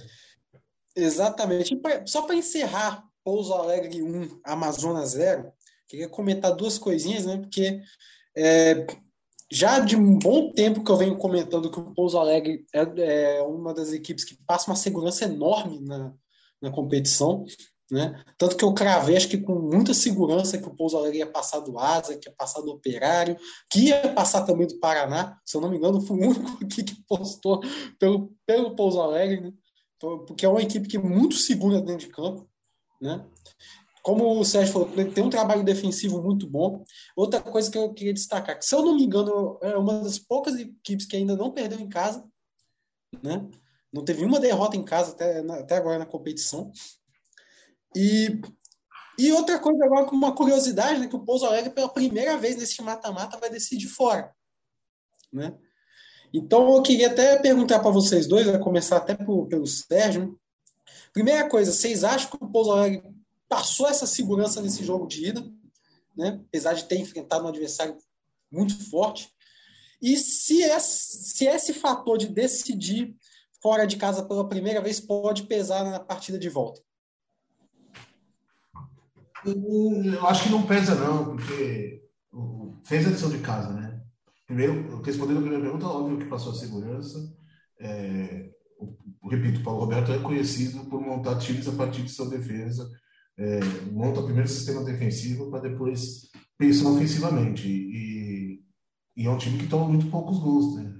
Exatamente. 0.97 1.81
Só 2.05 2.23
para 2.23 2.35
encerrar 2.35 3.09
Pouso 3.23 3.55
Alegre 3.55 4.03
1, 4.03 4.40
Amazonas 4.43 5.11
0, 5.11 5.53
queria 5.87 6.09
comentar 6.09 6.53
duas 6.57 6.79
coisinhas, 6.79 7.25
né? 7.25 7.38
Porque 7.38 7.81
é, 8.37 8.88
já 9.49 9.79
de 9.79 9.95
um 9.95 10.19
bom 10.19 10.51
tempo 10.53 10.83
que 10.83 10.90
eu 10.90 10.97
venho 10.97 11.16
comentando 11.16 11.71
que 11.71 11.79
o 11.79 11.95
Pouso 11.95 12.19
Alegre 12.19 12.66
é, 12.75 13.37
é 13.37 13.43
uma 13.43 13.73
das 13.73 13.93
equipes 13.93 14.25
que 14.25 14.37
passa 14.45 14.69
uma 14.69 14.77
segurança 14.77 15.27
enorme 15.27 15.79
na, 15.79 16.12
na 16.61 16.73
competição. 16.73 17.45
Né? 17.90 18.22
Tanto 18.38 18.57
que 18.57 18.64
eu 18.64 18.72
cravei, 18.72 19.16
acho 19.16 19.29
que 19.29 19.38
com 19.38 19.59
muita 19.59 19.92
segurança, 19.92 20.57
que 20.57 20.68
o 20.68 20.74
Pouso 20.74 21.05
ia 21.12 21.26
passar 21.26 21.59
do 21.59 21.76
Asa, 21.76 22.16
que 22.16 22.29
ia 22.29 22.35
passar 22.35 22.61
do 22.61 22.70
Operário, 22.70 23.37
que 23.68 23.87
ia 23.87 24.12
passar 24.12 24.42
também 24.42 24.66
do 24.66 24.79
Paraná. 24.79 25.40
Se 25.44 25.57
eu 25.57 25.61
não 25.61 25.68
me 25.68 25.76
engano, 25.76 26.00
fui 26.00 26.20
o 26.20 26.31
único 26.31 26.59
aqui 26.64 26.85
que 26.85 27.03
postou 27.09 27.61
pelo, 27.98 28.33
pelo 28.46 28.76
Pouso 28.76 29.00
Alegre, 29.00 29.40
né? 29.40 29.53
Então, 29.96 30.24
porque 30.24 30.46
é 30.46 30.48
uma 30.48 30.62
equipe 30.62 30.88
que 30.88 30.96
é 30.96 31.00
muito 31.00 31.35
segura 31.35 31.81
dentro 31.83 32.07
de 32.07 32.12
campo. 32.12 32.48
Né? 33.00 33.22
Como 34.03 34.40
o 34.40 34.44
Sérgio 34.44 34.72
falou, 34.72 34.88
tem 35.12 35.22
um 35.22 35.29
trabalho 35.29 35.62
defensivo 35.62 36.22
muito 36.22 36.48
bom. 36.48 36.85
Outra 37.14 37.40
coisa 37.40 37.70
que 37.70 37.76
eu 37.76 37.92
queria 37.92 38.14
destacar, 38.14 38.59
que 38.59 38.64
se 38.64 38.74
eu 38.74 38.83
não 38.83 38.96
me 38.96 39.05
engano, 39.05 39.59
é 39.61 39.76
uma 39.76 40.00
das 40.00 40.18
poucas 40.18 40.59
equipes 40.59 41.05
que 41.05 41.16
ainda 41.16 41.37
não 41.37 41.50
perdeu 41.50 41.79
em 41.79 41.88
casa. 41.88 42.24
Né? 43.22 43.46
Não 43.92 44.03
teve 44.03 44.24
uma 44.24 44.40
derrota 44.40 44.76
em 44.76 44.85
casa 44.85 45.12
até, 45.12 45.40
até 45.40 45.76
agora 45.76 45.98
na 45.98 46.07
competição. 46.07 46.72
E, 47.94 48.40
e 49.18 49.33
outra 49.33 49.59
coisa 49.59 49.85
agora, 49.85 50.07
com 50.07 50.16
uma 50.16 50.35
curiosidade, 50.35 51.00
né, 51.00 51.07
que 51.07 51.16
o 51.16 51.24
Pouso 51.24 51.44
Alegre, 51.44 51.70
pela 51.70 51.88
primeira 51.88 52.37
vez 52.37 52.57
nesse 52.57 52.81
mata-mata, 52.83 53.38
vai 53.38 53.50
decidir 53.50 53.88
fora. 53.88 54.33
Né? 55.33 55.57
Então, 56.33 56.74
eu 56.74 56.83
queria 56.83 57.09
até 57.09 57.38
perguntar 57.38 57.81
para 57.81 57.90
vocês 57.90 58.26
dois, 58.26 58.48
a 58.48 58.59
começar 58.59 58.98
até 58.98 59.14
por, 59.14 59.46
pelo 59.48 59.66
Sérgio. 59.66 60.38
Primeira 61.12 61.48
coisa, 61.48 61.72
vocês 61.72 62.05
acham 62.05 62.31
que 62.31 62.44
o 62.44 62.48
Pouso 62.48 62.72
Alegre 62.72 63.03
passou 63.48 63.88
essa 63.88 64.07
segurança 64.07 64.62
nesse 64.62 64.85
jogo 64.85 65.07
de 65.07 65.26
ida, 65.26 65.44
né? 66.16 66.40
apesar 66.46 66.74
de 66.74 66.85
ter 66.85 66.98
enfrentado 66.98 67.44
um 67.44 67.48
adversário 67.48 67.96
muito 68.50 68.79
forte? 68.90 69.29
E 70.00 70.16
se 70.16 70.62
esse, 70.62 71.35
se 71.35 71.46
esse 71.46 71.74
fator 71.74 72.16
de 72.16 72.29
decidir 72.29 73.14
fora 73.61 73.87
de 73.87 73.96
casa 73.96 74.24
pela 74.24 74.48
primeira 74.48 74.81
vez 74.81 75.00
pode 75.00 75.42
pesar 75.42 75.85
na 75.85 76.00
partida 76.00 76.38
de 76.38 76.48
volta? 76.48 76.81
Eu 79.44 80.26
acho 80.26 80.44
que 80.44 80.50
não 80.50 80.66
pesa, 80.66 80.94
não, 80.94 81.37
porque 81.37 82.03
fez 82.85 83.07
a 83.07 83.11
lição 83.11 83.31
de 83.31 83.38
casa, 83.38 83.72
né? 83.72 84.03
Primeiro, 84.46 85.00
respondendo 85.03 85.38
a 85.38 85.42
primeira 85.42 85.62
pergunta, 85.62 85.87
óbvio 85.87 86.18
que 86.18 86.24
passou 86.26 86.53
a 86.53 86.57
segurança. 86.57 87.18
É, 87.79 88.50
repito, 89.22 89.61
o 89.61 89.62
Paulo 89.62 89.81
Roberto 89.81 90.12
é 90.12 90.18
conhecido 90.18 90.85
por 90.87 91.00
montar 91.00 91.38
times 91.38 91.68
a 91.68 91.72
partir 91.72 92.03
de 92.03 92.11
sua 92.11 92.29
defesa. 92.29 92.90
É, 93.38 93.61
monta 93.90 94.22
primeiro 94.22 94.48
o 94.48 94.53
sistema 94.53 94.85
defensivo 94.85 95.50
para 95.50 95.68
depois 95.68 96.29
pensar 96.59 96.90
ofensivamente. 96.90 97.68
E, 97.68 98.62
e, 99.16 99.26
é 99.26 99.31
um 99.31 99.38
time 99.38 99.59
que 99.59 99.68
toma 99.68 99.88
muito 99.88 100.11
poucos 100.11 100.38
gols, 100.38 100.76
né? 100.76 100.94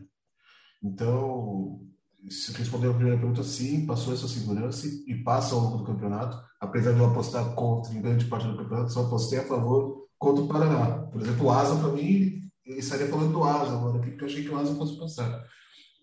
Então, 0.83 1.81
se 2.29 2.53
responder 2.53 2.89
a 2.89 2.95
primeira 2.95 3.19
pergunta, 3.19 3.43
sim, 3.43 3.87
passou 3.87 4.13
essa 4.13 4.29
segurança 4.29 4.87
e 5.07 5.15
passa 5.23 5.55
ao 5.55 5.61
longo 5.63 5.79
do 5.79 5.85
campeonato. 5.85 6.39
Apesar 6.61 6.93
de 6.93 6.99
eu 6.99 7.07
apostar 7.07 7.55
contra 7.55 7.95
em 7.95 8.03
grande 8.03 8.27
parte 8.27 8.47
do 8.47 8.57
campeonato, 8.57 8.93
só 8.93 9.07
apostei 9.07 9.39
a 9.39 9.47
favor 9.47 10.07
contra 10.19 10.45
o 10.45 10.49
Paraná. 10.49 10.99
Por 11.07 11.23
exemplo, 11.23 11.47
o 11.47 11.51
Asa, 11.51 11.77
para 11.77 11.93
mim, 11.93 12.41
eu 12.67 12.79
estaria 12.79 13.09
falando 13.09 13.33
do 13.33 13.43
Asa 13.43 13.73
agora, 13.73 13.99
porque 13.99 14.23
eu 14.23 14.27
achei 14.27 14.43
que 14.43 14.51
o 14.51 14.59
Asa 14.59 14.75
fosse 14.75 14.99
passar. 14.99 15.43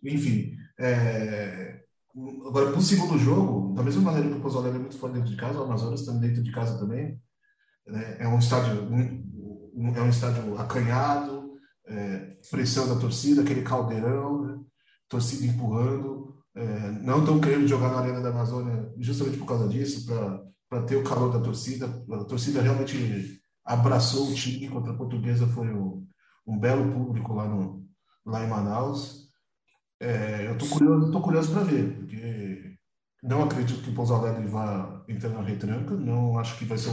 Enfim, 0.03 0.55
é... 0.79 1.81
agora, 2.47 2.71
para 2.71 2.79
o 2.79 2.81
segundo 2.81 3.17
jogo, 3.17 3.75
da 3.75 3.83
mesma 3.83 4.01
maneira 4.01 4.27
que 4.27 4.45
o 4.45 4.57
Alegre 4.57 4.77
é 4.77 4.81
muito 4.81 4.97
forte 4.97 5.13
dentro 5.13 5.29
de 5.29 5.37
casa, 5.37 5.59
o 5.59 5.63
Amazonas 5.63 6.03
também 6.03 6.29
dentro 6.29 6.43
de 6.43 6.51
casa 6.51 6.79
também. 6.79 7.21
Né? 7.85 8.17
É 8.19 8.27
um 8.27 8.39
estádio 8.39 8.87
é 9.95 10.01
um 10.01 10.09
estádio 10.09 10.57
acanhado, 10.57 11.53
é... 11.87 12.37
pressão 12.49 12.87
da 12.87 12.99
torcida, 12.99 13.43
aquele 13.43 13.61
caldeirão, 13.61 14.41
né? 14.43 14.59
Torcida 15.09 15.45
empurrando. 15.45 16.35
É, 16.55 16.91
não 17.03 17.19
estão 17.19 17.39
querendo 17.39 17.67
jogar 17.67 17.91
na 17.91 17.99
Arena 17.99 18.21
da 18.21 18.29
Amazônia 18.29 18.91
justamente 18.99 19.37
por 19.37 19.45
causa 19.45 19.67
disso, 19.67 20.05
para 20.69 20.83
ter 20.83 20.95
o 20.95 21.03
calor 21.03 21.31
da 21.31 21.39
torcida. 21.39 21.85
A 22.11 22.23
torcida 22.25 22.61
realmente 22.61 23.39
abraçou 23.63 24.29
o 24.29 24.33
time 24.33 24.69
contra 24.69 24.93
a 24.93 24.97
Portuguesa, 24.97 25.45
foi 25.47 25.67
um, 25.73 26.59
belo 26.59 26.91
público 26.91 27.33
lá, 27.33 27.47
no, 27.47 27.85
lá 28.25 28.43
em 28.43 28.49
Manaus. 28.49 29.27
É, 29.99 30.47
eu 30.47 30.53
estou 30.53 30.69
curioso, 30.69 31.21
curioso 31.21 31.51
para 31.51 31.63
ver, 31.63 31.95
porque 31.95 32.77
não 33.21 33.43
acredito 33.43 33.83
que 33.83 33.89
o 33.89 33.93
Pouso 33.93 34.13
Alegre 34.13 34.47
vá 34.47 35.03
entrar 35.07 35.29
na 35.29 35.41
retranca, 35.41 35.95
não 35.95 36.37
acho 36.39 36.57
que 36.57 36.65
vai 36.65 36.77
ser 36.77 36.91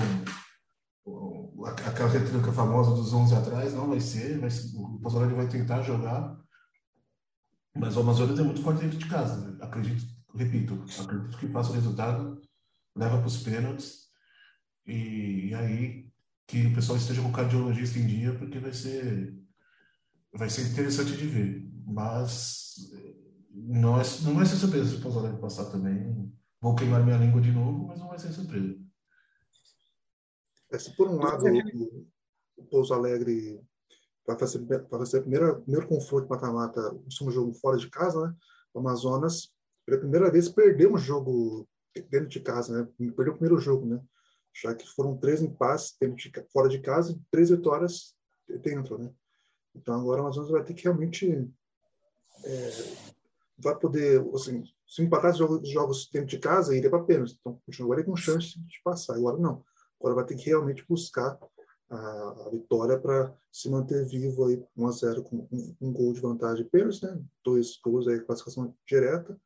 um, 1.07 1.65
aquela 1.65 2.09
retranca 2.09 2.53
famosa 2.53 2.91
dos 2.91 3.13
11 3.13 3.35
atrás, 3.35 3.75
não 3.75 3.89
vai 3.89 4.01
ser, 4.01 4.39
mas 4.41 4.73
o 4.75 4.99
Pouso 5.01 5.19
Alegre 5.19 5.37
vai 5.37 5.47
tentar 5.47 5.83
jogar 5.83 6.37
mas 7.75 7.97
o 7.97 8.01
Amazonas 8.01 8.39
é 8.39 8.43
muito 8.43 8.63
forte 8.63 8.83
dentro 8.83 8.99
de 8.99 9.09
casa. 9.09 9.37
Né? 9.37 9.59
Acredito, 9.61 10.07
repito, 10.35 10.85
acredito 11.01 11.39
que 11.39 11.49
faça 11.49 11.71
o 11.71 11.75
resultado, 11.75 12.41
leva 12.95 13.19
para 13.19 13.27
os 13.27 13.43
pênaltis 13.43 14.05
e, 14.87 15.49
e, 15.49 15.55
aí 15.55 16.09
que 16.47 16.67
o 16.67 16.75
pessoal 16.75 16.99
esteja 16.99 17.23
com 17.23 17.29
o 17.29 17.33
cardiologista 17.33 17.99
em 17.99 18.07
dia, 18.07 18.35
porque 18.39 18.59
vai 18.59 18.73
ser 18.73 19.35
vai 20.33 20.51
ser 20.51 20.71
interessante 20.71 21.17
de 21.17 21.27
ver. 21.27 21.69
Mas 21.87 22.77
não, 23.51 24.01
é, 24.01 24.05
não 24.23 24.35
vai 24.35 24.47
ser 24.47 24.57
surpresa 24.57 24.91
se 24.91 24.97
o 24.97 25.01
Pouso 25.01 25.19
Alegre 25.19 25.41
passar 25.41 25.67
também. 25.67 26.33
Vou 26.61 26.75
queimar 26.75 27.05
minha 27.05 27.19
língua 27.19 27.41
de 27.41 27.53
novo, 27.53 27.87
mas 27.87 27.99
não 27.99 28.09
vai 28.09 28.19
ser 28.19 28.33
surpresa. 28.33 28.79
É, 30.73 30.79
se 30.79 30.95
por 30.97 31.09
um 31.09 31.17
lado 31.17 31.45
o, 31.45 32.07
o 32.57 32.65
Pouso 32.65 32.95
Alegre 32.95 33.61
vai 34.27 34.39
fazer, 34.39 34.65
vai 34.65 34.81
fazer 34.81 35.19
o 35.19 35.23
primeiro, 35.23 35.61
primeiro 35.63 35.89
confronto 35.89 36.29
mata-mata, 36.29 36.95
um 37.23 37.31
jogo 37.31 37.53
fora 37.55 37.77
de 37.77 37.89
casa, 37.91 38.27
né? 38.27 38.35
O 38.73 38.79
Amazonas, 38.79 39.53
pela 39.87 40.01
primeira 40.01 40.31
vez, 40.31 40.49
perdeu 40.49 40.93
um 40.93 40.99
jogo 40.99 41.69
dentro 42.11 42.29
de 42.29 42.41
casa, 42.41 42.77
né? 42.77 42.89
Perdeu 42.99 43.35
o 43.35 43.37
primeiro 43.37 43.59
jogo, 43.59 43.87
né? 43.87 44.01
Já 44.53 44.75
que 44.75 44.87
foram 44.95 45.17
três 45.17 45.43
empates 45.43 45.97
de, 46.01 46.33
fora 46.53 46.69
de 46.69 46.81
casa 46.81 47.13
e 47.13 47.21
três 47.31 47.51
vitórias 47.51 48.15
dentro, 48.63 48.99
né? 48.99 49.13
Então 49.75 50.01
agora 50.01 50.23
o 50.23 50.25
Amazonas 50.25 50.51
vai 50.51 50.63
ter 50.63 50.75
que 50.75 50.85
realmente 50.85 51.51
é, 52.45 52.71
vai 53.59 53.77
poder, 53.77 54.25
assim, 54.35 54.65
se 54.87 55.03
empatar 55.03 55.33
os 55.33 55.39
jogos, 55.39 55.69
jogos 55.69 56.09
dentro 56.13 56.29
de 56.29 56.39
casa, 56.39 56.77
iria 56.77 56.91
para 56.91 57.03
pênalti. 57.03 57.37
Então 57.41 57.61
continuaria 57.67 58.05
com 58.05 58.17
chance 58.17 58.59
de 58.59 58.81
passar. 58.83 59.17
Agora 59.17 59.37
não. 59.39 59.65
Agora 59.99 60.17
vai 60.17 60.25
ter 60.25 60.37
que 60.37 60.47
realmente 60.47 60.85
buscar 60.89 61.39
a, 61.95 62.47
a 62.47 62.51
vitória 62.51 62.99
para 62.99 63.35
se 63.53 63.69
manter 63.71 64.07
vivo 64.07 64.47
aí 64.47 64.63
1 64.77 64.87
a 64.87 64.91
0 64.91 65.23
com 65.23 65.49
um, 65.51 65.77
um 65.81 65.93
gol 65.93 66.13
de 66.13 66.21
vantagem 66.21 66.65
pênalti, 66.67 67.05
né? 67.05 67.21
Dois 67.45 67.77
gols 67.77 68.09
aí 68.09 68.21
classificação 68.21 68.75
direta. 68.87 69.39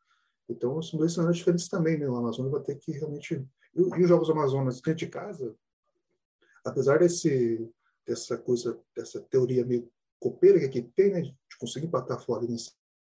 Então 0.49 0.81
são 0.83 0.99
dois 0.99 1.13
cenários 1.13 1.39
diferentes 1.39 1.69
também, 1.69 1.99
né? 1.99 2.09
O 2.09 2.17
Amazonas 2.17 2.53
vai 2.53 2.63
ter 2.63 2.77
que 2.77 2.93
realmente 2.93 3.47
e, 3.75 3.81
e 3.81 4.03
os 4.03 4.09
jogos 4.09 4.31
Amazonas 4.31 4.81
dentro 4.81 4.95
de 4.95 5.07
casa, 5.07 5.55
apesar 6.65 6.99
desse 6.99 7.71
dessa 8.07 8.39
coisa 8.39 8.79
dessa 8.97 9.21
teoria 9.21 9.67
meio 9.67 9.91
copeira 10.19 10.59
que 10.59 10.65
aqui 10.65 10.83
tem, 10.83 11.13
né? 11.13 11.23
De 11.23 11.59
conseguir 11.61 11.87
empatar 11.87 12.21
fora 12.21 12.47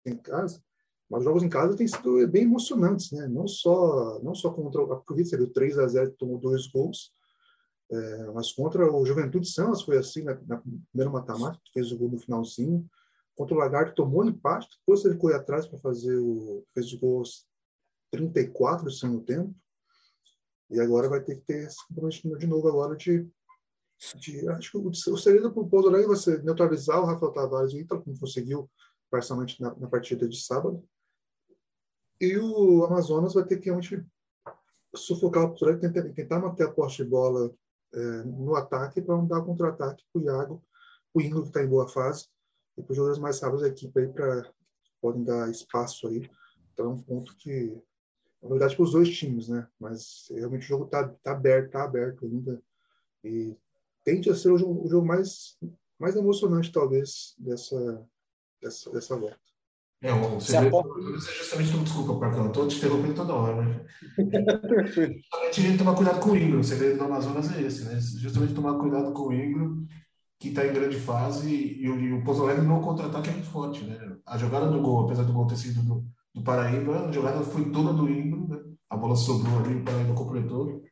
em 0.05 0.17
casa, 0.17 0.63
mas 1.11 1.21
os 1.21 1.25
jogos 1.25 1.43
em 1.43 1.49
casa 1.49 1.77
têm 1.77 1.87
sido 1.87 2.27
bem 2.29 2.45
emocionantes, 2.45 3.13
né? 3.13 3.29
Não 3.29 3.47
só 3.47 4.19
não 4.23 4.35
só 4.35 4.51
contra 4.51 4.83
o 4.83 5.01
Corinthians, 5.03 5.33
ele 5.35 5.47
3 5.51 5.79
a 5.79 5.87
0 5.87 6.13
tomou 6.13 6.39
dois 6.39 6.67
gols, 6.69 7.13
é, 7.91 8.25
mas 8.33 8.53
contra 8.53 8.91
o 8.93 9.07
Juventude 9.07 9.49
Santos 9.49 9.83
foi 9.83 9.99
assim, 9.99 10.23
na, 10.23 10.35
na 10.47 10.59
primeira 10.91 11.11
mata-mata, 11.11 11.61
fez 11.73 11.93
o 11.93 11.99
gol 11.99 12.11
no 12.11 12.19
finalzinho. 12.19 12.89
Contra 13.37 13.55
o 13.55 13.59
Lagarto 13.59 13.95
tomou 13.95 14.25
empate, 14.25 14.69
depois 14.81 15.05
ele 15.05 15.19
foi 15.19 15.35
atrás 15.35 15.67
para 15.67 15.79
fazer 15.79 16.17
o. 16.17 16.65
fez 16.75 16.93
o 16.93 16.99
gol 16.99 17.23
34 18.11 18.85
do 18.85 18.91
segundo 18.91 19.23
tempo. 19.25 19.55
E 20.71 20.81
agora 20.81 21.09
vai 21.09 21.23
ter 21.23 21.37
que 21.37 21.43
ter 21.43 21.67
esse 21.67 21.77
comprometimento 21.87 22.41
de 22.41 22.47
novo 22.47 22.67
agora 22.67 22.97
de. 22.97 23.29
de 24.17 24.49
acho 24.49 24.71
que 24.73 24.79
o, 24.79 24.89
o 24.89 25.19
segredo 25.19 25.53
para 25.53 25.63
o 25.63 25.69
Pouso 25.69 25.91
vai 25.91 26.17
ser 26.17 26.43
neutralizar 26.43 27.01
o 27.01 27.07
Rafael 27.07 27.33
Tavares 27.33 27.73
e 27.73 27.77
o 27.77 27.81
Ítalo, 27.81 28.03
como 28.03 28.19
conseguiu 28.19 28.69
parcialmente 29.11 29.61
na, 29.61 29.75
na 29.77 29.87
partida 29.87 30.29
de 30.29 30.41
sábado. 30.41 30.83
E 32.21 32.37
o 32.39 32.85
Amazonas 32.85 33.35
vai 33.35 33.45
ter 33.45 33.59
que 33.59 33.67
realmente 33.67 34.05
sufocar 34.95 35.45
o 35.45 35.65
Alegre, 35.65 35.93
tentar, 35.93 36.15
tentar 36.15 36.41
manter 36.41 36.65
a 36.65 36.73
posse 36.73 36.97
de 36.97 37.05
bola 37.05 37.55
é, 37.95 38.23
no 38.25 38.55
ataque 38.55 39.01
para 39.01 39.17
não 39.17 39.27
dar 39.27 39.43
contra-ataque 39.43 40.05
para 40.13 40.21
o 40.21 40.25
Iago, 40.25 40.65
o 41.15 41.21
Ingo 41.21 41.43
que 41.43 41.49
está 41.49 41.63
em 41.63 41.69
boa 41.69 41.89
fase, 41.89 42.29
e 42.77 42.83
para 42.83 42.93
os 42.93 42.97
jogadores 42.97 43.21
mais 43.21 43.41
rápidos 43.41 43.63
da 43.63 43.69
equipe 43.69 43.99
aí 43.99 44.09
para 44.09 44.51
podem 45.01 45.25
dar 45.25 45.51
espaço 45.51 46.09
aí. 46.09 46.29
Então 46.73 46.87
é 46.87 46.89
um 46.89 47.01
ponto 47.01 47.35
que 47.37 47.81
na 48.43 48.49
verdade 48.51 48.77
para 48.77 48.85
os 48.85 48.93
dois 48.93 49.17
times, 49.17 49.49
né? 49.49 49.67
Mas 49.79 50.27
realmente 50.31 50.65
o 50.65 50.69
jogo 50.69 50.85
está 50.85 51.09
tá 51.09 51.33
aberto, 51.33 51.67
está 51.67 51.85
aberto 51.85 52.25
ainda 52.25 52.63
e 53.25 53.57
tende 54.05 54.31
a 54.31 54.35
ser 54.35 54.53
o 54.53 54.59
jogo, 54.59 54.87
o 54.87 54.89
jogo 54.89 55.07
mais 55.07 55.59
mais 55.99 56.15
emocionante 56.15 56.71
talvez 56.71 57.35
dessa 57.39 58.07
dessa, 58.61 58.91
dessa 58.91 59.17
volta. 59.17 59.56
É, 60.07 60.13
você 60.13 60.61
vê, 60.61 60.69
é 60.69 60.71
justamente, 61.19 61.79
desculpa, 61.79 62.21
Parcão, 62.21 62.45
eu 62.45 62.47
estou 62.47 62.69
te 62.69 62.77
interrompendo 62.77 63.15
toda 63.15 63.35
hora, 63.35 63.61
né? 63.61 63.85
justamente 65.49 65.79
tomar 65.79 65.97
cuidado 65.97 66.21
com 66.21 66.31
o 66.31 66.37
Ingram, 66.37 66.63
você 66.63 66.77
vê 66.77 66.95
no 66.95 67.05
Amazonas 67.05 67.53
é 67.57 67.63
esse, 67.63 67.85
né? 67.85 67.99
Justamente 68.01 68.55
tomar 68.55 68.79
cuidado 68.79 69.13
com 69.13 69.23
o 69.23 69.33
Ingram, 69.33 69.85
que 70.39 70.51
está 70.51 70.65
em 70.65 70.73
grande 70.73 70.97
fase, 71.01 71.53
e, 71.53 71.91
o, 71.91 71.99
e 71.99 72.13
o 72.13 72.23
Pouso 72.23 72.45
Alegre 72.45 72.65
no 72.65 72.81
contra-ataque 72.81 73.31
é 73.31 73.33
muito 73.33 73.49
forte, 73.49 73.83
né? 73.85 73.99
A 74.25 74.39
jogada 74.39 74.71
do 74.71 74.81
gol, 74.81 75.07
apesar 75.07 75.25
do 75.25 75.33
gol 75.33 75.49
ter 75.49 75.57
sido 75.57 75.83
do, 75.83 76.07
do 76.33 76.43
Paraíba, 76.45 77.09
a 77.09 77.11
jogada 77.11 77.43
foi 77.43 77.69
toda 77.73 77.93
do 77.93 78.09
Ingram, 78.09 78.47
né? 78.47 78.61
A 78.89 78.97
bola 78.97 79.17
sobrou 79.17 79.59
ali, 79.59 79.75
o 79.75 79.85
Paraíba 79.85 80.15
completou. 80.15 80.83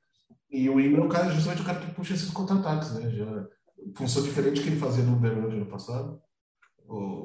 E 0.51 0.69
o 0.69 0.81
Ingram, 0.81 1.07
o 1.07 1.09
cara, 1.09 1.31
justamente 1.31 1.63
o 1.63 1.65
cara 1.65 1.79
que 1.79 1.95
puxa 1.95 2.15
esses 2.15 2.31
contra-ataques, 2.31 2.93
né? 2.95 3.09
Já, 3.11 3.47
função 3.97 4.25
diferente 4.25 4.61
que 4.61 4.71
ele 4.71 4.81
fazia 4.81 5.05
no 5.05 5.13
Uberlândia 5.13 5.57
ano 5.57 5.67
passado 5.67 6.21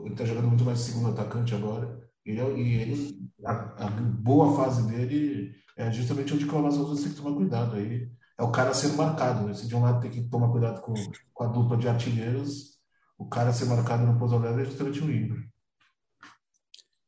ele 0.05 0.13
está 0.13 0.25
jogando 0.25 0.47
muito 0.47 0.63
mais 0.63 0.79
segundo 0.79 1.09
atacante 1.09 1.53
agora. 1.53 1.99
Ele, 2.25 2.41
e 2.61 2.75
ele, 2.75 3.31
a, 3.45 3.85
a, 3.85 3.89
boa 3.89 4.55
fase 4.55 4.87
dele 4.87 5.55
é 5.75 5.91
justamente 5.91 6.33
onde 6.33 6.45
o 6.45 6.57
Amazonas 6.57 7.01
tem 7.01 7.11
que 7.11 7.17
tomar 7.17 7.35
cuidado. 7.35 7.75
Aí 7.75 8.09
é 8.37 8.43
o 8.43 8.51
cara 8.51 8.73
sendo 8.73 8.97
marcado. 8.97 9.45
Né? 9.45 9.53
Se 9.53 9.67
de 9.67 9.75
um 9.75 9.81
lado 9.81 10.01
tem 10.01 10.11
que 10.11 10.21
tomar 10.29 10.49
cuidado 10.51 10.81
com, 10.81 10.93
com 11.33 11.43
a 11.43 11.47
dupla 11.47 11.77
de 11.77 11.87
artilheiros, 11.87 12.77
o 13.17 13.25
cara 13.25 13.53
ser 13.53 13.65
marcado 13.65 14.05
no 14.05 14.17
Pouso 14.17 14.35
Alegre 14.35 14.61
é 14.61 14.65
justamente 14.65 15.01
o 15.01 15.11
Ibra. 15.11 15.43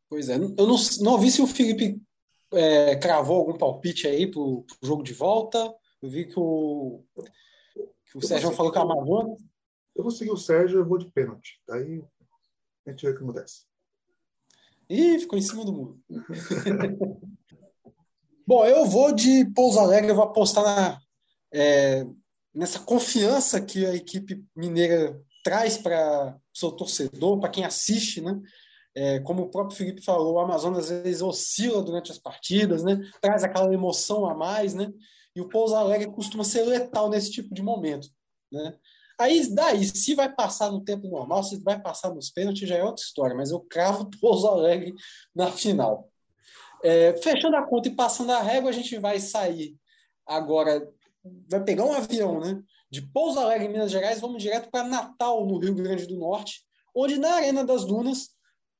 Pois 0.10 0.28
é, 0.28 0.36
eu 0.36 0.68
não, 0.68 0.76
não 1.02 1.18
vi 1.18 1.32
se 1.32 1.42
o 1.42 1.48
Felipe 1.48 2.02
é, 2.52 2.98
cravou 2.98 3.38
algum 3.38 3.58
palpite 3.58 4.08
aí 4.08 4.30
para 4.30 4.42
o 4.42 4.66
jogo 4.84 5.04
de 5.04 5.14
volta. 5.14 5.74
Eu 6.02 6.10
vi 6.10 6.26
que 6.26 6.38
o, 6.38 7.04
que 8.06 8.18
o 8.18 8.22
Sérgio 8.22 8.52
falou 8.52 8.72
que 8.72 8.78
é 8.78 8.82
Amazonas. 8.82 9.40
Eu 9.96 10.04
vou 10.04 10.12
seguir 10.12 10.32
o 10.32 10.38
Sérgio, 10.38 10.80
eu 10.80 10.86
vou 10.86 10.98
de 10.98 11.10
pênalti. 11.12 11.62
Daí 11.68 12.04
a 12.86 12.92
gente 12.92 13.06
vê 13.06 13.12
o 13.12 13.18
que 13.18 13.24
acontece. 13.24 13.66
Ih, 14.90 15.20
ficou 15.20 15.38
em 15.40 15.42
cima 15.42 15.64
do 15.64 15.74
muro. 15.74 16.00
Bom, 18.46 18.66
eu 18.66 18.86
vou 18.86 19.14
de 19.14 19.46
Pouso 19.54 19.80
Alegre, 19.80 20.12
eu 20.12 20.16
vou 20.16 20.26
apostar 20.26 20.64
na, 20.64 21.00
é, 21.54 22.06
nessa 22.54 22.80
confiança 22.80 23.62
que 23.62 23.86
a 23.86 23.96
equipe 23.96 24.44
mineira 24.56 25.22
traz 25.44 25.78
para 25.78 26.36
o 26.54 26.58
seu 26.58 26.72
torcedor, 26.72 27.40
para 27.40 27.50
quem 27.50 27.64
assiste, 27.64 28.22
né? 28.22 28.40
É, 28.94 29.20
como 29.22 29.44
o 29.44 29.50
próprio 29.50 29.78
Felipe 29.78 30.04
falou, 30.04 30.34
o 30.34 30.40
Amazonas 30.40 30.92
às 30.92 31.04
vezes 31.04 31.22
oscila 31.22 31.82
durante 31.82 32.12
as 32.12 32.20
partidas, 32.20 32.84
né? 32.84 33.00
Traz 33.22 33.44
aquela 33.44 33.74
emoção 33.74 34.26
a 34.26 34.36
mais, 34.36 34.74
né? 34.74 34.92
E 35.34 35.40
o 35.40 35.48
Pouso 35.48 35.76
Alegre 35.76 36.12
costuma 36.12 36.44
ser 36.44 36.64
letal 36.64 37.10
nesse 37.10 37.32
tipo 37.32 37.54
de 37.54 37.62
momento, 37.62 38.10
né? 38.52 38.78
Aí, 39.22 39.48
daí, 39.54 39.84
se 39.86 40.16
vai 40.16 40.34
passar 40.34 40.72
no 40.72 40.84
tempo 40.84 41.08
normal, 41.08 41.44
se 41.44 41.62
vai 41.62 41.80
passar 41.80 42.12
nos 42.12 42.32
pênaltis, 42.32 42.68
já 42.68 42.76
é 42.76 42.84
outra 42.84 43.04
história, 43.04 43.36
mas 43.36 43.52
eu 43.52 43.60
cravo 43.60 44.10
Pouso 44.20 44.48
Alegre 44.48 44.96
na 45.36 45.52
final. 45.52 46.10
É, 46.84 47.16
fechando 47.18 47.56
a 47.56 47.62
conta 47.62 47.88
e 47.88 47.96
passando 47.96 48.32
a 48.32 48.42
régua, 48.42 48.72
a 48.72 48.74
gente 48.74 48.98
vai 48.98 49.20
sair 49.20 49.78
agora, 50.26 50.92
vai 51.48 51.64
pegar 51.64 51.86
um 51.86 51.94
avião, 51.94 52.40
né? 52.40 52.64
De 52.90 53.04
Pouso 53.04 53.40
Alegre, 53.40 53.68
Minas 53.68 53.92
Gerais, 53.92 54.20
vamos 54.20 54.42
direto 54.42 54.72
para 54.72 54.88
Natal, 54.88 55.46
no 55.46 55.60
Rio 55.60 55.76
Grande 55.76 56.08
do 56.08 56.18
Norte, 56.18 56.64
onde 56.96 57.20
na 57.20 57.34
Arena 57.36 57.64
das 57.64 57.86
Dunas, 57.86 58.32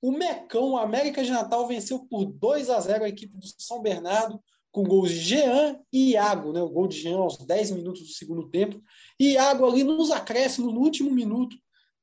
o 0.02 0.12
Mecão, 0.12 0.72
o 0.72 0.78
América 0.78 1.24
de 1.24 1.30
Natal, 1.30 1.68
venceu 1.68 2.00
por 2.10 2.26
2 2.26 2.68
a 2.72 2.80
0 2.80 3.04
a 3.04 3.10
equipe 3.10 3.38
do 3.38 3.46
São 3.62 3.80
Bernardo, 3.80 4.42
com 4.72 4.84
gols 4.84 5.10
de 5.10 5.20
Jean 5.20 5.80
e 5.92 6.12
Iago, 6.12 6.54
né? 6.54 6.62
O 6.62 6.70
gol 6.70 6.88
de 6.88 6.98
Jean 7.00 7.18
aos 7.18 7.38
10 7.38 7.72
minutos 7.72 8.02
do 8.02 8.14
segundo 8.14 8.50
tempo. 8.50 8.82
E 9.20 9.34
Iago 9.34 9.66
ali 9.66 9.84
nos 9.84 10.12
acréscimos, 10.12 10.74
no 10.74 10.80
último 10.80 11.12
minuto, 11.12 11.56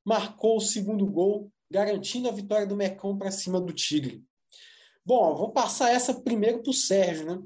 marcou 0.05 0.59
o 0.59 0.61
segundo 0.61 1.07
gol, 1.07 1.51
garantindo 1.71 2.29
a 2.29 2.33
vitória 2.33 2.67
do 2.67 2.77
Mecão 2.77 3.17
para 3.17 3.31
cima 3.31 3.61
do 3.61 3.73
Tigre. 3.73 4.23
Bom, 5.05 5.35
vou 5.35 5.51
passar 5.51 5.91
essa 5.91 6.13
primeiro 6.13 6.63
para 6.63 6.71
o 6.71 6.75
Sérgio, 6.75 7.25
né? 7.25 7.43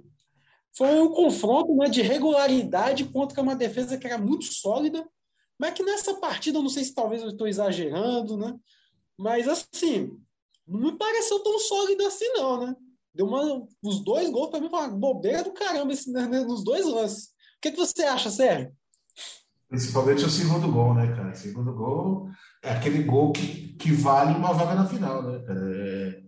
Foi 0.74 1.00
um 1.00 1.10
confronto 1.10 1.74
né, 1.74 1.88
de 1.88 2.02
regularidade 2.02 3.04
contra 3.04 3.42
uma 3.42 3.54
defesa 3.54 3.98
que 3.98 4.06
era 4.06 4.18
muito 4.18 4.44
sólida, 4.46 5.06
mas 5.58 5.74
que 5.74 5.82
nessa 5.82 6.14
partida, 6.14 6.60
não 6.60 6.68
sei 6.68 6.82
se 6.82 6.94
talvez 6.94 7.22
eu 7.22 7.28
estou 7.28 7.46
exagerando, 7.46 8.36
né? 8.36 8.58
Mas 9.16 9.46
assim, 9.46 10.10
não 10.66 10.80
me 10.80 10.98
pareceu 10.98 11.40
tão 11.40 11.58
sólido 11.58 12.04
assim, 12.06 12.28
não, 12.30 12.66
né? 12.66 12.76
Deu 13.14 13.26
uma, 13.26 13.66
os 13.82 14.02
dois 14.02 14.30
gols 14.30 14.50
para 14.50 14.60
mim 14.60 14.70
foi 14.70 14.78
uma 14.78 14.88
bobeira 14.88 15.44
do 15.44 15.52
caramba 15.52 15.92
esse, 15.92 16.10
né, 16.10 16.26
nos 16.26 16.64
dois 16.64 16.86
lances. 16.86 17.26
O 17.26 17.60
que, 17.60 17.70
que 17.72 17.76
você 17.76 18.02
acha, 18.04 18.30
Sérgio? 18.30 18.72
Principalmente 19.68 20.24
o 20.24 20.30
segundo 20.30 20.70
gol, 20.70 20.94
né, 20.94 21.14
cara? 21.14 21.32
O 21.32 21.36
segundo 21.36 21.74
gol 21.74 22.28
é 22.62 22.72
aquele 22.72 23.02
gol 23.02 23.32
que, 23.32 23.74
que 23.74 23.92
vale 23.92 24.34
uma 24.34 24.52
vaga 24.52 24.74
na 24.74 24.86
final, 24.86 25.22
né, 25.22 25.38
cara? 25.46 25.60
É, 25.74 26.22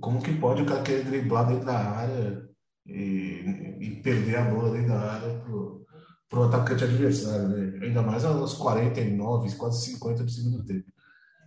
como 0.00 0.22
que 0.22 0.32
pode 0.34 0.62
o 0.62 0.66
cara 0.66 0.82
querer 0.82 1.04
driblar 1.04 1.46
dentro 1.46 1.66
da 1.66 1.78
área 1.78 2.48
e, 2.86 3.76
e 3.80 4.00
perder 4.02 4.36
a 4.36 4.50
bola 4.50 4.72
dentro 4.72 4.88
da 4.88 5.00
área 5.00 5.38
pro, 5.40 5.86
pro 6.28 6.44
atacante 6.44 6.84
adversário, 6.84 7.48
né? 7.48 7.86
Ainda 7.86 8.02
mais 8.02 8.24
aos 8.24 8.54
49, 8.54 9.56
quase 9.56 9.84
50 9.92 10.24
do 10.24 10.30
segundo 10.30 10.64
tempo. 10.64 10.90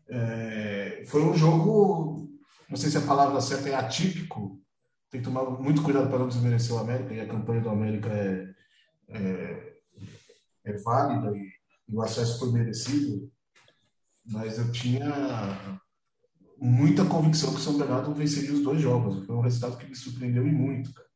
É, 0.10 1.04
foi 1.08 1.24
um 1.24 1.36
jogo 1.36 2.31
não 2.72 2.78
sei 2.78 2.90
se 2.90 2.98
a 2.98 3.02
palavra 3.02 3.42
certa 3.42 3.68
é 3.68 3.76
atípico, 3.76 4.58
tem 5.10 5.20
que 5.20 5.28
tomar 5.28 5.44
muito 5.44 5.84
cuidado 5.84 6.10
para 6.10 6.20
não 6.20 6.30
desmerecer 6.30 6.74
o 6.74 6.80
América, 6.80 7.14
e 7.14 7.20
a 7.20 7.28
campanha 7.28 7.60
do 7.60 7.70
América 7.70 8.08
é, 8.08 8.56
é, 9.10 9.74
é 10.64 10.78
válida 10.78 11.38
e, 11.38 11.52
e, 11.90 11.94
o 11.94 12.02
acesso 12.02 12.40
foi 12.40 12.54
merecido, 12.54 13.30
mas 14.26 14.58
eu 14.58 14.72
tinha 14.72 15.84
muita 16.58 17.04
convicção 17.04 17.50
que 17.50 17.60
o 17.60 17.62
São 17.62 17.78
Bernardo 17.78 18.14
venceria 18.14 18.54
os 18.54 18.64
dois 18.64 18.80
jogos. 18.80 19.26
Foi 19.26 19.36
um 19.36 19.42
resultado 19.42 19.78
que 19.78 19.90
me 19.90 19.96
surpreendeu 19.96 20.48
e 20.48 20.52
muito, 20.52 20.94
cara. 20.94 21.08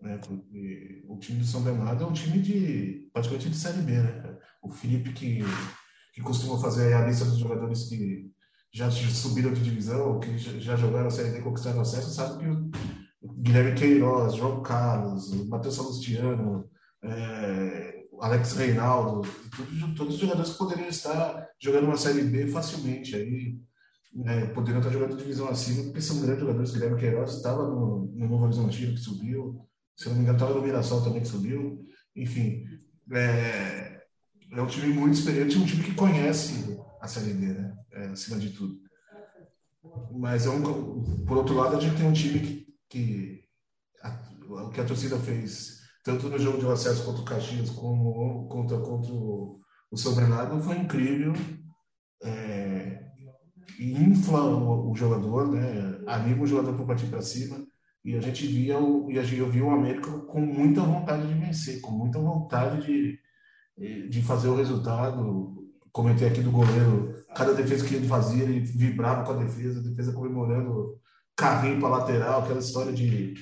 Né? 0.00 0.18
Porque 0.18 1.04
o 1.08 1.18
time 1.18 1.40
do 1.40 1.46
São 1.46 1.62
Bernardo 1.62 2.04
é 2.04 2.06
um 2.06 2.12
time 2.12 2.40
de 2.40 3.10
praticamente 3.12 3.50
de 3.50 3.56
Série 3.56 3.82
B, 3.82 3.92
né? 3.92 4.38
O 4.62 4.70
Felipe 4.70 5.12
que, 5.12 5.40
que 6.12 6.20
costuma 6.20 6.60
fazer 6.60 6.92
a 6.92 7.06
lista 7.06 7.24
dos 7.24 7.38
jogadores 7.38 7.88
que 7.88 8.30
já 8.76 8.90
subiram 8.90 9.54
de 9.54 9.62
divisão, 9.62 10.20
que 10.20 10.36
já 10.36 10.76
jogaram 10.76 11.06
a 11.06 11.10
Série 11.10 11.30
D 11.30 11.40
conquistaram 11.40 11.80
acesso, 11.80 12.10
sabe 12.10 12.44
que 12.44 12.46
o 13.22 13.32
Guilherme 13.32 13.74
Queiroz, 13.74 14.34
João 14.34 14.62
Carlos, 14.62 15.32
Matheus 15.46 15.76
Salustiano, 15.76 16.68
é, 17.02 18.04
Alex 18.20 18.52
Reinaldo, 18.52 19.26
todos, 19.56 19.94
todos 19.96 20.14
os 20.16 20.20
jogadores 20.20 20.52
que 20.52 20.58
poderiam 20.58 20.88
estar 20.90 21.48
jogando 21.58 21.84
uma 21.84 21.96
Série 21.96 22.20
B 22.24 22.48
facilmente 22.48 23.16
aí, 23.16 23.58
né, 24.12 24.44
poderiam 24.48 24.80
estar 24.80 24.92
jogando 24.92 25.16
divisão 25.16 25.48
acima, 25.48 25.84
porque 25.84 26.02
são 26.02 26.20
grandes 26.20 26.40
jogadores. 26.40 26.72
Guilherme 26.72 27.00
Queiroz 27.00 27.32
estava 27.32 27.62
no, 27.62 28.12
no 28.14 28.28
Novo 28.28 28.44
Horizontino, 28.44 28.92
que 28.92 29.00
subiu, 29.00 29.66
se 29.96 30.06
não 30.10 30.16
me 30.16 30.20
engano, 30.20 30.36
estava 30.36 30.52
no 30.52 30.60
Mirassol 30.60 31.02
também, 31.02 31.22
que 31.22 31.28
subiu. 31.28 31.82
Enfim, 32.14 32.62
é, 33.10 34.02
é 34.52 34.60
um 34.60 34.66
time 34.66 34.92
muito 34.92 35.14
experiente, 35.14 35.56
um 35.56 35.64
time 35.64 35.82
que 35.82 35.94
conhece 35.94 36.76
a 37.00 37.08
Série 37.08 37.34
né? 37.34 37.76
É, 37.92 38.06
acima 38.06 38.38
de 38.38 38.50
tudo. 38.50 38.78
Mas, 40.12 40.46
é 40.46 40.50
um, 40.50 41.24
por 41.24 41.36
outro 41.36 41.54
lado, 41.54 41.76
a 41.76 41.80
gente 41.80 41.96
tem 41.96 42.06
um 42.06 42.12
time 42.12 42.40
que, 42.40 42.66
que 42.88 43.44
a, 44.02 44.66
o 44.66 44.70
que 44.70 44.80
a 44.80 44.84
torcida 44.84 45.16
fez, 45.18 45.80
tanto 46.02 46.28
no 46.28 46.38
jogo 46.38 46.58
de 46.58 46.66
acesso 46.66 47.04
contra 47.04 47.22
o 47.22 47.24
Caxias, 47.24 47.70
como 47.70 48.48
contra, 48.48 48.78
contra 48.78 49.12
o, 49.12 49.60
o 49.90 49.96
São 49.96 50.14
Bernardo, 50.14 50.62
foi 50.62 50.76
incrível. 50.76 51.32
É, 52.22 53.06
infla 53.78 54.42
o, 54.42 54.90
o, 54.90 54.96
jogador, 54.96 55.52
né? 55.52 56.00
anima 56.06 56.42
o 56.42 56.46
jogador 56.46 56.74
para 56.74 56.86
partir 56.86 57.06
para 57.06 57.22
cima. 57.22 57.64
E 58.04 58.14
a 58.14 58.20
gente 58.20 58.46
via 58.46 58.78
o, 58.78 59.10
e 59.10 59.16
eu 59.16 59.50
vi 59.50 59.60
o 59.60 59.70
América 59.70 60.10
com 60.10 60.40
muita 60.40 60.80
vontade 60.80 61.26
de 61.26 61.34
vencer, 61.34 61.80
com 61.80 61.90
muita 61.90 62.20
vontade 62.20 62.86
de, 62.86 64.08
de 64.08 64.22
fazer 64.22 64.48
o 64.48 64.56
resultado 64.56 65.65
comentei 65.96 66.28
aqui 66.28 66.42
do 66.42 66.50
goleiro, 66.50 67.24
cada 67.34 67.54
defesa 67.54 67.86
que 67.86 67.94
ele 67.94 68.06
fazia, 68.06 68.44
ele 68.44 68.60
vibrava 68.60 69.24
com 69.24 69.32
a 69.32 69.42
defesa, 69.42 69.80
a 69.80 69.82
defesa 69.82 70.12
comemorando 70.12 71.00
carrinho 71.34 71.80
para 71.80 71.88
lateral, 71.88 72.42
aquela 72.42 72.60
história 72.60 72.92
de, 72.92 73.32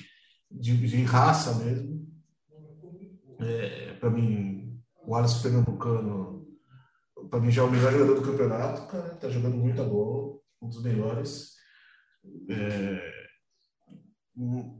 de, 0.49 0.77
de 0.77 1.03
raça 1.03 1.53
mesmo. 1.55 2.07
É, 3.41 3.95
para 3.95 4.09
mim, 4.09 4.81
o 5.05 5.15
Alisson 5.15 5.41
Pernambucano, 5.41 6.47
para 7.29 7.41
mim 7.41 7.51
já 7.51 7.61
é 7.61 7.65
o 7.65 7.69
melhor 7.69 7.91
jogador 7.91 8.15
do 8.15 8.25
campeonato, 8.25 8.87
cara, 8.87 9.15
tá 9.15 9.29
jogando 9.29 9.57
muita 9.57 9.83
bola, 9.83 10.37
um 10.61 10.69
dos 10.69 10.81
melhores. 10.81 11.55
É, 12.49 13.15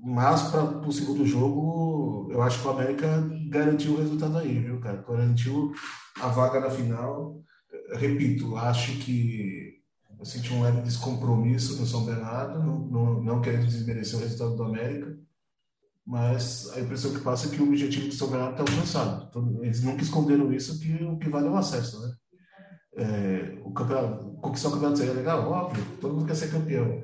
mas 0.02 0.44
para 0.44 0.64
o 0.64 0.92
segundo 0.94 1.26
jogo, 1.26 2.30
eu 2.32 2.42
acho 2.42 2.62
que 2.62 2.68
o 2.68 2.72
América 2.72 3.30
garantiu 3.50 3.96
o 3.96 3.98
resultado 3.98 4.38
aí, 4.38 4.60
viu, 4.60 4.80
cara? 4.80 5.04
Garantiu 5.06 5.74
a 6.22 6.28
vaga 6.28 6.62
na 6.62 6.70
final. 6.70 7.44
Repito, 7.94 8.56
acho 8.56 8.98
que 9.00 9.82
eu 10.18 10.26
senti 10.26 10.54
um 10.54 10.62
leve 10.62 10.82
descompromisso 10.82 11.80
no 11.80 11.86
São 11.86 12.06
Bernardo, 12.06 12.60
não, 12.60 12.80
não, 12.80 13.24
não 13.24 13.42
querendo 13.42 13.68
desmerecer 13.68 14.18
o 14.18 14.22
resultado 14.22 14.56
do 14.56 14.64
América, 14.64 15.18
mas 16.06 16.70
a 16.72 16.80
impressão 16.80 17.14
que 17.14 17.20
passa 17.20 17.48
é 17.48 17.52
que 17.52 17.62
o 17.62 17.68
objetivo 17.68 18.08
do 18.08 18.14
São 18.14 18.30
Bernardo 18.30 18.62
está 18.62 18.74
alcançado. 18.74 19.28
Então, 19.30 19.64
eles 19.64 19.84
nunca 19.84 20.04
esconderam 20.04 20.52
isso, 20.54 20.80
que 20.80 21.04
o 21.04 21.18
que 21.18 21.30
vale 21.30 21.48
é 21.48 21.50
o 21.50 21.58
acesso, 21.58 22.00
né? 22.02 22.16
É, 22.98 23.60
o 23.64 23.74
campeonato, 23.74 24.34
conquistar 24.36 24.70
o 24.70 24.72
campeonato 24.72 25.00
seria 25.00 25.14
legal, 25.14 25.52
óbvio, 25.52 25.84
todo 26.00 26.14
mundo 26.14 26.28
quer 26.28 26.36
ser 26.36 26.52
campeão. 26.52 27.04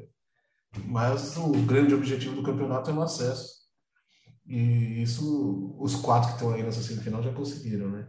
Mas 0.85 1.35
o 1.35 1.51
grande 1.63 1.93
objetivo 1.93 2.35
do 2.35 2.43
campeonato 2.43 2.89
é 2.91 2.93
o 2.93 3.01
acesso. 3.01 3.61
E 4.47 5.01
isso, 5.01 5.75
os 5.79 5.95
quatro 5.95 6.29
que 6.29 6.35
estão 6.35 6.53
aí 6.53 6.63
nessa 6.63 6.81
semifinal 6.81 7.21
já 7.21 7.33
conseguiram, 7.33 7.89
né? 7.89 8.07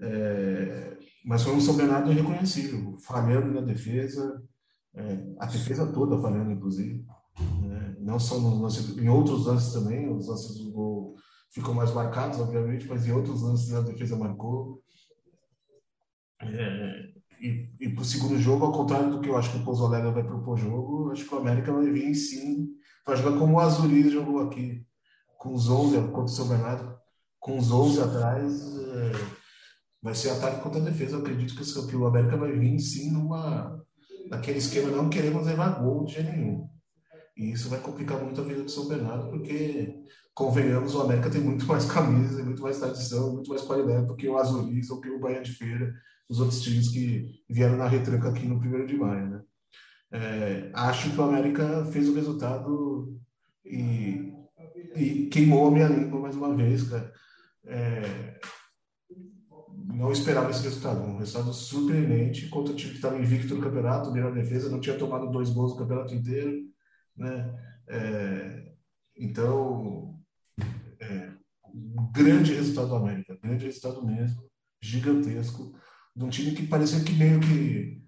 É, 0.00 0.96
mas 1.24 1.42
foi 1.42 1.54
um 1.54 1.60
São 1.60 1.76
Bernardo 1.76 2.10
irreconhecível, 2.10 2.96
falhando 2.98 3.52
na 3.52 3.60
defesa, 3.60 4.42
é, 4.94 5.24
a 5.38 5.46
defesa 5.46 5.92
toda 5.92 6.20
falhando, 6.20 6.52
inclusive. 6.52 7.04
Né? 7.62 7.96
Não 8.00 8.18
só 8.18 8.36
em 8.36 9.08
outros 9.08 9.46
lances 9.46 9.72
também, 9.72 10.12
os 10.12 10.28
lances 10.28 10.58
do 10.58 10.70
gol 10.70 11.14
ficam 11.50 11.74
mais 11.74 11.92
marcados, 11.92 12.40
obviamente, 12.40 12.86
mas 12.88 13.06
em 13.06 13.12
outros 13.12 13.42
lances 13.42 13.72
a 13.72 13.80
defesa 13.80 14.16
marcou. 14.16 14.82
É, 16.40 17.12
e, 17.40 17.70
e 17.80 17.88
para 17.88 18.02
o 18.02 18.04
segundo 18.04 18.38
jogo, 18.38 18.64
ao 18.64 18.72
contrário 18.72 19.10
do 19.10 19.20
que 19.20 19.28
eu 19.28 19.36
acho 19.36 19.50
que 19.50 19.58
o 19.58 19.64
Pouso 19.64 19.88
vai 19.88 20.24
propor 20.24 20.56
jogo, 20.56 21.10
acho 21.10 21.24
que 21.24 21.34
o 21.34 21.38
América 21.38 21.72
vai 21.72 21.90
vir 21.90 22.14
sim, 22.14 22.68
vai 23.06 23.16
jogar 23.16 23.38
como 23.38 23.56
o 23.56 23.60
Azuris 23.60 24.12
jogou 24.12 24.40
aqui, 24.40 24.86
com 25.38 25.54
os 25.54 25.68
11 25.68 25.96
contra 26.08 26.22
o 26.22 26.28
São 26.28 26.48
Bernardo, 26.48 26.96
com 27.40 27.58
os 27.58 27.70
11 27.70 28.00
atrás, 28.00 28.78
é, 28.78 29.41
vai 30.02 30.14
ser 30.14 30.30
ataque 30.30 30.62
contra 30.62 30.80
a 30.80 30.84
defesa. 30.84 31.16
Eu 31.16 31.20
acredito 31.20 31.54
que, 31.54 31.96
o 31.96 32.06
América 32.06 32.36
vai 32.36 32.52
vir 32.52 32.78
sim 32.78 33.12
numa, 33.12 33.80
naquele 34.28 34.58
esquema, 34.58 34.90
não 34.90 35.08
queremos 35.08 35.46
levar 35.46 35.80
gol 35.80 36.04
de 36.04 36.14
jeito 36.14 36.32
nenhum. 36.32 36.68
E 37.36 37.52
isso 37.52 37.68
vai 37.68 37.80
complicar 37.80 38.22
muito 38.22 38.40
a 38.40 38.44
vida 38.44 38.62
do 38.62 38.70
São 38.70 38.88
Bernardo, 38.88 39.30
porque, 39.30 39.94
convenhamos, 40.34 40.94
o 40.94 41.00
América 41.00 41.30
tem 41.30 41.40
muito 41.40 41.66
mais 41.66 41.84
camisas, 41.86 42.44
muito 42.44 42.62
mais 42.62 42.78
tradição, 42.78 43.32
muito 43.32 43.48
mais 43.48 43.62
qualidade 43.62 44.06
do 44.06 44.16
que 44.16 44.28
o 44.28 44.36
Azuris 44.36 44.90
ou 44.90 45.00
que 45.00 45.08
o 45.08 45.20
Bahia 45.20 45.40
de 45.40 45.52
Feira 45.52 45.92
os 46.32 46.40
outros 46.40 46.62
times 46.62 46.88
que 46.88 47.44
vieram 47.48 47.76
na 47.76 47.86
retranca 47.86 48.30
aqui 48.30 48.46
no 48.46 48.58
primeiro 48.58 48.86
de 48.86 48.96
maio, 48.96 49.28
né? 49.28 49.42
É, 50.10 50.70
acho 50.74 51.10
que 51.10 51.20
o 51.20 51.24
América 51.24 51.84
fez 51.86 52.08
o 52.08 52.14
resultado 52.14 53.20
e, 53.64 54.32
e, 54.96 55.26
queimou 55.26 55.68
a 55.68 55.70
minha 55.70 55.88
língua 55.88 56.20
mais 56.20 56.34
uma 56.34 56.54
vez, 56.56 56.88
cara. 56.88 57.12
É, 57.66 58.40
não 60.02 60.10
esperava 60.10 60.50
esse 60.50 60.64
resultado, 60.64 61.00
um 61.00 61.18
resultado 61.18 61.54
surpreendente 61.54 62.48
contra 62.48 62.72
o 62.72 62.76
time 62.76 62.90
que 62.90 62.96
estava 62.96 63.16
invicto 63.16 63.54
no 63.54 63.62
campeonato, 63.62 64.10
melhor 64.10 64.34
defesa, 64.34 64.68
não 64.68 64.80
tinha 64.80 64.98
tomado 64.98 65.30
dois 65.30 65.50
gols 65.50 65.72
no 65.72 65.78
campeonato 65.78 66.12
inteiro, 66.12 66.64
né? 67.16 67.54
É, 67.88 68.72
então, 69.16 70.18
é, 70.98 71.30
grande 72.12 72.52
resultado 72.52 72.88
do 72.88 72.96
América, 72.96 73.38
grande 73.40 73.64
resultado 73.64 74.04
mesmo, 74.04 74.42
gigantesco 74.80 75.72
de 76.16 76.24
um 76.24 76.28
time 76.28 76.50
que 76.50 76.66
parecia 76.66 77.04
que 77.04 77.12
meio 77.12 77.38
que 77.38 78.01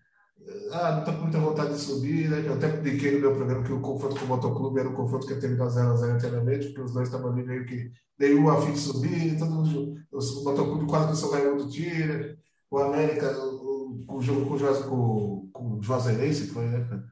ah, 0.72 0.92
não 0.92 1.00
está 1.00 1.12
com 1.12 1.22
muita 1.22 1.38
vontade 1.38 1.74
de 1.74 1.80
subir, 1.80 2.28
né? 2.28 2.42
Eu 2.46 2.54
até 2.54 2.68
publiquei 2.68 3.12
no 3.12 3.20
meu 3.20 3.34
programa 3.34 3.64
que 3.64 3.72
o 3.72 3.80
confronto 3.80 4.16
com 4.16 4.24
o 4.24 4.28
Motoclube 4.28 4.80
era 4.80 4.88
um 4.88 4.94
confronto 4.94 5.26
que 5.26 5.32
ia 5.32 5.40
terminar 5.40 5.68
0x0 5.68 6.16
eternamente, 6.16 6.66
porque 6.66 6.82
os 6.82 6.92
dois 6.92 7.08
estavam 7.08 7.32
ali 7.32 7.44
meio 7.44 7.64
que 7.64 7.90
nenhum 8.18 8.48
a 8.48 8.60
fim 8.60 8.72
de 8.72 8.78
subir, 8.78 9.38
todo 9.38 9.50
mundo, 9.50 9.96
o 10.12 10.44
Motoclube 10.44 10.86
quase 10.86 11.12
que 11.12 11.16
só 11.16 11.30
ganhou 11.30 11.56
do 11.56 11.68
tira, 11.68 12.36
o 12.70 12.78
América, 12.78 13.30
o, 13.38 14.04
o, 14.08 14.20
jogo 14.20 14.46
com 14.46 14.54
o, 14.56 14.88
com, 14.88 15.50
com 15.52 15.78
o 15.78 15.82
Juazeirense, 15.82 16.48
foi, 16.48 16.66
né, 16.66 16.84
cara? 16.88 17.04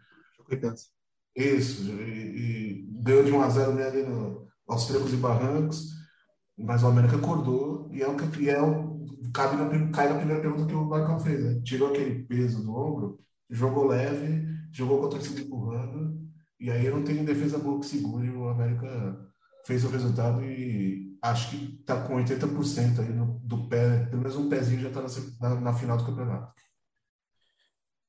Isso, 1.35 1.90
e, 1.90 2.83
e 2.83 3.03
ganhou 3.03 3.25
de 3.25 3.33
1x0 3.33 3.75
né, 3.75 3.87
ali 3.87 4.03
no, 4.03 4.47
aos 4.68 4.87
trecos 4.87 5.12
e 5.12 5.16
barrancos, 5.16 5.88
mas 6.59 6.83
o 6.83 6.88
América 6.88 7.16
acordou 7.16 7.88
e 7.90 8.03
é 8.03 8.09
o 8.09 8.16
que 8.16 8.51
é 8.51 8.61
o 8.61 8.91
cabe 9.32 9.56
na, 9.56 9.90
cai 9.90 10.08
na 10.08 10.16
primeira 10.16 10.40
pergunta 10.40 10.66
que 10.66 10.74
o 10.74 10.84
Marcão 10.84 11.18
fez, 11.18 11.42
né? 11.42 11.60
Tirou 11.64 11.90
aquele 11.90 12.24
peso 12.24 12.62
do 12.62 12.74
ombro, 12.74 13.20
jogou 13.50 13.86
leve, 13.86 14.46
jogou 14.72 15.00
com 15.00 15.06
a 15.06 15.10
torcida 15.10 15.40
empurrando, 15.40 16.20
e 16.58 16.70
aí 16.70 16.88
não 16.90 17.02
tem 17.02 17.24
defesa 17.24 17.58
boa 17.58 17.80
que 17.80 17.86
segure. 17.86 18.30
O 18.30 18.48
América 18.48 19.18
fez 19.64 19.84
o 19.84 19.88
resultado 19.88 20.44
e 20.44 21.16
acho 21.22 21.50
que 21.50 21.78
está 21.80 22.02
com 22.06 22.16
80% 22.16 22.98
aí 22.98 23.12
no, 23.12 23.40
do 23.44 23.68
pé, 23.68 24.06
pelo 24.06 24.22
menos 24.22 24.36
um 24.36 24.48
pezinho 24.48 24.80
já 24.80 24.88
está 24.88 25.02
na, 25.02 25.48
na, 25.48 25.60
na, 25.60 25.74
final 25.74 25.96
do 25.96 26.04
campeonato. 26.04 26.52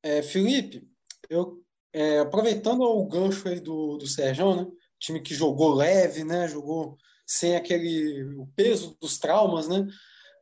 É, 0.01 0.21
Felipe, 0.21 0.87
eu 1.29 1.63
é, 1.93 2.19
aproveitando 2.19 2.81
o 2.81 3.07
gancho 3.07 3.47
aí 3.47 3.59
do, 3.59 3.97
do 3.97 4.07
Sérgio, 4.07 4.55
né? 4.55 4.67
Time 4.99 5.21
que 5.21 5.35
jogou 5.35 5.75
leve, 5.75 6.23
né? 6.23 6.47
Jogou 6.47 6.97
sem 7.25 7.55
aquele 7.55 8.23
o 8.35 8.47
peso 8.55 8.97
dos 8.99 9.19
traumas, 9.19 9.67
né? 9.67 9.87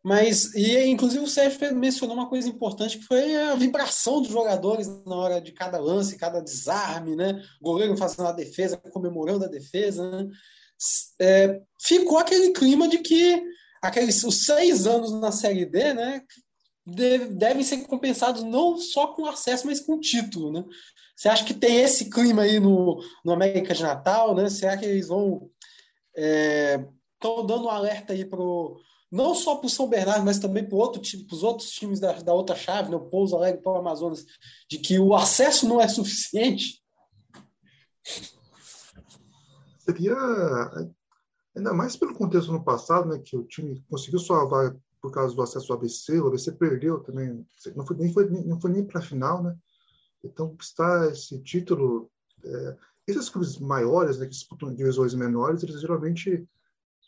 Mas, 0.03 0.55
e 0.55 0.85
inclusive 0.87 1.23
o 1.23 1.27
Sérgio 1.27 1.75
mencionou 1.75 2.15
uma 2.15 2.27
coisa 2.27 2.49
importante 2.49 2.97
que 2.97 3.05
foi 3.05 3.35
a 3.35 3.55
vibração 3.55 4.21
dos 4.21 4.31
jogadores 4.31 4.87
na 5.05 5.15
hora 5.15 5.39
de 5.39 5.51
cada 5.51 5.79
lance, 5.79 6.17
cada 6.17 6.41
desarme, 6.41 7.15
né? 7.15 7.43
O 7.61 7.71
goleiro 7.71 7.95
fazendo 7.95 8.27
a 8.27 8.31
defesa, 8.31 8.77
comemorando 8.77 9.45
a 9.45 9.49
defesa, 9.49 10.09
né? 10.09 10.29
É, 11.21 11.61
ficou 11.79 12.17
aquele 12.17 12.51
clima 12.51 12.87
de 12.87 12.97
que 12.97 13.43
aqueles 13.79 14.23
os 14.23 14.45
seis 14.45 14.87
anos 14.87 15.11
na 15.11 15.31
Série 15.31 15.65
D, 15.65 15.93
né? 15.93 16.23
devem 16.83 17.63
ser 17.63 17.77
compensados 17.83 18.43
não 18.43 18.75
só 18.75 19.07
com 19.07 19.27
acesso, 19.27 19.67
mas 19.67 19.79
com 19.79 19.99
título, 19.99 20.51
né? 20.51 20.65
Você 21.15 21.29
acha 21.29 21.45
que 21.45 21.53
tem 21.53 21.79
esse 21.79 22.09
clima 22.09 22.41
aí 22.41 22.59
no, 22.59 22.99
no 23.23 23.31
América 23.31 23.75
de 23.75 23.83
Natal, 23.83 24.33
né? 24.33 24.49
Será 24.49 24.75
que 24.75 24.85
eles 24.85 25.07
vão 25.07 25.47
estão 26.15 27.43
é, 27.43 27.47
dando 27.47 27.65
um 27.65 27.69
alerta 27.69 28.13
aí 28.13 28.25
pro 28.25 28.81
não 29.11 29.35
só 29.35 29.55
para 29.55 29.67
o 29.67 29.69
São 29.69 29.89
Bernardo, 29.89 30.23
mas 30.23 30.39
também 30.39 30.67
para 30.67 30.77
outro, 30.77 31.01
os 31.01 31.43
outros 31.43 31.69
times 31.71 31.99
da, 31.99 32.13
da 32.13 32.33
outra 32.33 32.55
chave, 32.55 32.89
né, 32.89 32.95
o 32.95 33.09
Pouso 33.09 33.35
Alegre 33.35 33.61
para 33.61 33.73
o 33.73 33.77
Amazonas, 33.77 34.25
de 34.69 34.79
que 34.79 34.97
o 34.97 35.13
acesso 35.13 35.67
não 35.67 35.81
é 35.81 35.87
suficiente? 35.87 36.81
Seria, 39.79 40.15
ainda 41.55 41.73
mais 41.73 41.97
pelo 41.97 42.13
contexto 42.13 42.53
no 42.53 42.63
passado, 42.63 43.09
né, 43.09 43.19
que 43.19 43.35
o 43.35 43.43
time 43.43 43.83
conseguiu 43.89 44.19
sua 44.19 44.45
vaga 44.45 44.79
por 45.01 45.11
causa 45.11 45.35
do 45.35 45.41
acesso 45.41 45.73
ao 45.73 45.79
ABC, 45.79 46.19
o 46.21 46.27
ABC 46.27 46.53
perdeu 46.53 46.99
também, 46.99 47.45
não 47.75 47.85
foi 47.85 47.97
nem, 47.97 48.13
foi, 48.13 48.29
foi 48.61 48.71
nem 48.71 48.85
para 48.85 48.99
a 48.99 49.03
final, 49.03 49.41
né? 49.41 49.57
Então, 50.23 50.55
está 50.59 51.07
esse 51.07 51.39
título, 51.39 52.09
é, 52.45 52.77
esses 53.07 53.27
clubes 53.27 53.57
maiores, 53.57 54.19
né, 54.19 54.25
que 54.25 54.31
disputam 54.31 54.73
divisões 54.73 55.15
menores, 55.15 55.63
eles 55.63 55.81
geralmente 55.81 56.47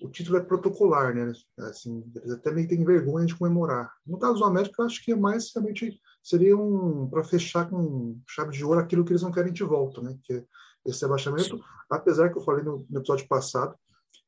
o 0.02 0.10
título 0.10 0.38
é 0.38 0.42
protocolar, 0.42 1.14
né? 1.14 1.32
Assim, 1.60 2.04
eles 2.16 2.32
até 2.32 2.52
meio 2.52 2.68
têm 2.68 2.84
vergonha 2.84 3.26
de 3.26 3.36
comemorar. 3.36 3.94
No 4.06 4.18
caso 4.18 4.40
do 4.40 4.46
América, 4.46 4.82
eu 4.82 4.86
acho 4.86 5.04
que 5.04 5.12
é 5.12 5.16
mais 5.16 5.52
realmente 5.54 6.00
seria 6.22 6.58
um 6.58 7.08
para 7.10 7.24
fechar 7.24 7.70
com 7.70 8.20
chave 8.28 8.52
de 8.52 8.64
ouro 8.64 8.80
aquilo 8.80 9.04
que 9.04 9.12
eles 9.12 9.22
não 9.22 9.32
querem 9.32 9.54
de 9.54 9.64
volta, 9.64 10.02
né? 10.02 10.18
Que 10.24 10.34
é 10.34 10.46
esse 10.86 11.06
abaixamento, 11.06 11.64
apesar 11.90 12.30
que 12.30 12.38
eu 12.38 12.44
falei 12.44 12.64
no, 12.64 12.86
no, 12.90 13.00
episódio 13.00 13.28
passado, 13.28 13.76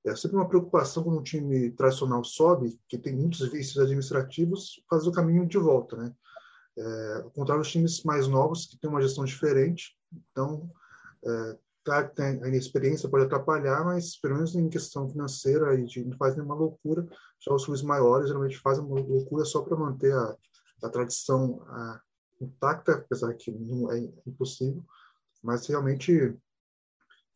é 0.05 0.15
sempre 0.15 0.37
uma 0.37 0.47
preocupação 0.47 1.03
quando 1.03 1.19
um 1.19 1.23
time 1.23 1.71
tradicional 1.71 2.23
sobe, 2.23 2.79
que 2.87 2.97
tem 2.97 3.13
muitos 3.13 3.39
vícios 3.49 3.77
administrativos, 3.77 4.81
fazer 4.89 5.09
o 5.09 5.11
caminho 5.11 5.45
de 5.45 5.57
volta, 5.57 5.97
né? 5.97 6.13
É, 6.77 7.21
ao 7.23 7.31
contrário 7.31 7.63
dos 7.63 7.71
times 7.71 8.03
mais 8.03 8.27
novos 8.27 8.65
que 8.65 8.77
têm 8.77 8.89
uma 8.89 9.01
gestão 9.01 9.23
diferente, 9.23 9.97
então 10.31 10.69
é, 11.25 11.57
Claro 11.85 12.11
que 12.15 12.21
a 12.21 12.47
inexperiência 12.47 13.07
pode 13.07 13.25
atrapalhar, 13.25 13.85
mas 13.85 14.17
pelo 14.17 14.33
menos 14.33 14.55
em 14.55 14.67
questão 14.67 15.07
financeira 15.07 15.75
e 15.75 16.03
não 16.03 16.17
faz 16.17 16.35
nenhuma 16.35 16.55
loucura. 16.55 17.07
Já 17.39 17.53
os 17.53 17.63
clubes 17.63 17.83
maiores 17.83 18.27
geralmente 18.27 18.57
fazem 18.57 18.83
uma 18.83 18.99
loucura 18.99 19.45
só 19.45 19.61
para 19.61 19.77
manter 19.77 20.11
a, 20.11 20.35
a 20.81 20.89
tradição 20.89 21.61
a, 21.67 22.01
intacta, 22.41 22.93
apesar 22.93 23.35
que 23.35 23.51
não 23.51 23.91
é 23.91 23.99
impossível. 24.25 24.83
Mas 25.43 25.67
realmente, 25.67 26.35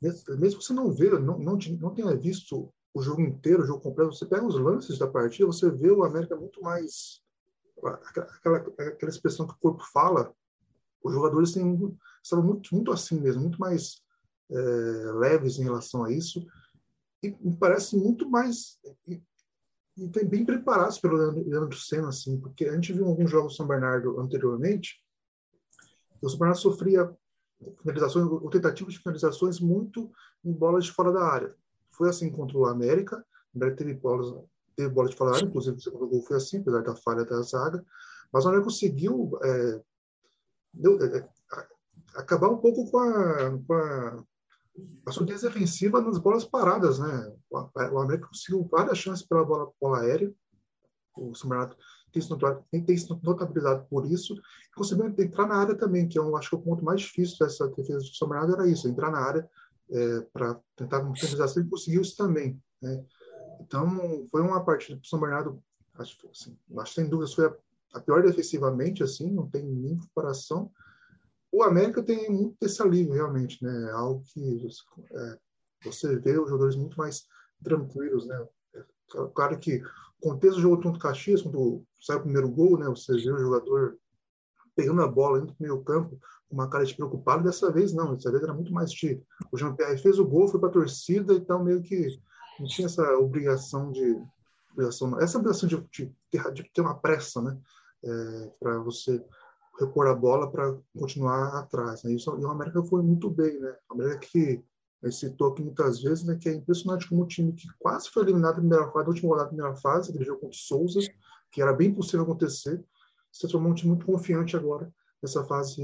mesmo 0.01 0.59
você 0.59 0.73
não 0.73 0.91
ver, 0.91 1.19
não, 1.19 1.37
não, 1.37 1.55
não 1.79 1.93
tenha 1.93 2.15
visto 2.15 2.73
o 2.91 3.01
jogo 3.03 3.21
inteiro, 3.21 3.61
o 3.61 3.67
jogo 3.67 3.81
completo, 3.81 4.15
você 4.15 4.25
pega 4.25 4.43
os 4.43 4.55
lances 4.55 4.97
da 4.97 5.07
partida, 5.07 5.45
você 5.45 5.69
vê 5.69 5.91
o 5.91 6.03
América 6.03 6.35
muito 6.35 6.59
mais 6.59 7.21
aquela, 7.85 8.57
aquela 8.57 9.11
expressão 9.11 9.45
que 9.45 9.53
o 9.53 9.59
corpo 9.59 9.83
fala. 9.93 10.33
Os 11.03 11.13
jogadores 11.13 11.53
têm, 11.53 11.95
estavam 12.23 12.45
muito, 12.45 12.73
muito 12.73 12.91
assim 12.91 13.21
mesmo, 13.21 13.43
muito 13.43 13.59
mais 13.59 14.01
é, 14.51 15.11
leves 15.13 15.59
em 15.59 15.63
relação 15.63 16.03
a 16.03 16.11
isso 16.11 16.45
e 17.21 17.35
me 17.41 17.55
parece 17.55 17.97
muito 17.97 18.29
mais 18.29 18.79
e, 19.07 19.21
e 19.97 20.25
bem 20.25 20.45
preparados 20.45 20.99
pelo 20.99 21.17
Leandro 21.17 21.77
Senna, 21.77 22.09
assim, 22.09 22.39
porque 22.39 22.65
a 22.65 22.73
gente 22.73 22.93
viu 22.93 23.05
alguns 23.05 23.29
jogos 23.29 23.53
do 23.53 23.57
São 23.57 23.67
Bernardo 23.67 24.19
anteriormente, 24.19 25.03
o 26.21 26.29
São 26.29 26.39
Bernardo 26.39 26.61
sofria 26.61 27.13
finalizações, 27.81 28.25
ou 28.25 28.49
tentativas 28.49 28.93
de 28.93 28.99
finalizações 28.99 29.59
muito 29.59 30.11
em 30.43 30.51
bolas 30.51 30.85
de 30.85 30.91
fora 30.91 31.11
da 31.11 31.23
área. 31.23 31.53
Foi 31.91 32.09
assim 32.09 32.31
contra 32.31 32.57
o 32.57 32.65
América. 32.65 33.17
O 33.53 33.57
América 33.57 33.83
teve 33.83 33.93
bolas, 33.95 34.33
teve 34.75 34.89
bola 34.89 35.09
de 35.09 35.15
fora 35.15 35.31
da 35.31 35.37
área, 35.37 35.47
inclusive 35.47 35.77
o 35.89 36.07
gol 36.07 36.21
foi 36.21 36.37
assim, 36.37 36.59
apesar 36.59 36.81
da 36.81 36.95
falha 36.95 37.25
da 37.25 37.41
zaga. 37.41 37.83
Mas 38.31 38.45
o 38.45 38.47
América 38.47 38.69
conseguiu 38.69 39.37
é, 39.43 39.81
deu, 40.73 40.97
é 41.03 41.27
acabar 42.15 42.49
um 42.49 42.57
pouco 42.57 42.89
com 42.89 42.99
a, 42.99 43.57
com 43.65 43.73
a, 43.73 44.23
a 45.05 45.11
solidez 45.11 45.41
defensiva 45.41 46.01
nas 46.01 46.17
bolas 46.17 46.45
paradas. 46.45 46.99
Né? 46.99 47.35
O, 47.49 47.99
América 47.99 48.27
conseguiu 48.27 48.67
várias 48.71 48.97
chances 48.97 49.25
para 49.25 49.41
a 49.41 49.45
bola, 49.45 49.71
bola 49.79 50.01
aérea. 50.01 50.33
O 51.15 51.33
Sumerato 51.33 51.75
tem 52.11 52.21
se, 52.21 52.29
tem 52.85 52.97
se 52.97 53.09
notabilizado 53.23 53.85
por 53.89 54.05
isso. 54.05 54.35
Conseguiu 54.75 55.07
entrar 55.07 55.47
na 55.47 55.55
área 55.55 55.75
também, 55.75 56.07
que 56.07 56.17
eu 56.17 56.35
acho 56.37 56.49
que 56.49 56.55
o 56.55 56.61
ponto 56.61 56.83
mais 56.83 57.01
difícil 57.01 57.37
dessa 57.39 57.67
defesa 57.67 57.99
do 57.99 58.15
Somerado 58.15 58.53
era 58.53 58.67
isso, 58.67 58.87
entrar 58.87 59.11
na 59.11 59.19
área 59.19 59.49
é, 59.91 60.21
para 60.33 60.59
tentar 60.75 60.99
uma 60.99 61.15
finalização 61.15 61.63
e 61.63 61.69
conseguiu 61.69 62.01
isso 62.01 62.15
também. 62.15 62.61
Né? 62.81 63.03
Então, 63.61 64.25
foi 64.31 64.41
uma 64.41 64.63
partida 64.63 64.97
para 64.97 65.05
o 65.05 65.07
São 65.07 65.19
Bernardo, 65.19 65.61
acho, 65.95 66.17
assim, 66.29 66.57
acho 66.77 66.93
sem 66.93 67.07
dúvidas 67.07 67.33
foi 67.33 67.47
a, 67.47 67.55
a, 67.95 67.99
pior 67.99 68.23
defensivamente, 68.23 69.03
assim, 69.03 69.31
não 69.31 69.49
tem 69.49 69.63
nem 69.63 69.97
comparação. 69.97 70.71
O 71.51 71.63
América 71.63 72.03
tem 72.03 72.29
muito 72.29 72.55
desse 72.61 72.81
alívio, 72.81 73.13
realmente, 73.13 73.63
né? 73.63 73.91
Algo 73.91 74.21
que 74.23 74.67
é, 75.11 75.39
você 75.83 76.17
vê 76.19 76.37
os 76.37 76.49
jogadores 76.49 76.75
muito 76.75 76.97
mais 76.97 77.25
tranquilos, 77.63 78.27
né? 78.27 78.47
É, 78.75 78.83
claro 79.33 79.57
que 79.57 79.81
o 80.21 80.29
contexto 80.29 80.57
do 80.57 80.61
jogo 80.61 80.75
contra 80.77 80.97
o 80.97 80.99
Caxias, 80.99 81.41
quando 81.41 81.83
sai 81.99 82.17
o 82.17 82.21
primeiro 82.21 82.49
gol, 82.49 82.77
né? 82.77 82.85
Você 82.87 83.13
vê 83.13 83.31
o 83.31 83.39
jogador 83.39 83.97
pegando 84.75 85.01
a 85.01 85.07
bola 85.07 85.39
indo 85.39 85.47
para 85.47 85.59
o 85.59 85.63
meio 85.63 85.83
campo 85.83 86.19
com 86.47 86.55
uma 86.55 86.69
cara 86.69 86.85
de 86.85 86.95
preocupado. 86.95 87.43
Dessa 87.43 87.71
vez, 87.71 87.93
não. 87.93 88.13
Dessa 88.13 88.31
vez 88.31 88.43
era 88.43 88.53
muito 88.53 88.71
mais 88.71 88.91
de... 88.91 89.21
O 89.51 89.57
Jean-Pierre 89.57 89.97
fez 89.97 90.19
o 90.19 90.25
gol, 90.25 90.47
foi 90.47 90.59
para 90.59 90.69
a 90.69 90.73
torcida, 90.73 91.33
então 91.33 91.63
meio 91.63 91.81
que 91.81 92.19
não 92.59 92.67
tinha 92.67 92.85
essa 92.85 93.17
obrigação 93.17 93.91
de... 93.91 94.21
Obrigação, 94.73 95.19
essa 95.19 95.37
obrigação 95.37 95.67
de, 95.67 95.77
de, 95.91 96.13
de 96.53 96.71
ter 96.71 96.81
uma 96.81 96.99
pressa, 96.99 97.41
né? 97.41 97.57
É, 98.01 98.51
para 98.59 98.79
você 98.79 99.21
repor 99.79 100.07
a 100.07 100.13
bola 100.13 100.51
para 100.51 100.77
continuar 100.97 101.59
atrás. 101.59 102.03
Né? 102.03 102.13
Isso, 102.13 102.29
e 102.39 102.43
o 102.43 102.49
América 102.49 102.83
foi 102.83 103.01
muito 103.01 103.29
bem, 103.29 103.59
né? 103.59 103.75
O 103.89 103.93
América 103.93 104.19
que 104.19 104.63
ele 105.01 105.11
citou 105.11 105.47
aqui 105.47 105.63
muitas 105.63 106.01
vezes, 106.01 106.25
né, 106.25 106.35
que 106.35 106.49
é 106.49 106.53
impressionante 106.53 107.07
como 107.07 107.23
o 107.23 107.27
time 107.27 107.53
que 107.53 107.67
quase 107.79 108.09
foi 108.09 108.23
eliminado 108.23 108.55
na 108.55 108.59
primeira 108.59 108.85
fase, 108.91 109.05
na 109.05 109.09
última 109.09 109.29
rodada 109.29 109.45
da 109.45 109.55
primeira 109.55 109.75
fase, 109.77 110.09
aquele 110.09 110.25
jogo 110.25 110.41
contra 110.41 110.55
o 110.55 110.59
Souza, 110.59 110.99
que 111.51 111.61
era 111.61 111.73
bem 111.73 111.93
possível 111.93 112.23
acontecer, 112.23 112.83
se 113.31 113.39
transformou 113.39 113.71
um 113.71 113.75
time 113.75 113.91
muito 113.91 114.05
confiante 114.05 114.57
agora 114.57 114.91
nessa 115.21 115.43
fase, 115.45 115.81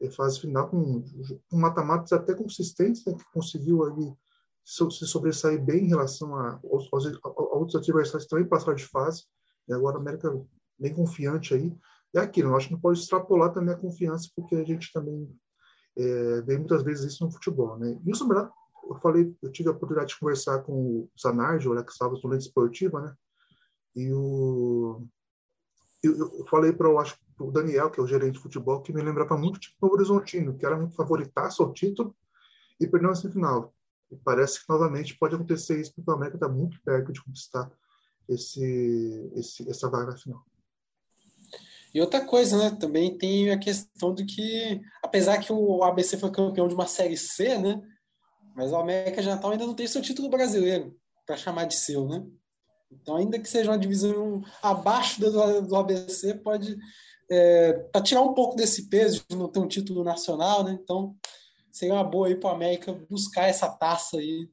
eh, 0.00 0.10
fase 0.10 0.40
final, 0.40 0.68
com, 0.68 1.02
com 1.50 1.56
mata-matas 1.56 2.12
até 2.12 2.34
consistentes, 2.34 3.04
né, 3.04 3.14
que 3.14 3.24
conseguiu 3.32 3.84
ali 3.84 4.14
se 4.64 5.06
sobressair 5.06 5.62
bem 5.62 5.84
em 5.84 5.88
relação 5.88 6.34
a, 6.34 6.58
aos, 6.70 6.88
aos, 6.92 7.06
a 7.06 7.56
outros 7.56 7.76
adversários 7.76 8.26
também 8.26 8.48
passaram 8.48 8.74
de 8.74 8.84
fase, 8.84 9.24
e 9.68 9.72
agora 9.72 9.96
a 9.96 10.00
América 10.00 10.32
bem 10.78 10.92
confiante 10.92 11.54
aí. 11.54 11.72
É 12.14 12.20
aquilo, 12.20 12.50
eu 12.50 12.56
acho 12.56 12.68
que 12.68 12.74
não 12.74 12.80
pode 12.80 12.98
extrapolar 12.98 13.52
também 13.52 13.74
a 13.74 13.78
confiança, 13.78 14.30
porque 14.34 14.56
a 14.56 14.64
gente 14.64 14.92
também 14.92 15.28
é, 15.96 16.40
vem 16.42 16.58
muitas 16.58 16.82
vezes 16.82 17.12
isso 17.12 17.24
no 17.24 17.30
futebol, 17.30 17.78
né? 17.78 17.98
E 18.04 18.10
o 18.10 18.14
Sombra, 18.14 18.50
eu 18.88 18.96
falei, 18.96 19.34
eu 19.42 19.50
tive 19.50 19.68
a 19.68 19.72
oportunidade 19.72 20.14
de 20.14 20.20
conversar 20.20 20.62
com 20.62 20.72
o 20.72 21.10
Zanardi, 21.20 21.68
o 21.68 21.72
Alex 21.72 21.96
Salvas, 21.96 22.20
do 22.20 22.28
Lente 22.28 22.46
Esportiva, 22.46 23.00
né? 23.00 23.14
E 23.94 24.12
o 24.12 25.06
eu, 26.02 26.38
eu 26.38 26.46
falei 26.46 26.72
para 26.72 26.88
eu 26.88 26.98
acho 26.98 27.18
o 27.38 27.50
Daniel, 27.50 27.90
que 27.90 28.00
é 28.00 28.02
o 28.02 28.06
gerente 28.06 28.34
de 28.34 28.40
futebol, 28.40 28.80
que 28.80 28.92
me 28.92 29.02
lembrava 29.02 29.36
muito 29.36 29.58
tipo 29.58 29.86
o 29.86 29.92
Horizontino, 29.92 30.56
que 30.56 30.64
era 30.64 30.76
muito 30.76 30.94
favoritaço 30.94 31.62
ao 31.62 31.72
título 31.72 32.14
e 32.80 32.86
perdeu 32.86 33.08
na 33.08 33.14
semifinal. 33.14 33.74
E 34.10 34.16
parece 34.16 34.60
que 34.60 34.68
novamente 34.68 35.18
pode 35.18 35.34
acontecer 35.34 35.80
isso, 35.80 35.92
porque 35.94 36.10
o 36.10 36.14
América 36.14 36.36
está 36.36 36.48
muito 36.48 36.80
perto 36.82 37.12
de 37.12 37.22
conquistar 37.22 37.70
esse, 38.28 39.30
esse, 39.34 39.68
essa 39.68 39.88
vaga 39.90 40.12
na 40.12 40.16
final. 40.16 40.44
E 41.96 42.00
outra 42.02 42.20
coisa, 42.20 42.58
né? 42.58 42.76
Também 42.78 43.16
tem 43.16 43.50
a 43.50 43.58
questão 43.58 44.12
de 44.12 44.26
que, 44.26 44.82
apesar 45.02 45.38
que 45.38 45.50
o 45.50 45.82
ABC 45.82 46.18
foi 46.18 46.30
campeão 46.30 46.68
de 46.68 46.74
uma 46.74 46.86
Série 46.86 47.16
C, 47.16 47.56
né? 47.56 47.80
Mas 48.54 48.70
o 48.70 48.76
América 48.76 49.22
de 49.22 49.28
Natal 49.28 49.50
ainda 49.50 49.66
não 49.66 49.72
tem 49.72 49.86
seu 49.86 50.02
título 50.02 50.28
brasileiro 50.28 50.94
para 51.24 51.38
chamar 51.38 51.64
de 51.64 51.74
seu, 51.74 52.06
né? 52.06 52.22
Então, 52.92 53.16
ainda 53.16 53.38
que 53.38 53.48
seja 53.48 53.70
uma 53.70 53.78
divisão 53.78 54.44
abaixo 54.62 55.18
do, 55.18 55.62
do 55.62 55.74
ABC, 55.74 56.34
pode 56.34 56.76
é, 57.30 57.88
tirar 58.04 58.20
um 58.20 58.34
pouco 58.34 58.56
desse 58.56 58.90
peso 58.90 59.24
de 59.26 59.34
não 59.34 59.48
ter 59.48 59.60
um 59.60 59.66
título 59.66 60.04
nacional, 60.04 60.64
né? 60.64 60.78
Então, 60.78 61.16
seria 61.72 61.94
uma 61.94 62.04
boa 62.04 62.26
aí 62.26 62.34
para 62.34 62.50
o 62.50 62.54
América 62.54 62.92
buscar 63.08 63.48
essa 63.48 63.70
taça 63.70 64.18
aí 64.18 64.46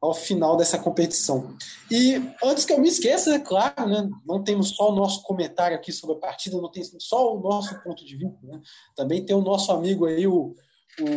ao 0.00 0.14
final 0.14 0.56
dessa 0.56 0.78
competição. 0.78 1.56
E 1.90 2.14
antes 2.42 2.64
que 2.64 2.72
eu 2.72 2.80
me 2.80 2.88
esqueça, 2.88 3.34
é 3.34 3.38
claro, 3.38 3.88
né, 3.88 4.08
não 4.24 4.42
temos 4.42 4.70
só 4.70 4.92
o 4.92 4.94
nosso 4.94 5.22
comentário 5.22 5.76
aqui 5.76 5.92
sobre 5.92 6.16
a 6.16 6.20
partida, 6.20 6.60
não 6.60 6.70
tem 6.70 6.84
só 6.98 7.34
o 7.34 7.40
nosso 7.40 7.80
ponto 7.82 8.04
de 8.04 8.16
vista, 8.16 8.38
né? 8.42 8.60
também 8.94 9.24
tem 9.24 9.34
o 9.34 9.42
nosso 9.42 9.72
amigo 9.72 10.06
aí, 10.06 10.26
o, 10.26 10.54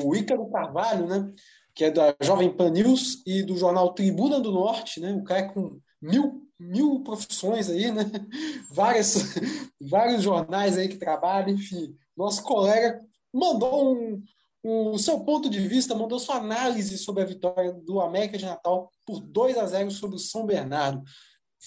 o 0.04 0.16
Ícaro 0.16 0.50
Carvalho, 0.50 1.08
né, 1.08 1.32
que 1.76 1.86
é 1.86 1.92
da 1.92 2.16
Jovem 2.22 2.52
Pan 2.52 2.70
News 2.70 3.22
e 3.26 3.44
do 3.44 3.58
jornal 3.58 3.94
Tribuna 3.94 4.40
do 4.40 4.52
Norte, 4.52 5.00
né, 5.00 5.14
o 5.14 5.24
cara 5.24 5.42
é 5.42 5.50
com 5.50 5.80
mil, 6.02 6.44
mil 6.60 7.02
profissões 7.02 7.70
aí, 7.70 7.92
né, 7.92 8.10
Várias, 8.72 9.36
vários 9.80 10.24
jornais 10.24 10.78
aí 10.78 10.88
que 10.88 10.98
trabalham, 10.98 11.50
enfim, 11.50 11.96
nosso 12.16 12.44
colega 12.44 13.02
mandou 13.34 13.94
um, 13.94 14.24
o 14.64 14.97
seu 14.97 15.20
ponto 15.22 15.49
de 15.49 15.60
vista, 15.60 15.95
mandou 15.95 16.20
sua 16.20 16.36
análise 16.36 16.97
sobre 16.97 17.24
a 17.24 17.26
vitória 17.26 17.72
do 17.72 18.01
América 18.01 18.38
de 18.38 18.45
Natal 18.45 18.91
por 19.05 19.20
2 19.20 19.57
a 19.57 19.66
0 19.66 19.91
sobre 19.91 20.18
o 20.18 20.20
São 20.20 20.45
Bernardo. 20.45 21.01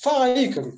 Fala 0.02 0.26
aí, 0.26 0.52
cara. 0.52 0.72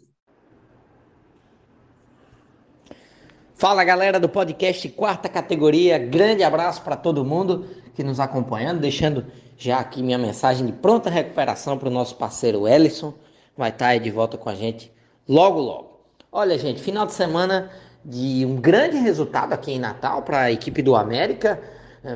Fala 3.56 3.84
galera 3.84 4.18
do 4.18 4.28
podcast 4.28 4.88
Quarta 4.90 5.28
Categoria, 5.28 5.96
grande 5.96 6.42
abraço 6.42 6.82
para 6.82 6.96
todo 6.96 7.24
mundo 7.24 7.68
que 7.94 8.02
nos 8.02 8.18
acompanhando, 8.18 8.80
deixando 8.80 9.26
já 9.56 9.78
aqui 9.78 10.02
minha 10.02 10.18
mensagem 10.18 10.66
de 10.66 10.72
pronta 10.72 11.08
recuperação 11.08 11.78
para 11.78 11.88
o 11.88 11.92
nosso 11.92 12.16
parceiro 12.16 12.66
Ellison, 12.66 13.14
vai 13.56 13.70
estar 13.70 13.86
tá 13.86 13.90
aí 13.92 14.00
de 14.00 14.10
volta 14.10 14.36
com 14.36 14.50
a 14.50 14.54
gente 14.54 14.92
logo 15.28 15.60
logo. 15.60 16.00
Olha 16.30 16.58
gente, 16.58 16.82
final 16.82 17.06
de 17.06 17.14
semana 17.14 17.70
de 18.04 18.44
um 18.44 18.56
grande 18.56 18.98
resultado 18.98 19.52
aqui 19.52 19.72
em 19.72 19.78
Natal 19.78 20.22
para 20.22 20.42
a 20.42 20.52
equipe 20.52 20.82
do 20.82 20.96
América, 20.96 21.62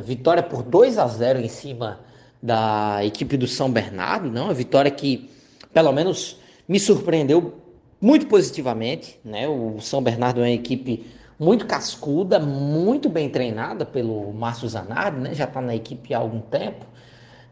vitória 0.04 0.42
por 0.42 0.62
2 0.62 0.98
a 0.98 1.06
0 1.06 1.40
em 1.40 1.48
cima 1.48 2.00
da 2.42 3.04
equipe 3.04 3.36
do 3.36 3.46
São 3.46 3.70
Bernardo, 3.70 4.30
não? 4.30 4.44
Uma 4.44 4.54
vitória 4.54 4.90
que, 4.90 5.30
pelo 5.72 5.92
menos, 5.92 6.38
me 6.68 6.78
surpreendeu 6.78 7.54
muito 8.00 8.26
positivamente, 8.26 9.18
né? 9.24 9.48
O 9.48 9.80
São 9.80 10.02
Bernardo 10.02 10.40
é 10.40 10.44
uma 10.44 10.50
equipe 10.50 11.06
muito 11.38 11.66
cascuda, 11.66 12.38
muito 12.38 13.08
bem 13.08 13.28
treinada 13.28 13.86
pelo 13.86 14.32
Márcio 14.32 14.68
Zanardi, 14.68 15.20
né? 15.20 15.34
Já 15.34 15.44
está 15.44 15.60
na 15.60 15.74
equipe 15.74 16.12
há 16.12 16.18
algum 16.18 16.40
tempo, 16.40 16.84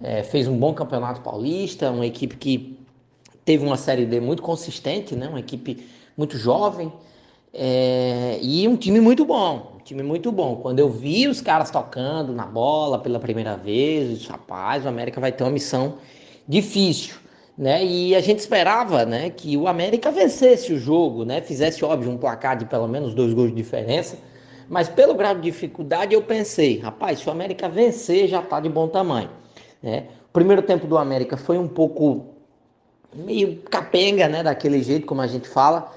é, 0.03 0.23
fez 0.23 0.47
um 0.47 0.57
bom 0.59 0.75
campeonato 0.75 1.23
paulista, 1.23 1.91
uma 1.91 2.07
equipe 2.07 2.37
que 2.37 2.79
teve 3.45 3.65
uma 3.65 3.77
série 3.77 4.05
D 4.05 4.21
muito 4.21 4.43
consistente, 4.43 5.17
né? 5.17 5.29
Uma 5.29 5.41
equipe 5.41 5.87
muito 6.17 6.37
jovem 6.37 6.93
é, 7.59 8.39
e 8.43 8.69
um 8.69 8.77
time 8.77 9.01
muito 9.01 9.25
bom, 9.25 9.79
time 9.83 10.03
muito 10.03 10.31
bom. 10.31 10.57
Quando 10.57 10.81
eu 10.81 10.91
vi 10.91 11.29
os 11.29 11.41
caras 11.41 11.71
tocando 11.71 12.33
na 12.33 12.45
bola 12.45 12.99
pela 12.99 13.19
primeira 13.19 13.57
vez, 13.57 14.27
rapaz, 14.27 14.85
o 14.85 14.89
América 14.89 15.21
vai 15.21 15.33
ter 15.33 15.45
uma 15.45 15.51
missão 15.51 15.95
difícil. 16.47 17.15
Né? 17.57 17.85
E 17.85 18.15
a 18.15 18.21
gente 18.21 18.41
esperava 18.41 19.07
né, 19.07 19.31
que 19.31 19.57
o 19.57 19.67
América 19.67 20.11
vencesse 20.11 20.73
o 20.73 20.79
jogo, 20.79 21.25
né? 21.25 21.41
fizesse, 21.41 21.85
óbvio, 21.85 22.11
um 22.11 22.19
placar 22.19 22.59
de 22.59 22.67
pelo 22.67 22.87
menos 22.87 23.15
dois 23.15 23.33
gols 23.33 23.49
de 23.49 23.57
diferença. 23.57 24.19
Mas 24.69 24.89
pelo 24.89 25.15
grau 25.15 25.35
de 25.37 25.43
dificuldade, 25.43 26.13
eu 26.13 26.21
pensei, 26.21 26.79
rapaz, 26.81 27.21
se 27.21 27.29
o 27.29 27.33
América 27.33 27.69
vencer, 27.69 28.29
já 28.29 28.41
está 28.41 28.61
de 28.61 28.69
bom 28.69 28.89
tamanho. 28.89 29.31
Né? 29.83 30.09
O 30.29 30.33
primeiro 30.33 30.61
tempo 30.61 30.87
do 30.87 30.99
América 30.99 31.37
foi 31.37 31.57
um 31.57 31.69
pouco 31.69 32.27
meio 33.15 33.63
capenga, 33.71 34.29
né? 34.29 34.43
Daquele 34.43 34.83
jeito 34.83 35.07
como 35.07 35.23
a 35.23 35.27
gente 35.27 35.49
fala, 35.49 35.91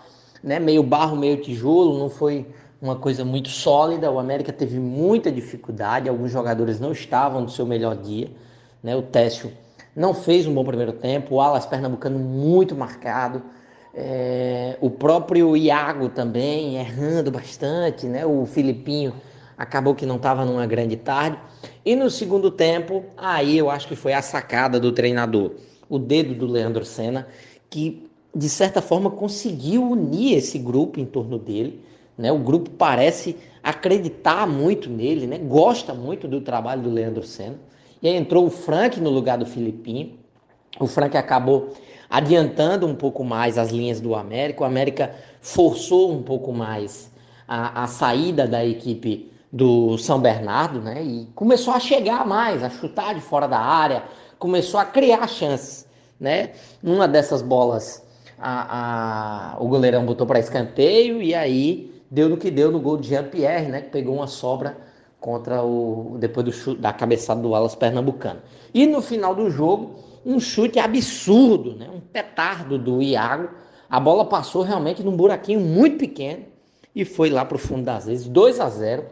né? 0.44 0.60
Meio 0.60 0.84
barro, 0.84 1.16
meio 1.16 1.38
tijolo, 1.38 1.98
não 1.98 2.10
foi 2.10 2.46
uma 2.82 2.96
coisa 2.96 3.26
muito 3.26 3.50
sólida. 3.50 4.12
O 4.12 4.20
América 4.20 4.54
teve 4.54 4.80
muita 4.80 5.32
dificuldade, 5.32 6.10
alguns 6.10 6.32
jogadores 6.32 6.80
não 6.80 6.92
estavam 6.92 7.42
no 7.42 7.50
seu 7.50 7.66
melhor 7.66 7.96
dia. 7.96 8.30
Né? 8.82 8.96
O 8.96 9.02
Técio 9.02 9.52
não 9.96 10.14
fez 10.14 10.48
um 10.48 10.54
bom 10.54 10.64
primeiro 10.64 10.94
tempo, 10.94 11.36
o 11.36 11.42
Alas 11.42 11.66
Pernambucano 11.66 12.18
muito 12.18 12.76
marcado. 12.76 13.42
É, 13.94 14.78
o 14.80 14.90
próprio 14.90 15.58
Iago 15.58 16.10
também 16.10 16.78
errando 16.78 17.32
bastante, 17.32 18.06
né? 18.06 18.26
O 18.26 18.46
Filipinho 18.46 19.14
acabou 19.58 19.94
que 19.94 20.06
não 20.06 20.16
estava 20.16 20.46
numa 20.46 20.66
grande 20.66 20.96
tarde. 20.96 21.38
E 21.84 21.96
no 21.96 22.10
segundo 22.10 22.50
tempo, 22.50 23.04
aí 23.18 23.58
eu 23.58 23.70
acho 23.70 23.88
que 23.88 23.96
foi 23.96 24.14
a 24.14 24.22
sacada 24.22 24.80
do 24.80 24.92
treinador, 24.92 25.52
o 25.90 26.00
dedo 26.00 26.34
do 26.34 26.46
Leandro 26.46 26.86
Senna, 26.86 27.28
que 27.70 28.09
de 28.36 28.50
certa 28.50 28.82
forma 28.82 29.10
conseguiu 29.10 29.84
unir 29.84 30.38
esse 30.38 30.58
grupo 30.58 31.00
em 31.00 31.06
torno 31.06 31.38
dele 31.38 31.84
né? 32.20 32.34
O 32.34 32.38
grupo 32.38 32.70
parece 32.72 33.38
acreditar 33.64 34.46
muito 34.46 34.90
nele, 34.90 35.26
né? 35.26 35.38
Gosta 35.38 35.94
muito 35.94 36.28
do 36.28 36.42
trabalho 36.42 36.82
do 36.82 36.90
Leandro 36.90 37.24
Senna. 37.24 37.56
E 38.02 38.10
aí 38.10 38.16
entrou 38.16 38.46
o 38.46 38.50
Frank 38.50 39.00
no 39.00 39.10
lugar 39.10 39.38
do 39.38 39.46
Filipinho. 39.46 40.20
O 40.78 40.86
Frank 40.86 41.16
acabou 41.16 41.74
adiantando 42.10 42.86
um 42.86 42.94
pouco 42.94 43.24
mais 43.24 43.58
as 43.58 43.70
linhas 43.72 44.02
do 44.02 44.14
América. 44.16 44.64
O 44.64 44.66
América 44.66 45.16
forçou 45.40 46.12
um 46.12 46.22
pouco 46.22 46.52
mais 46.52 47.10
a, 47.48 47.84
a 47.84 47.88
saída 47.88 48.46
da 48.46 48.66
equipe 48.66 49.32
do 49.50 49.98
São 49.98 50.20
Bernardo, 50.20 50.82
né? 50.82 51.02
E 51.02 51.26
começou 51.34 51.74
a 51.74 51.80
chegar 51.80 52.28
mais, 52.28 52.62
a 52.64 52.70
chutar 52.70 53.16
de 53.16 53.22
fora 53.22 53.48
da 53.48 53.60
área, 53.60 54.04
começou 54.38 54.78
a 54.78 54.86
criar 54.86 55.26
chances, 55.26 55.88
né? 56.20 56.52
Uma 56.84 57.08
dessas 57.08 57.42
bolas, 57.42 58.06
a, 58.40 59.54
a 59.54 59.64
o 59.64 59.68
goleirão 59.68 60.06
botou 60.06 60.26
para 60.26 60.40
escanteio 60.40 61.22
e 61.22 61.34
aí 61.36 62.02
deu 62.10 62.30
no 62.30 62.38
que 62.38 62.50
deu 62.50 62.72
no 62.72 62.80
gol 62.80 62.98
de 62.98 63.10
Jean-Pierre, 63.10 63.68
né? 63.68 63.82
Que 63.82 63.90
pegou 63.90 64.16
uma 64.16 64.28
sobra 64.28 64.78
contra 65.20 65.64
o 65.64 66.18
depois 66.20 66.46
do 66.46 66.52
chute, 66.52 66.80
da 66.82 66.94
cabeçada 66.94 67.42
do 67.42 67.54
Alas 67.54 67.76
Pernambucano. 67.76 68.42
E 68.74 68.88
no 68.88 69.02
final 69.02 69.36
do 69.36 69.50
jogo, 69.50 69.96
um 70.26 70.40
chute 70.40 70.80
absurdo, 70.80 71.76
né? 71.76 71.90
Um 71.94 72.00
petardo 72.00 72.78
do 72.78 73.02
Iago. 73.02 73.50
A 73.90 74.00
bola 74.00 74.26
passou 74.26 74.62
realmente 74.62 75.04
num 75.04 75.16
buraquinho 75.16 75.60
muito 75.60 75.98
pequeno 75.98 76.46
e 76.96 77.04
foi 77.06 77.30
lá 77.30 77.44
para 77.46 77.56
o 77.56 77.60
fundo 77.60 77.84
das 77.84 78.06
vezes, 78.06 78.28
2 78.28 78.60
a 78.60 78.70
0. 78.70 79.06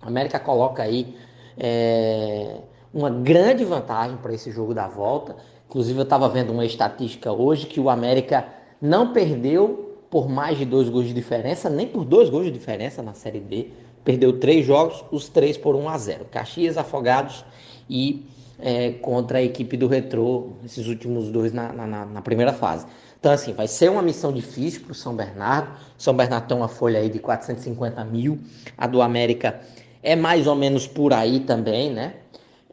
A 0.00 0.06
América 0.06 0.38
coloca 0.38 0.82
aí 0.82 1.16
é, 1.58 2.58
uma 2.92 3.10
grande 3.10 3.64
vantagem 3.64 4.16
para 4.18 4.32
esse 4.32 4.50
jogo 4.50 4.74
da 4.74 4.86
volta. 4.86 5.36
Inclusive, 5.74 5.98
eu 5.98 6.04
estava 6.04 6.28
vendo 6.28 6.52
uma 6.52 6.64
estatística 6.64 7.32
hoje 7.32 7.66
que 7.66 7.80
o 7.80 7.90
América 7.90 8.46
não 8.80 9.12
perdeu 9.12 9.98
por 10.08 10.28
mais 10.28 10.56
de 10.56 10.64
dois 10.64 10.88
gols 10.88 11.08
de 11.08 11.12
diferença, 11.12 11.68
nem 11.68 11.84
por 11.84 12.04
dois 12.04 12.30
gols 12.30 12.44
de 12.44 12.52
diferença 12.52 13.02
na 13.02 13.12
Série 13.12 13.40
D. 13.40 13.70
Perdeu 14.04 14.38
três 14.38 14.64
jogos, 14.64 15.04
os 15.10 15.28
três 15.28 15.56
por 15.58 15.74
1 15.74 15.88
a 15.88 15.98
0. 15.98 16.26
Caxias, 16.26 16.78
Afogados 16.78 17.44
e 17.90 18.24
é, 18.60 18.92
contra 18.92 19.38
a 19.38 19.42
equipe 19.42 19.76
do 19.76 19.88
Retrô, 19.88 20.50
esses 20.64 20.86
últimos 20.86 21.28
dois 21.28 21.52
na, 21.52 21.72
na, 21.72 22.06
na 22.06 22.22
primeira 22.22 22.52
fase. 22.52 22.86
Então, 23.18 23.32
assim, 23.32 23.52
vai 23.52 23.66
ser 23.66 23.90
uma 23.90 24.02
missão 24.02 24.32
difícil 24.32 24.82
para 24.82 24.92
o 24.92 24.94
São 24.94 25.16
Bernardo. 25.16 25.70
São 25.98 26.14
Bernardo 26.14 26.46
tem 26.46 26.56
uma 26.56 26.68
folha 26.68 27.00
aí 27.00 27.08
de 27.08 27.18
450 27.18 28.04
mil, 28.04 28.38
a 28.78 28.86
do 28.86 29.02
América 29.02 29.60
é 30.04 30.14
mais 30.14 30.46
ou 30.46 30.54
menos 30.54 30.86
por 30.86 31.12
aí 31.12 31.40
também, 31.40 31.90
né? 31.92 32.14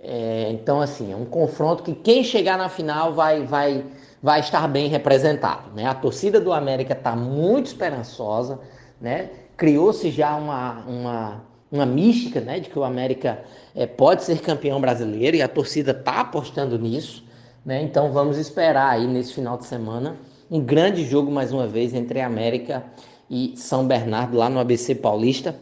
É, 0.04 0.49
então, 0.52 0.82
assim, 0.82 1.14
é 1.14 1.16
um 1.16 1.26
confronto 1.26 1.84
que 1.84 1.93
quem 1.93 2.24
chegar 2.24 2.58
na 2.58 2.70
final 2.70 3.14
vai, 3.14 3.45
vai, 3.45 3.86
vai 4.22 4.39
estar 4.39 4.68
bem 4.68 4.89
representado. 4.89 5.72
Né? 5.76 5.86
A 5.86 5.93
torcida 5.93 6.39
do 6.39 6.52
América 6.52 6.93
está 6.93 7.16
muito 7.16 7.68
esperançosa, 7.68 8.60
né? 8.99 9.30
criou-se 9.56 10.10
já 10.10 10.36
uma, 10.36 10.80
uma, 10.88 11.43
uma 11.72 11.86
mística 11.86 12.41
né? 12.41 12.60
de 12.60 12.70
que 12.70 12.80
o 12.80 12.84
América 12.84 13.43
é, 13.76 13.86
pode 13.86 14.24
ser 14.24 14.41
campeão 14.41 14.82
brasileiro 14.82 15.38
e 15.38 15.41
a 15.41 15.47
torcida 15.47 15.91
está 15.91 16.22
apostando 16.22 16.80
nisso. 16.80 17.24
Né? 17.64 17.84
Então 17.84 18.12
vamos 18.12 18.39
esperar 18.39 18.89
aí 18.89 19.06
nesse 19.06 19.34
final 19.34 19.56
de 19.56 19.68
semana 19.68 20.18
um 20.49 20.60
grande 20.60 21.06
jogo 21.06 21.32
mais 21.32 21.54
uma 21.54 21.68
vez 21.68 21.93
entre 21.93 22.22
América 22.22 22.84
e 23.30 23.54
São 23.56 23.86
Bernardo 23.86 24.36
lá 24.36 24.49
no 24.49 24.60
ABC 24.60 24.95
Paulista. 24.95 25.56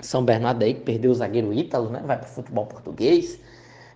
São 0.00 0.22
Bernardo 0.22 0.62
aí 0.62 0.74
que 0.74 0.82
perdeu 0.82 1.10
o 1.10 1.14
zagueiro 1.14 1.52
Ítalo, 1.52 1.88
né? 1.88 2.02
vai 2.04 2.18
para 2.18 2.26
o 2.26 2.30
futebol 2.30 2.66
português 2.66 3.40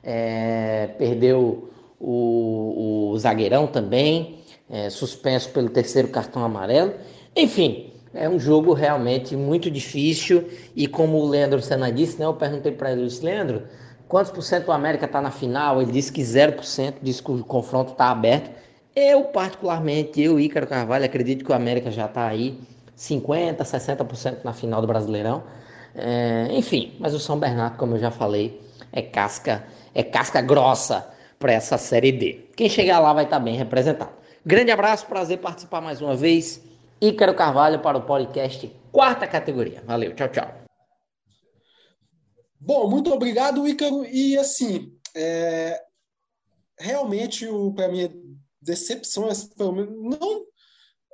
é, 0.04 0.88
perdeu 0.98 1.70
o, 1.98 3.10
o, 3.12 3.18
zagueirão 3.18 3.66
também, 3.66 4.38
é, 4.68 4.90
suspenso 4.90 5.48
pelo 5.50 5.70
terceiro 5.70 6.08
cartão 6.08 6.44
amarelo. 6.44 6.94
Enfim, 7.34 7.92
é 8.12 8.28
um 8.28 8.38
jogo 8.38 8.72
realmente 8.74 9.34
muito 9.34 9.70
difícil 9.70 10.48
e 10.76 10.86
como 10.86 11.18
o 11.18 11.26
Leandro 11.26 11.60
Senna 11.60 11.90
disse, 11.90 12.18
né, 12.18 12.26
eu 12.26 12.34
perguntei 12.34 12.72
para 12.72 12.92
ele, 12.92 13.08
Leandro, 13.22 13.62
quantos 14.06 14.30
por 14.30 14.42
cento 14.42 14.68
o 14.68 14.72
América 14.72 15.06
está 15.06 15.20
na 15.20 15.30
final? 15.30 15.80
Ele 15.80 15.90
disse 15.90 16.12
que 16.12 16.22
0%, 16.22 16.94
disse 17.02 17.22
que 17.22 17.32
o 17.32 17.42
confronto 17.42 17.92
está 17.92 18.10
aberto. 18.10 18.50
Eu, 18.94 19.24
particularmente, 19.24 20.22
eu, 20.22 20.38
Ícaro 20.38 20.66
Carvalho, 20.66 21.04
acredito 21.04 21.44
que 21.44 21.50
o 21.50 21.54
América 21.54 21.90
já 21.90 22.06
está 22.06 22.28
aí 22.28 22.60
50%, 22.96 23.56
60% 23.56 24.44
na 24.44 24.52
final 24.52 24.80
do 24.80 24.86
Brasileirão. 24.86 25.42
É, 25.96 26.48
enfim, 26.52 26.92
mas 27.00 27.14
o 27.14 27.18
São 27.18 27.38
Bernardo, 27.38 27.76
como 27.76 27.94
eu 27.94 27.98
já 27.98 28.10
falei, 28.10 28.60
é 28.94 29.02
casca 29.02 29.66
é 29.94 30.02
casca 30.02 30.40
grossa 30.40 31.12
para 31.38 31.52
essa 31.52 31.76
Série 31.76 32.12
D. 32.12 32.46
Quem 32.56 32.68
chegar 32.68 33.00
lá 33.00 33.12
vai 33.12 33.24
estar 33.24 33.38
tá 33.38 33.44
bem 33.44 33.56
representado. 33.56 34.12
Grande 34.46 34.70
abraço, 34.70 35.06
prazer 35.06 35.38
participar 35.38 35.80
mais 35.80 36.00
uma 36.00 36.16
vez. 36.16 36.62
Ícaro 37.00 37.34
Carvalho 37.34 37.80
para 37.80 37.98
o 37.98 38.02
podcast 38.02 38.66
quarta 38.90 39.26
categoria. 39.26 39.82
Valeu, 39.84 40.14
tchau, 40.14 40.28
tchau. 40.28 40.64
Bom, 42.58 42.88
muito 42.88 43.12
obrigado, 43.12 43.66
Ícaro. 43.68 44.04
E 44.06 44.38
assim, 44.38 44.96
é... 45.14 45.80
realmente, 46.78 47.46
para 47.74 47.88
mim, 47.88 48.10
decepção, 48.62 49.28
pelo 49.56 49.72
menos, 49.72 50.18
não. 50.18 50.44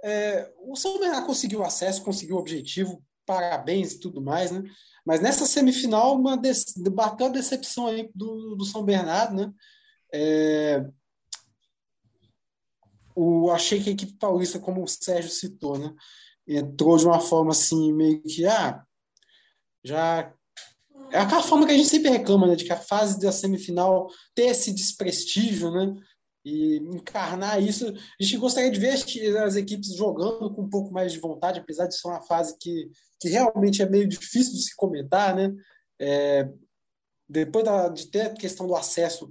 É... 0.05 0.51
o 0.65 0.77
São 0.77 0.99
Bernardo 1.01 1.27
conseguiu 1.27 1.65
acesso, 1.65 2.05
conseguiu 2.05 2.37
o 2.37 2.41
objetivo, 2.41 3.03
parabéns 3.31 3.93
e 3.93 4.01
tudo 4.01 4.21
mais, 4.21 4.51
né? 4.51 4.65
Mas 5.07 5.21
nessa 5.21 5.47
semifinal, 5.47 6.17
uma 6.17 6.37
de, 6.37 6.51
bateu 6.91 7.27
a 7.27 7.31
decepção 7.31 7.87
aí 7.87 8.11
do, 8.13 8.57
do 8.57 8.65
São 8.65 8.83
Bernardo, 8.83 9.37
né? 9.37 9.53
É, 10.13 10.85
o, 13.15 13.49
achei 13.53 13.81
que 13.81 13.89
a 13.89 13.93
equipe 13.93 14.15
paulista, 14.15 14.59
como 14.59 14.83
o 14.83 14.89
Sérgio 14.89 15.31
citou, 15.31 15.79
né? 15.79 15.95
Entrou 16.45 16.97
de 16.97 17.07
uma 17.07 17.21
forma 17.21 17.53
assim, 17.53 17.93
meio 17.93 18.21
que, 18.21 18.45
ah, 18.47 18.83
já. 19.85 20.35
É 21.13 21.19
aquela 21.21 21.43
forma 21.43 21.67
que 21.67 21.73
a 21.73 21.77
gente 21.77 21.89
sempre 21.89 22.11
reclama, 22.11 22.49
né? 22.49 22.57
De 22.57 22.65
que 22.65 22.73
a 22.73 22.81
fase 22.81 23.21
da 23.21 23.31
semifinal 23.31 24.09
ter 24.35 24.47
esse 24.47 24.75
desprestígio, 24.75 25.71
né? 25.71 25.95
E 26.45 26.77
encarnar 26.77 27.63
isso. 27.63 27.87
A 27.89 28.23
gente 28.23 28.37
gostaria 28.37 28.71
de 28.71 28.81
ver 28.81 28.95
as 29.39 29.57
equipes 29.57 29.95
jogando 29.95 30.53
com 30.55 30.63
um 30.63 30.71
pouco 30.71 30.93
mais 30.93 31.13
de 31.13 31.19
vontade, 31.19 31.61
apesar 31.61 31.87
de 31.87 31.97
ser 31.97 32.09
uma 32.09 32.23
fase 32.23 32.57
que, 32.59 32.91
que 33.21 33.29
realmente 33.29 33.83
é 33.83 33.89
meio 33.89 34.09
difícil 34.09 34.55
de 34.55 34.63
se 34.63 34.77
comentar, 34.77 35.35
né? 35.35 35.53
É, 36.01 36.49
depois 37.29 37.65
da, 37.65 37.89
de 37.89 38.11
ter 38.11 38.23
a 38.23 38.35
questão 38.35 38.67
do 38.67 38.75
acesso, 38.75 39.29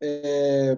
é, 0.00 0.76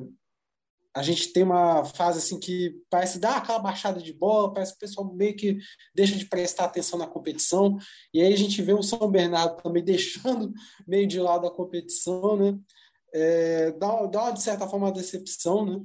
a 0.94 1.02
gente 1.02 1.32
tem 1.32 1.42
uma 1.42 1.84
fase 1.84 2.18
assim 2.18 2.38
que 2.38 2.74
parece 2.90 3.18
dar 3.18 3.38
aquela 3.38 3.58
baixada 3.58 4.00
de 4.00 4.12
bola, 4.12 4.52
parece 4.52 4.72
que 4.72 4.76
o 4.76 4.80
pessoal 4.80 5.14
meio 5.14 5.34
que 5.34 5.58
deixa 5.94 6.16
de 6.16 6.26
prestar 6.26 6.64
atenção 6.64 6.98
na 6.98 7.06
competição, 7.06 7.78
e 8.12 8.20
aí 8.20 8.32
a 8.32 8.36
gente 8.36 8.60
vê 8.60 8.74
o 8.74 8.82
São 8.82 9.10
Bernardo 9.10 9.56
também 9.62 9.82
deixando 9.84 10.52
meio 10.86 11.06
de 11.06 11.18
lado 11.18 11.46
a 11.46 11.54
competição, 11.54 12.36
né? 12.36 12.58
É, 13.12 13.72
dá, 13.72 14.06
dá, 14.06 14.30
de 14.30 14.42
certa 14.42 14.66
forma, 14.66 14.86
uma 14.86 14.92
decepção, 14.92 15.64
né? 15.64 15.80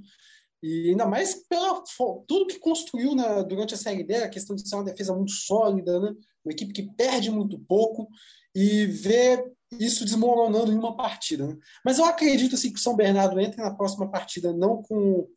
E 0.61 0.89
ainda 0.89 1.05
mais 1.05 1.35
pela 1.47 1.83
tudo 2.27 2.47
que 2.47 2.59
construiu 2.59 3.13
né, 3.13 3.43
durante 3.43 3.75
a 3.75 3.77
Série 3.77 4.03
D, 4.03 4.15
a 4.15 4.29
questão 4.29 4.55
de 4.55 4.67
ser 4.67 4.75
uma 4.75 4.83
defesa 4.83 5.13
muito 5.13 5.31
sólida, 5.31 5.99
né? 5.99 6.15
uma 6.43 6.51
equipe 6.51 6.73
que 6.73 6.91
perde 6.95 7.29
muito 7.29 7.59
pouco 7.59 8.07
e 8.55 8.85
ver 8.85 9.43
isso 9.71 10.03
desmoronando 10.03 10.71
em 10.71 10.77
uma 10.77 10.95
partida. 10.95 11.47
Né? 11.47 11.57
Mas 11.85 11.99
eu 11.99 12.05
acredito 12.05 12.55
assim, 12.55 12.71
que 12.71 12.79
o 12.79 12.81
São 12.81 12.95
Bernardo 12.95 13.39
entre 13.39 13.61
na 13.61 13.75
próxima 13.75 14.09
partida 14.09 14.51
não 14.53 14.81
com 14.81 15.27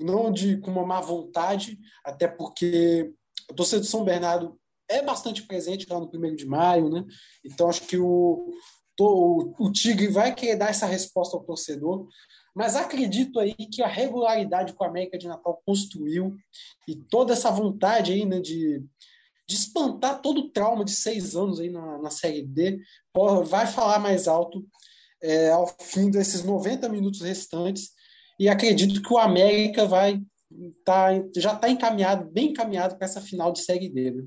não 0.00 0.32
de 0.32 0.58
com 0.58 0.72
uma 0.72 0.84
má 0.84 1.00
vontade, 1.00 1.78
até 2.04 2.26
porque 2.26 3.12
a 3.50 3.54
torcida 3.54 3.80
do 3.80 3.86
São 3.86 4.04
Bernardo 4.04 4.58
é 4.88 5.02
bastante 5.02 5.42
presente 5.46 5.86
lá 5.88 5.98
no 5.98 6.10
primeiro 6.10 6.36
de 6.36 6.44
maio, 6.44 6.90
né? 6.90 7.04
Então 7.44 7.68
acho 7.68 7.82
que 7.82 7.96
o, 7.96 8.52
o 9.00 9.72
Tigre 9.72 10.08
vai 10.08 10.34
querer 10.34 10.56
dar 10.56 10.70
essa 10.70 10.86
resposta 10.86 11.36
ao 11.36 11.42
torcedor, 11.42 12.06
mas 12.54 12.76
acredito 12.76 13.40
aí 13.40 13.54
que 13.54 13.82
a 13.82 13.88
regularidade 13.88 14.72
que 14.72 14.82
o 14.82 14.86
América 14.86 15.18
de 15.18 15.26
Natal 15.26 15.60
construiu 15.66 16.36
e 16.86 16.94
toda 16.94 17.32
essa 17.32 17.50
vontade 17.50 18.12
aí, 18.12 18.24
de, 18.40 18.84
de 19.48 19.54
espantar 19.56 20.22
todo 20.22 20.38
o 20.38 20.50
trauma 20.50 20.84
de 20.84 20.92
seis 20.92 21.34
anos 21.34 21.58
aí 21.58 21.68
na, 21.68 21.98
na 21.98 22.10
Série 22.10 22.42
D 22.42 22.80
vai 23.46 23.66
falar 23.66 23.98
mais 23.98 24.28
alto 24.28 24.64
é, 25.20 25.50
ao 25.50 25.66
fim 25.80 26.10
desses 26.10 26.44
90 26.44 26.88
minutos 26.88 27.20
restantes 27.22 27.90
e 28.38 28.48
acredito 28.48 29.02
que 29.02 29.12
o 29.12 29.18
América 29.18 29.86
vai 29.86 30.22
tá, 30.84 31.08
já 31.36 31.54
está 31.54 31.68
encaminhado, 31.68 32.30
bem 32.30 32.50
encaminhado 32.50 32.96
para 32.96 33.06
essa 33.06 33.20
final 33.20 33.52
de 33.52 33.60
Série 33.60 33.88
D. 33.88 34.10
Né? 34.10 34.24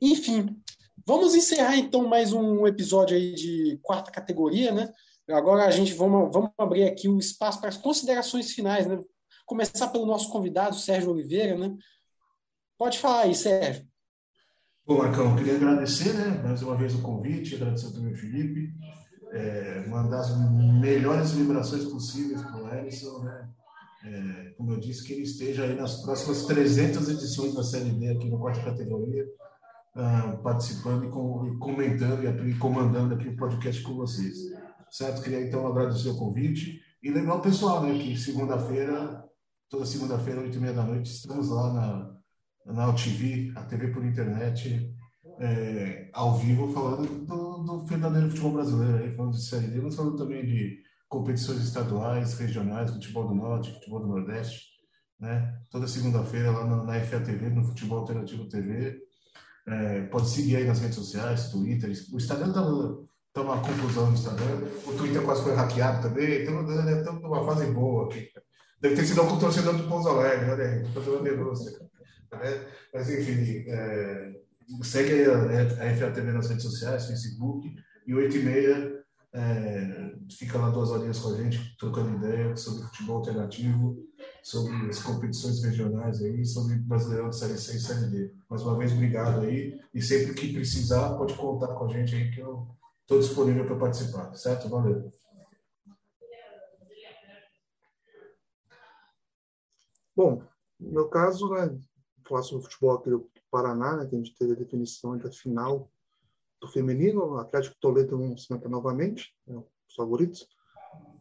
Enfim, 0.00 0.56
Vamos 1.04 1.34
encerrar 1.34 1.76
então 1.76 2.06
mais 2.06 2.32
um 2.32 2.64
episódio 2.64 3.16
aí 3.16 3.34
de 3.34 3.78
quarta 3.82 4.10
categoria, 4.10 4.70
né? 4.70 4.92
Agora 5.28 5.64
a 5.64 5.70
gente 5.70 5.92
vamos, 5.94 6.32
vamos 6.32 6.50
abrir 6.56 6.84
aqui 6.84 7.08
o 7.08 7.18
espaço 7.18 7.58
para 7.58 7.70
as 7.70 7.76
considerações 7.76 8.52
finais, 8.52 8.86
né? 8.86 9.00
Começar 9.44 9.88
pelo 9.88 10.06
nosso 10.06 10.30
convidado, 10.30 10.76
Sérgio 10.76 11.10
Oliveira, 11.10 11.58
né? 11.58 11.74
Pode 12.78 13.00
falar 13.00 13.22
aí, 13.22 13.34
Sérgio. 13.34 13.84
Bom, 14.86 14.98
Marcão, 14.98 15.34
queria 15.34 15.56
agradecer, 15.56 16.12
né, 16.12 16.40
mais 16.42 16.62
uma 16.62 16.76
vez 16.76 16.94
o 16.94 17.02
convite, 17.02 17.54
agradecer 17.54 17.92
também 17.92 18.10
ao 18.10 18.18
Felipe, 18.18 18.72
é, 19.32 19.86
mandar 19.86 20.20
as 20.20 20.36
melhores 20.80 21.32
vibrações 21.32 21.84
possíveis 21.84 22.42
para 22.42 22.62
o 22.62 22.74
Ellison, 22.74 23.22
né? 23.24 23.48
É, 24.04 24.50
como 24.56 24.72
eu 24.72 24.80
disse, 24.80 25.04
que 25.04 25.12
ele 25.12 25.22
esteja 25.22 25.64
aí 25.64 25.74
nas 25.74 26.02
próximas 26.02 26.44
300 26.46 27.08
edições 27.08 27.54
da 27.54 27.62
Série 27.62 28.08
aqui 28.08 28.28
no 28.28 28.38
quarta 28.38 28.62
categoria 28.62 29.24
uh, 29.96 30.42
participando 30.42 31.06
e, 31.06 31.08
com, 31.08 31.46
e 31.46 31.58
comentando 31.58 32.24
e, 32.24 32.50
e, 32.50 32.58
comandando 32.58 33.14
aqui 33.14 33.28
o 33.28 33.36
podcast 33.36 33.82
com 33.82 33.94
vocês. 33.94 34.36
Certo? 34.90 35.22
Queria 35.22 35.40
então 35.40 35.66
agradecer 35.66 36.10
o 36.10 36.18
convite 36.18 36.80
e 37.02 37.10
lembrar 37.10 37.36
o 37.36 37.40
pessoal, 37.40 37.82
né, 37.82 37.98
que 37.98 38.16
segunda-feira, 38.16 39.24
toda 39.68 39.86
segunda-feira, 39.86 40.40
oito 40.40 40.56
e 40.56 40.60
meia 40.60 40.74
da 40.74 40.84
noite, 40.84 41.10
estamos 41.10 41.48
lá 41.48 41.72
na, 41.72 42.72
na 42.72 42.88
UTV, 42.90 43.52
a 43.56 43.62
TV 43.62 43.88
por 43.88 44.04
internet, 44.04 44.94
é, 45.40 46.10
ao 46.12 46.36
vivo, 46.36 46.72
falando 46.72 47.06
do, 47.24 47.58
do, 47.64 47.86
verdadeiro 47.86 48.28
futebol 48.28 48.52
brasileiro, 48.52 48.98
aí, 48.98 49.16
falando 49.16 49.32
de 49.32 49.42
Série 49.42 49.68
D, 49.68 49.80
mas 49.80 49.96
falando 49.96 50.16
também 50.16 50.44
de 50.44 50.78
competições 51.08 51.62
estaduais, 51.62 52.34
regionais, 52.38 52.90
futebol 52.90 53.28
do 53.28 53.34
Norte, 53.34 53.72
futebol 53.72 54.00
do 54.00 54.08
Nordeste, 54.08 54.72
né? 55.18 55.56
Toda 55.70 55.86
segunda-feira 55.86 56.50
lá 56.50 56.66
na, 56.66 56.84
na 56.84 57.00
FATV, 57.00 57.50
no 57.50 57.64
Futebol 57.64 57.98
Alternativo 57.98 58.48
TV. 58.48 58.98
É, 59.66 60.02
pode 60.02 60.28
seguir 60.28 60.56
aí 60.56 60.64
nas 60.64 60.80
redes 60.80 60.96
sociais, 60.96 61.50
Twitter. 61.50 61.90
O 62.12 62.16
Instagram 62.16 62.52
tá, 62.52 62.62
tá 63.32 63.42
uma 63.42 63.60
confusão 63.60 64.06
no 64.06 64.14
Instagram. 64.14 64.66
O 64.86 64.92
Twitter 64.94 65.22
quase 65.22 65.42
foi 65.42 65.54
hackeado 65.54 66.08
também. 66.08 66.42
Estamos 66.42 67.22
numa 67.22 67.44
fase 67.44 67.66
boa 67.66 68.06
aqui. 68.06 68.28
Deve 68.80 68.96
ter 68.96 69.04
sido 69.04 69.20
algum 69.20 69.38
torcedor 69.38 69.76
do 69.76 69.88
Pouso 69.88 70.08
Alegre, 70.08 70.50
olha 70.50 70.64
aí, 70.64 70.84
fazendo 70.92 71.22
denúncia. 71.22 71.70
Né? 72.32 72.66
Mas, 72.92 73.08
enfim, 73.10 73.64
é, 73.68 74.32
segue 74.82 75.24
a, 75.24 75.84
a 75.84 75.96
FATV 75.96 76.32
nas 76.32 76.48
redes 76.48 76.64
sociais, 76.64 77.06
Facebook, 77.06 77.72
e 78.06 78.14
8 78.14 78.36
e 78.36 78.42
meia 78.42 79.02
é, 79.34 80.12
fica 80.30 80.58
lá 80.58 80.70
duas 80.70 80.90
horinhas 80.90 81.18
com 81.18 81.32
a 81.32 81.36
gente, 81.36 81.74
trocando 81.78 82.16
ideia 82.16 82.54
sobre 82.56 82.82
futebol 82.84 83.16
alternativo, 83.16 83.96
sobre 84.42 84.90
as 84.90 85.00
competições 85.00 85.62
regionais 85.62 86.20
aí, 86.20 86.44
sobre 86.44 86.74
Brasileirão 86.74 87.30
de 87.30 87.38
Série 87.38 87.56
C 87.56 87.76
e 87.76 87.80
Série 87.80 88.10
D. 88.10 88.34
Mais 88.50 88.62
uma 88.62 88.76
vez, 88.76 88.92
obrigado 88.92 89.42
aí, 89.42 89.80
e 89.94 90.02
sempre 90.02 90.34
que 90.34 90.52
precisar, 90.52 91.16
pode 91.16 91.34
contar 91.34 91.68
com 91.68 91.84
a 91.84 91.88
gente 91.88 92.14
aí, 92.14 92.30
que 92.32 92.40
eu 92.40 92.68
estou 93.02 93.20
disponível 93.20 93.64
para 93.64 93.78
participar, 93.78 94.34
certo? 94.34 94.68
Valeu. 94.68 95.12
Bom, 100.14 100.42
no 100.78 100.92
meu 100.92 101.08
caso, 101.08 101.48
né, 101.50 101.78
falar 102.28 102.42
sobre 102.42 102.64
futebol 102.64 102.96
aqui 102.96 103.10
do 103.10 103.30
Paraná, 103.50 103.96
né, 103.96 104.06
que 104.06 104.14
a 104.14 104.18
gente 104.18 104.34
teve 104.34 104.52
a 104.52 104.56
definição 104.56 105.16
da 105.16 105.30
final 105.30 105.90
do 106.60 106.68
feminino, 106.68 107.24
o 107.24 107.38
Atlético 107.38 107.76
Toledo 107.80 108.18
não 108.18 108.36
se 108.36 108.50
mantém 108.50 108.70
novamente, 108.70 109.34
é 109.48 109.54
os 109.56 109.94
favoritos. 109.96 110.48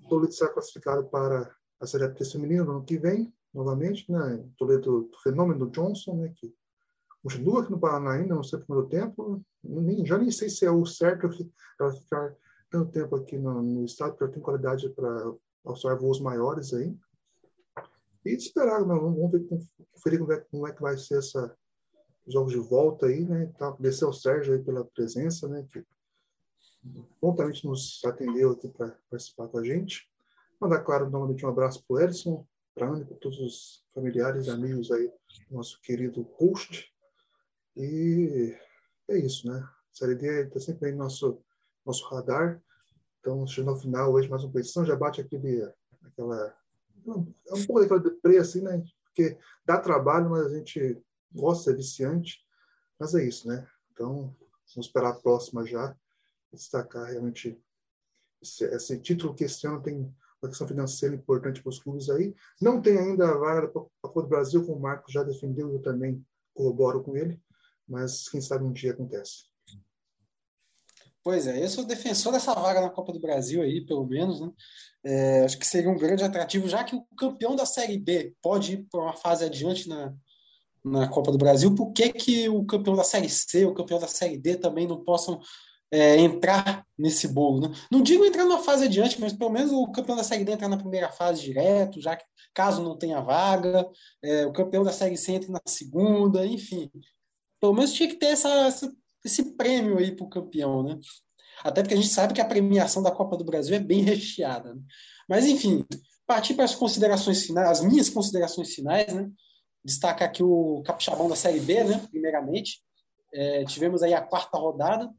O 0.04 0.10
Toledo 0.10 0.34
será 0.34 0.52
classificado 0.52 1.06
para 1.06 1.56
a 1.82 1.88
Série 1.88 2.06
A 2.06 2.16
feminino 2.16 2.64
no 2.64 2.72
ano 2.74 2.86
que 2.86 2.98
vem, 2.98 3.34
novamente, 3.54 4.10
né? 4.12 4.44
Toledo, 4.58 5.10
o 5.12 5.18
fenômeno 5.22 5.66
do 5.66 5.72
Johnson, 5.72 6.16
né, 6.18 6.32
que 6.36 6.54
continua 7.24 7.62
aqui 7.62 7.72
no 7.72 7.80
Paraná 7.80 8.14
ainda, 8.14 8.36
não 8.36 8.44
sei 8.44 8.60
o 8.60 8.66
primeiro 8.66 8.88
tempo, 8.88 9.44
nem, 9.64 10.06
já 10.06 10.18
nem 10.18 10.32
sei 10.32 10.50
se 10.50 10.66
é 10.66 10.72
o 10.72 10.86
certo 10.86 11.28
ela 11.80 11.92
ficar 11.92 12.36
tanto 12.70 12.92
tempo 12.92 13.16
aqui 13.16 13.38
no, 13.38 13.62
no 13.62 13.86
estado, 13.86 14.12
porque 14.12 14.24
ela 14.24 14.34
tem 14.34 14.42
qualidade 14.42 14.90
para 14.90 15.34
alçar 15.66 15.98
voos 15.98 16.20
maiores 16.20 16.74
aí. 16.74 16.96
E 18.24 18.30
esperar, 18.30 18.82
né? 18.82 18.94
vamos 18.94 19.32
ver, 19.32 19.48
conferir 19.94 20.20
como 20.20 20.32
é, 20.32 20.40
como 20.40 20.68
é 20.68 20.72
que 20.72 20.82
vai 20.82 20.98
ser 20.98 21.18
essa 21.18 21.56
jogos 22.28 22.54
de 22.54 22.60
volta 22.60 23.08
aí, 23.08 23.26
né? 23.26 23.52
Agradecer 23.60 24.06
ao 24.06 24.14
Sérgio 24.14 24.54
aí 24.54 24.64
pela 24.64 24.86
presença, 24.86 25.48
né? 25.48 25.66
Que 25.72 25.84
prontamente 27.20 27.66
nos 27.66 28.00
atendeu 28.06 28.52
aqui 28.52 28.70
para 28.70 28.96
participar 29.10 29.48
com 29.48 29.58
a 29.58 29.64
gente. 29.64 30.11
Mandar, 30.62 30.84
claro, 30.84 31.10
novamente 31.10 31.44
um 31.44 31.50
abraço 31.50 31.84
para 31.88 31.96
o 31.96 32.00
Edson, 32.00 32.46
para 32.76 32.88
a 32.88 33.04
para 33.04 33.18
todos 33.18 33.40
os 33.40 33.84
familiares 33.96 34.46
e 34.46 34.52
amigos 34.52 34.92
aí 34.92 35.08
do 35.50 35.56
nosso 35.56 35.82
querido 35.82 36.22
host. 36.38 36.88
E 37.76 38.56
é 39.10 39.18
isso, 39.18 39.48
né? 39.52 39.58
A 39.58 39.74
Série 39.92 40.14
D 40.14 40.44
está 40.44 40.60
sempre 40.60 40.86
aí 40.86 40.92
no 40.92 41.00
nosso, 41.00 41.44
nosso 41.84 42.08
radar. 42.10 42.62
Então, 43.20 43.48
chegando 43.48 43.72
ao 43.72 43.80
final 43.80 44.14
hoje, 44.14 44.30
mais 44.30 44.44
uma 44.44 44.50
competição, 44.50 44.86
já 44.86 44.96
bate 44.96 45.20
aquele, 45.20 45.68
aquela. 46.06 46.56
É 47.08 47.10
um 47.56 47.66
pouco 47.66 47.82
daquela 47.82 48.00
deprê, 48.00 48.38
assim, 48.38 48.62
né? 48.62 48.84
Porque 49.06 49.40
dá 49.66 49.80
trabalho, 49.80 50.30
mas 50.30 50.46
a 50.46 50.56
gente 50.56 51.02
gosta, 51.34 51.72
é 51.72 51.76
viciante, 51.76 52.40
mas 53.00 53.16
é 53.16 53.26
isso, 53.26 53.48
né? 53.48 53.68
Então, 53.94 54.36
vamos 54.76 54.86
esperar 54.86 55.10
a 55.10 55.20
próxima 55.20 55.66
já, 55.66 55.98
destacar 56.54 57.06
realmente 57.10 57.60
esse, 58.40 58.64
esse 58.66 59.00
título 59.00 59.34
que 59.34 59.46
esse 59.46 59.66
ano 59.66 59.82
tem 59.82 60.14
uma 60.42 60.50
questão 60.50 60.68
financeira 60.68 61.16
importante 61.16 61.62
para 61.62 61.70
os 61.70 61.80
clubes 61.80 62.10
aí. 62.10 62.34
Não 62.62 62.82
tem 62.82 62.98
ainda 62.98 63.30
a 63.30 63.38
vaga 63.38 63.68
para 63.68 63.82
a 63.82 63.86
Copa 64.02 64.22
do 64.24 64.28
Brasil, 64.28 64.66
como 64.66 64.78
o 64.78 64.82
Marcos 64.82 65.14
já 65.14 65.24
defendeu, 65.24 65.72
eu 65.72 65.82
também 65.82 66.24
corroboro 66.54 67.04
com 67.04 67.16
ele, 67.16 67.40
mas 67.88 68.28
quem 68.30 68.42
sabe 68.42 68.64
um 68.64 68.72
dia 68.72 68.92
acontece. 68.92 69.52
Pois 71.24 71.46
é, 71.46 71.64
eu 71.64 71.70
sou 71.70 71.86
defensor 71.86 72.34
dessa 72.34 72.54
vaga 72.56 72.82
na 72.82 72.90
Copa 72.90 73.14
do 73.14 73.20
Brasil 73.20 73.62
aí, 73.62 73.86
pelo 73.86 74.06
menos, 74.06 74.42
né? 74.42 74.52
É, 75.04 75.46
acho 75.46 75.58
que 75.58 75.68
seria 75.68 75.90
um 75.90 75.98
grande 75.98 76.24
atrativo, 76.24 76.68
já 76.68 76.84
que 76.84 76.96
o 76.96 77.06
campeão 77.16 77.56
da 77.56 77.66
Série 77.66 77.98
B 77.98 78.36
pode 78.42 78.74
ir 78.74 78.88
para 78.90 79.02
uma 79.02 79.14
fase 79.14 79.46
adiante 79.46 79.88
na, 79.88 80.14
na 80.84 81.08
Copa 81.08 81.32
do 81.32 81.38
Brasil, 81.38 81.76
por 81.76 81.92
que, 81.92 82.12
que 82.12 82.50
o 82.50 82.66
campeão 82.66 82.96
da 82.96 83.04
Série 83.04 83.30
C, 83.30 83.66
o 83.66 83.74
campeão 83.74 84.00
da 84.00 84.08
Série 84.08 84.38
D 84.38 84.56
também 84.56 84.88
não 84.88 85.04
possam 85.04 85.40
é, 85.92 86.18
entrar 86.18 86.86
nesse 86.98 87.28
bolo? 87.28 87.68
Né? 87.68 87.76
Não 87.92 88.02
digo 88.02 88.26
entrar 88.26 88.46
numa 88.46 88.64
fase 88.64 88.86
adiante, 88.86 89.20
mas 89.20 89.34
pelo 89.34 89.50
menos 89.50 89.72
o 89.72 89.92
campeão 89.92 90.16
da 90.16 90.24
Série 90.24 90.44
D 90.44 90.54
entrar 90.54 90.70
na 90.70 90.78
primeira 90.78 91.10
fase 91.12 91.42
direto, 91.42 92.02
já 92.02 92.16
que 92.16 92.24
caso 92.54 92.84
não 92.84 92.98
tenha 92.98 93.22
vaga, 93.22 93.88
é, 94.24 94.46
o 94.46 94.54
campeão 94.54 94.84
da 94.84 94.92
Série 94.92 95.18
C 95.18 95.34
entra 95.34 95.52
na 95.52 95.62
segunda, 95.68 96.46
enfim. 96.46 96.90
Pelo 97.60 97.74
menos 97.74 97.94
tinha 97.94 98.10
que 98.10 98.16
ter 98.16 98.28
essa, 98.28 98.50
essa 98.50 98.92
esse 99.24 99.56
prêmio 99.56 99.98
aí 99.98 100.12
para 100.12 100.26
o 100.26 100.30
campeão, 100.30 100.84
né? 100.84 101.00
Até 101.64 101.82
porque 101.82 101.94
a 101.94 101.98
gente 101.98 102.10
sabe 102.10 102.34
que 102.34 102.42
a 102.42 102.46
premiação 102.46 103.04
da 103.04 103.12
Copa 103.12 103.38
do 103.38 103.44
Brasil 103.44 103.76
é 103.76 103.80
bem 103.80 104.02
recheada. 104.02 104.74
Né? 104.74 104.82
Mas, 105.30 105.46
enfim, 105.46 105.86
partir 106.26 106.56
para 106.56 106.66
as 106.66 106.74
considerações 106.74 107.46
finais, 107.46 107.70
as 107.70 107.82
minhas 107.82 108.10
considerações 108.10 108.74
finais, 108.74 109.14
né? 109.14 109.30
destacar 109.84 110.28
aqui 110.28 110.44
o 110.44 110.82
capixabão 110.84 111.30
da 111.30 111.36
Série 111.36 111.60
B, 111.60 111.84
né? 111.84 112.02
Primeiramente, 112.10 112.82
é, 113.34 113.64
tivemos 113.66 114.02
aí 114.02 114.14
a 114.14 114.22
quarta 114.22 114.58
rodada 114.58 115.10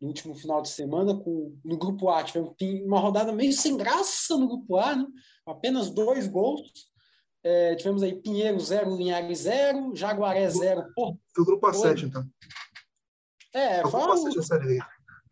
no 0.00 0.08
último 0.08 0.34
final 0.34 0.62
de 0.62 0.70
semana 0.70 1.14
com 1.14 1.58
no 1.64 1.76
grupo 1.76 2.08
A 2.08 2.24
tivemos 2.24 2.54
uma 2.86 2.98
rodada 2.98 3.32
meio 3.32 3.52
sem 3.52 3.76
graça 3.76 4.36
no 4.36 4.48
grupo 4.48 4.76
A, 4.76 4.96
né? 4.96 5.06
Apenas 5.46 5.90
dois 5.90 6.26
gols. 6.26 6.62
É, 7.42 7.74
tivemos 7.74 8.02
aí 8.02 8.14
Pinheiro 8.20 8.58
0, 8.58 8.96
Linhares 8.96 9.40
0, 9.40 9.94
Jaguaré 9.94 10.48
0, 10.48 10.92
Porto. 10.94 11.18
O 11.38 11.44
grupo 11.44 11.66
A7, 11.66 12.04
então. 12.04 12.24
É, 13.54 13.78
é 13.78 13.86
o 13.86 13.90
grupo 13.90 14.14
A7 14.14 14.34
da 14.34 14.42
Série 14.42 14.66
B. 14.66 14.80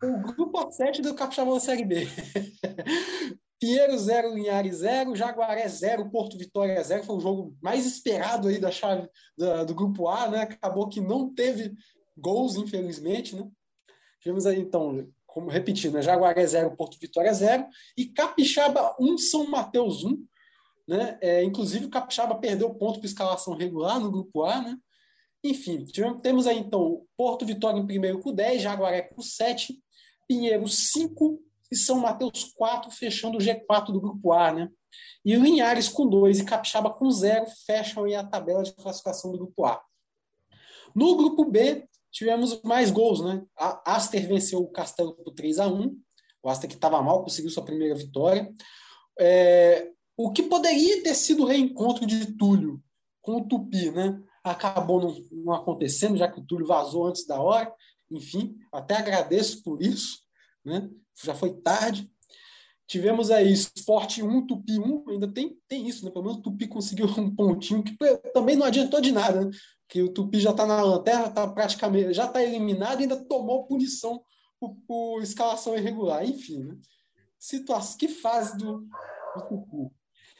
O 0.01 0.21
grupo 0.21 0.59
A7 0.59 1.01
do 1.01 1.13
Capixabão 1.13 1.55
da 1.55 1.59
Série 1.59 1.85
B. 1.85 2.07
Pinheiro 3.59 3.97
0, 3.97 4.33
Linhares 4.33 4.77
0, 4.77 5.15
Jaguaré 5.15 5.67
0, 5.67 6.09
Porto 6.09 6.37
Vitória 6.37 6.81
0. 6.81 7.03
Foi 7.03 7.17
o 7.17 7.19
jogo 7.19 7.57
mais 7.61 7.85
esperado 7.85 8.47
aí 8.47 8.57
da 8.57 8.71
chave 8.71 9.07
da, 9.37 9.65
do 9.65 9.75
grupo 9.75 10.07
A, 10.07 10.29
né? 10.29 10.41
Acabou 10.43 10.87
que 10.87 11.01
não 11.01 11.33
teve 11.33 11.75
gols, 12.17 12.55
infelizmente, 12.55 13.35
né? 13.35 13.47
Tivemos 14.19 14.45
aí, 14.45 14.59
então, 14.59 15.07
como 15.25 15.49
repetindo, 15.49 15.93
né? 15.93 16.01
Jaguaré 16.01 16.45
0, 16.45 16.75
Porto 16.75 16.97
Vitória 16.99 17.33
0 17.33 17.65
e 17.97 18.05
Capixaba 18.05 18.95
1, 18.99 19.17
São 19.17 19.49
Mateus 19.49 20.03
1. 20.03 20.25
Né? 20.87 21.17
É, 21.21 21.43
inclusive, 21.43 21.85
o 21.85 21.89
Capixaba 21.89 22.35
perdeu 22.35 22.73
ponto 22.73 22.99
para 22.99 23.07
escalação 23.07 23.55
regular 23.55 23.99
no 23.99 24.11
grupo 24.11 24.43
A, 24.43 24.61
né? 24.61 24.77
Enfim, 25.43 25.85
tivemos, 25.85 26.21
temos 26.21 26.47
aí, 26.47 26.57
então, 26.57 27.05
Porto 27.15 27.45
Vitória 27.45 27.79
em 27.79 27.85
primeiro 27.85 28.19
com 28.19 28.33
10, 28.33 28.61
Jaguaré 28.61 29.03
com 29.03 29.21
7, 29.21 29.79
Pinheiro 30.27 30.67
5, 30.67 31.39
e 31.71 31.75
São 31.75 31.99
Mateus 31.99 32.43
4, 32.55 32.91
fechando 32.91 33.37
o 33.37 33.41
G4 33.41 33.91
do 33.91 34.01
grupo 34.01 34.33
A, 34.33 34.51
né? 34.51 34.69
E 35.23 35.35
Linhares 35.35 35.87
com 35.87 36.07
2 36.07 36.39
e 36.39 36.45
Capixaba 36.45 36.89
com 36.89 37.09
0 37.11 37.45
fecham 37.65 38.05
aí 38.05 38.15
a 38.15 38.25
tabela 38.25 38.63
de 38.63 38.73
classificação 38.73 39.31
do 39.31 39.37
grupo 39.37 39.65
A. 39.65 39.81
No 40.95 41.15
grupo 41.15 41.45
B, 41.45 41.87
tivemos 42.11 42.61
mais 42.63 42.91
gols, 42.91 43.23
né? 43.23 43.43
A 43.57 43.95
Aster 43.95 44.27
venceu 44.27 44.59
o 44.59 44.71
Castelo 44.71 45.15
por 45.15 45.33
3 45.33 45.59
a 45.59 45.67
1 45.67 45.95
O 46.43 46.49
Aster 46.49 46.69
que 46.69 46.75
estava 46.75 47.01
mal 47.01 47.23
conseguiu 47.23 47.49
sua 47.49 47.65
primeira 47.65 47.95
vitória. 47.95 48.51
É, 49.19 49.89
o 50.17 50.31
que 50.31 50.43
poderia 50.43 51.03
ter 51.03 51.15
sido 51.15 51.43
o 51.43 51.45
reencontro 51.45 52.05
de 52.05 52.37
Túlio 52.37 52.81
com 53.21 53.37
o 53.37 53.47
Tupi, 53.47 53.91
né? 53.91 54.21
Acabou 54.43 55.01
não, 55.01 55.15
não 55.31 55.53
acontecendo, 55.53 56.17
já 56.17 56.27
que 56.27 56.39
o 56.39 56.43
Túlio 56.43 56.65
vazou 56.65 57.07
antes 57.07 57.25
da 57.25 57.39
hora. 57.41 57.71
Enfim, 58.11 58.55
até 58.71 58.95
agradeço 58.95 59.61
por 59.63 59.81
isso, 59.81 60.19
né? 60.65 60.89
já 61.23 61.35
foi 61.35 61.53
tarde. 61.61 62.09
Tivemos 62.89 63.29
aí 63.29 63.53
Sport 63.53 64.17
1, 64.17 64.47
Tupi 64.47 64.79
1, 64.79 65.09
ainda 65.09 65.31
tem, 65.31 65.55
tem 65.67 65.87
isso, 65.87 66.03
né? 66.03 66.09
Pelo 66.09 66.25
menos 66.25 66.39
o 66.39 66.41
Tupi 66.41 66.67
conseguiu 66.67 67.05
um 67.21 67.35
pontinho, 67.35 67.83
que 67.83 67.95
também 68.33 68.55
não 68.55 68.65
adiantou 68.65 68.99
de 68.99 69.11
nada, 69.11 69.45
né? 69.45 69.51
Que 69.87 70.01
o 70.01 70.11
Tupi 70.11 70.39
já 70.39 70.49
está 70.49 70.65
na 70.65 70.81
lanterna, 70.81 71.29
tá 71.29 71.47
praticamente, 71.47 72.15
já 72.15 72.25
está 72.25 72.43
eliminado 72.43 72.99
e 72.99 73.03
ainda 73.03 73.23
tomou 73.25 73.67
punição 73.67 74.19
por, 74.59 74.75
por 74.87 75.21
escalação 75.21 75.77
irregular. 75.77 76.27
Enfim, 76.27 76.63
né? 76.63 76.75
Situação, 77.37 77.95
que 77.95 78.07
fase 78.07 78.57
do, 78.57 78.79
do 78.79 79.47
Tupi. 79.47 79.95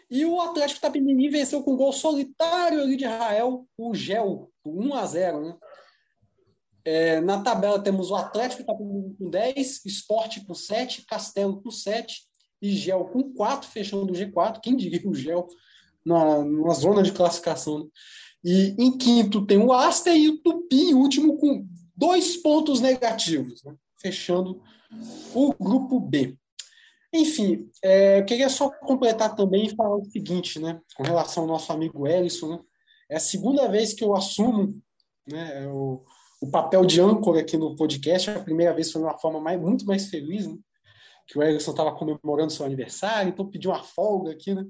E 0.09 0.25
o 0.25 0.41
Atlético 0.41 0.81
Tapimini 0.81 1.29
venceu 1.29 1.61
com 1.61 1.73
um 1.73 1.77
gol 1.77 1.93
solitário 1.93 2.81
ali 2.81 2.97
de 2.97 3.05
Rael, 3.05 3.67
o 3.77 3.93
Gel, 3.93 4.51
por 4.63 4.73
1 4.75 4.93
a 4.95 5.05
0 5.05 5.41
né? 5.41 5.57
É, 6.83 7.21
na 7.21 7.43
tabela 7.43 7.77
temos 7.77 8.09
o 8.09 8.15
Atlético 8.15 8.61
está 8.61 8.73
com 8.73 9.15
10, 9.19 9.85
Esporte 9.85 10.43
com 10.43 10.55
7, 10.55 11.05
Castelo 11.05 11.61
com 11.61 11.69
7 11.69 12.28
e 12.61 12.71
Gel 12.71 13.05
com 13.05 13.33
4, 13.33 13.69
fechando 13.69 14.11
o 14.11 14.15
G4. 14.15 14.59
Quem 14.61 14.75
diria 14.75 15.01
o 15.07 15.13
Gel 15.13 15.47
na, 16.05 16.43
na 16.43 16.73
zona 16.73 17.03
de 17.03 17.11
classificação? 17.11 17.79
Né? 17.79 17.85
E 18.43 18.75
em 18.77 18.97
quinto 18.97 19.45
tem 19.45 19.57
o 19.57 19.73
Aster 19.73 20.15
e 20.15 20.29
o 20.29 20.37
Tupi, 20.37 20.93
último 20.93 21.37
com 21.37 21.65
dois 21.95 22.37
pontos 22.37 22.79
negativos, 22.79 23.63
né? 23.63 23.75
fechando 24.01 24.61
o 25.33 25.53
grupo 25.53 25.99
B. 25.99 26.37
Enfim, 27.13 27.69
é, 27.83 28.19
eu 28.19 28.25
queria 28.25 28.49
só 28.49 28.69
completar 28.69 29.35
também 29.35 29.65
e 29.65 29.75
falar 29.75 29.95
o 29.95 30.05
seguinte, 30.05 30.59
né, 30.59 30.79
com 30.95 31.03
relação 31.03 31.43
ao 31.43 31.49
nosso 31.49 31.71
amigo 31.71 32.07
Ellison, 32.07 32.49
né, 32.49 32.59
é 33.09 33.15
a 33.15 33.19
segunda 33.19 33.67
vez 33.67 33.93
que 33.93 34.03
eu 34.03 34.15
assumo 34.15 34.79
né, 35.27 35.67
o, 35.67 36.03
o 36.39 36.51
papel 36.51 36.85
de 36.85 37.01
âncora 37.01 37.39
aqui 37.39 37.57
no 37.57 37.75
podcast, 37.75 38.29
a 38.29 38.39
primeira 38.39 38.73
vez 38.73 38.91
foi 38.91 39.01
de 39.01 39.07
uma 39.07 39.17
forma 39.17 39.39
mais, 39.39 39.59
muito 39.59 39.85
mais 39.85 40.07
feliz, 40.07 40.47
né, 40.47 40.55
que 41.29 41.37
o 41.37 41.43
Ellison 41.43 41.71
estava 41.71 41.95
comemorando 41.95 42.51
seu 42.51 42.65
aniversário, 42.65 43.29
então 43.29 43.49
pedi 43.49 43.67
uma 43.67 43.83
folga 43.83 44.31
aqui, 44.31 44.53
né, 44.53 44.65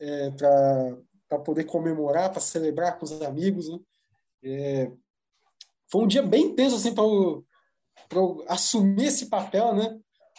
é, 0.00 0.30
para 0.32 1.38
poder 1.38 1.64
comemorar, 1.64 2.30
para 2.30 2.40
celebrar 2.40 2.98
com 2.98 3.04
os 3.04 3.22
amigos, 3.22 3.68
né, 3.68 3.78
é, 4.42 4.92
foi 5.88 6.02
um 6.02 6.08
dia 6.08 6.22
bem 6.22 6.46
intenso, 6.46 6.74
assim, 6.74 6.92
para 6.92 7.04
assumir 8.48 9.06
esse 9.06 9.26
papel, 9.26 9.74
né, 9.74 9.96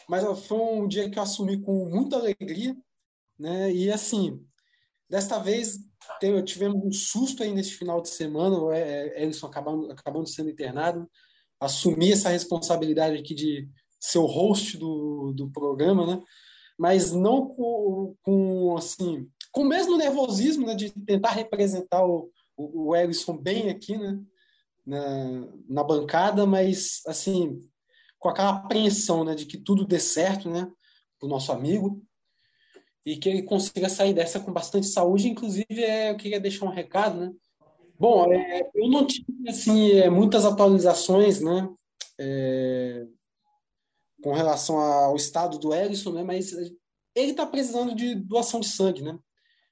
mas 0.10 0.24
foi 0.46 0.58
um 0.58 0.88
dia 0.88 1.10
que 1.10 1.18
eu 1.18 1.24
assumi 1.24 1.62
com 1.62 1.86
muita 1.90 2.18
alegria, 2.18 2.76
né? 3.38 3.72
E 3.72 3.92
assim, 3.92 4.42
desta 5.10 5.38
vez 5.40 5.80
tivemos 6.46 6.84
um 6.84 6.92
susto 6.92 7.44
aí 7.44 7.52
nesse 7.52 7.74
final 7.74 8.02
de 8.02 8.10
semana, 8.10 8.58
o 8.58 8.72
Ellison 8.72 9.48
acabando, 9.48 9.92
acabando 9.92 10.28
sendo 10.28 10.50
internado, 10.50 11.10
assumi 11.60 12.12
essa 12.12 12.30
responsabilidade 12.30 13.18
aqui 13.18 13.36
de 13.36 13.68
ser 14.00 14.20
o 14.20 14.26
host 14.26 14.78
do, 14.78 15.34
do 15.36 15.50
programa, 15.50 16.06
né? 16.06 16.24
Mas 16.78 17.12
não 17.12 17.48
com, 17.48 18.16
com 18.22 18.78
assim, 18.78 19.28
com 19.52 19.62
o 19.62 19.68
mesmo 19.68 19.98
nervosismo, 19.98 20.66
né? 20.66 20.76
De 20.76 20.92
tentar 20.92 21.32
representar 21.32 22.06
o, 22.06 22.30
o, 22.56 22.94
o 22.94 23.34
bem 23.34 23.70
aqui, 23.70 23.98
né? 23.98 24.20
Na, 24.86 25.48
na 25.68 25.84
bancada, 25.84 26.46
mas 26.46 27.02
assim 27.06 27.60
com 28.20 28.30
aquela 28.30 28.50
apreensão 28.50 29.24
né, 29.24 29.36
de 29.36 29.46
que 29.46 29.58
tudo 29.58 29.86
dê 29.86 30.00
certo 30.00 30.50
né, 30.50 30.70
para 31.20 31.28
o 31.28 31.30
nosso 31.30 31.52
amigo 31.52 32.02
e 33.06 33.16
que 33.16 33.30
ele 33.30 33.44
consiga 33.44 33.88
sair 33.88 34.14
dessa 34.14 34.40
com 34.40 34.52
bastante 34.52 34.88
saúde. 34.88 35.30
Inclusive, 35.30 35.66
é, 35.70 36.12
eu 36.12 36.18
queria 36.18 36.40
deixar 36.40 36.66
um 36.66 36.72
recado. 36.72 37.20
Né? 37.20 37.32
Bom, 37.98 38.32
é, 38.34 38.70
eu 38.76 38.90
não 38.90 39.06
tive 39.06 39.48
assim, 39.48 39.92
é, 39.92 40.10
muitas 40.10 40.46
atualizações 40.46 41.40
né, 41.40 41.70
é, 42.20 43.06
com 44.22 44.34
relação 44.34 44.78
ao 44.78 45.16
estado 45.16 45.58
do 45.58 45.74
Ellison, 45.74 46.12
né, 46.12 46.24
mas 46.24 46.52
ele 47.16 47.32
está 47.32 47.46
precisando 47.46 47.96
de 47.96 48.16
doação 48.16 48.60
de 48.60 48.68
sangue. 48.68 49.02
Né? 49.02 49.18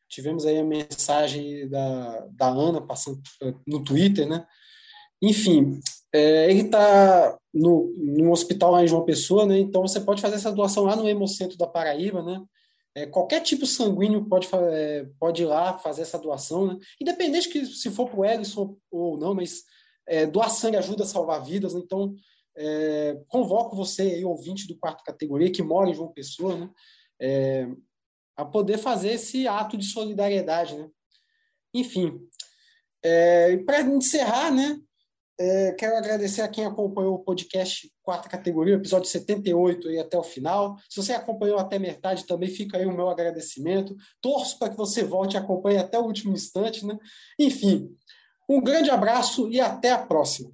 Tivemos 0.10 0.46
aí 0.46 0.58
a 0.58 0.64
mensagem 0.64 1.68
da, 1.70 2.28
da 2.32 2.48
Ana 2.48 2.82
passando 2.82 3.22
no 3.68 3.84
Twitter, 3.84 4.28
né? 4.28 4.46
Enfim, 5.22 5.80
é, 6.14 6.50
ele 6.50 6.62
está 6.62 7.38
no, 7.54 7.94
no 7.98 8.32
hospital 8.32 8.72
lá 8.72 8.84
em 8.84 8.88
João 8.88 9.06
Pessoa, 9.06 9.46
né? 9.46 9.58
Então 9.58 9.82
você 9.82 10.00
pode 10.00 10.22
fazer 10.22 10.36
essa 10.36 10.52
doação 10.52 10.84
lá 10.84 10.96
no 10.96 11.08
Hemocentro 11.08 11.58
da 11.58 11.68
Paraíba, 11.68 12.22
né? 12.22 12.42
É, 12.94 13.06
qualquer 13.06 13.42
tipo 13.42 13.66
sanguíneo 13.66 14.26
pode, 14.26 14.48
é, 14.54 15.06
pode 15.20 15.42
ir 15.42 15.46
lá 15.46 15.78
fazer 15.78 16.04
essa 16.04 16.18
doação, 16.18 16.68
né? 16.68 16.78
Independente 17.02 17.50
que 17.50 17.66
se 17.66 17.90
for 17.90 18.10
para 18.10 18.20
o 18.20 18.26
Ellison 18.26 18.78
ou 18.92 19.18
não, 19.18 19.34
mas 19.34 19.64
é, 20.08 20.26
doar 20.26 20.50
sangue 20.50 20.78
ajuda 20.78 21.04
a 21.04 21.08
salvar 21.08 21.44
vidas, 21.44 21.74
né? 21.74 21.82
então 21.84 22.16
é, 22.56 23.20
convoco 23.28 23.76
você 23.76 24.04
aí, 24.04 24.26
ouvinte 24.26 24.68
do 24.68 24.78
quarto 24.78 25.04
categoria, 25.04 25.52
que 25.52 25.62
mora 25.62 25.90
em 25.90 25.94
João 25.94 26.12
Pessoa, 26.12 26.56
né? 26.56 26.70
É, 27.20 27.68
a 28.36 28.44
poder 28.44 28.78
fazer 28.78 29.12
esse 29.12 29.48
ato 29.48 29.78
de 29.78 29.86
solidariedade, 29.86 30.76
né? 30.76 30.90
Enfim, 31.74 32.20
é, 33.04 33.58
para 33.58 33.82
encerrar, 33.82 34.52
né? 34.52 34.80
É, 35.38 35.74
quero 35.74 35.98
agradecer 35.98 36.42
a 36.42 36.48
quem 36.48 36.66
acompanhou 36.66 37.16
o 37.16 37.24
podcast 37.24 37.92
Quarta 38.02 38.30
Categoria, 38.30 38.76
episódio 38.76 39.10
78 39.10 39.92
e 39.92 40.00
até 40.00 40.18
o 40.18 40.24
final. 40.24 40.78
Se 40.90 40.96
você 40.96 41.12
acompanhou 41.12 41.60
até 41.60 41.78
metade, 41.78 42.26
também 42.26 42.48
fica 42.48 42.78
aí 42.78 42.86
o 42.86 42.96
meu 42.96 43.10
agradecimento. 43.10 43.96
Torço 44.22 44.58
para 44.58 44.70
que 44.70 44.78
você 44.78 45.04
volte 45.04 45.34
e 45.34 45.38
acompanhe 45.38 45.78
até 45.78 46.00
o 46.00 46.06
último 46.06 46.34
instante. 46.34 46.86
Né? 46.86 46.98
Enfim, 47.38 47.94
um 48.48 48.62
grande 48.62 48.90
abraço 48.90 49.50
e 49.50 49.60
até 49.60 49.92
a 49.92 49.98
próxima. 49.98 50.54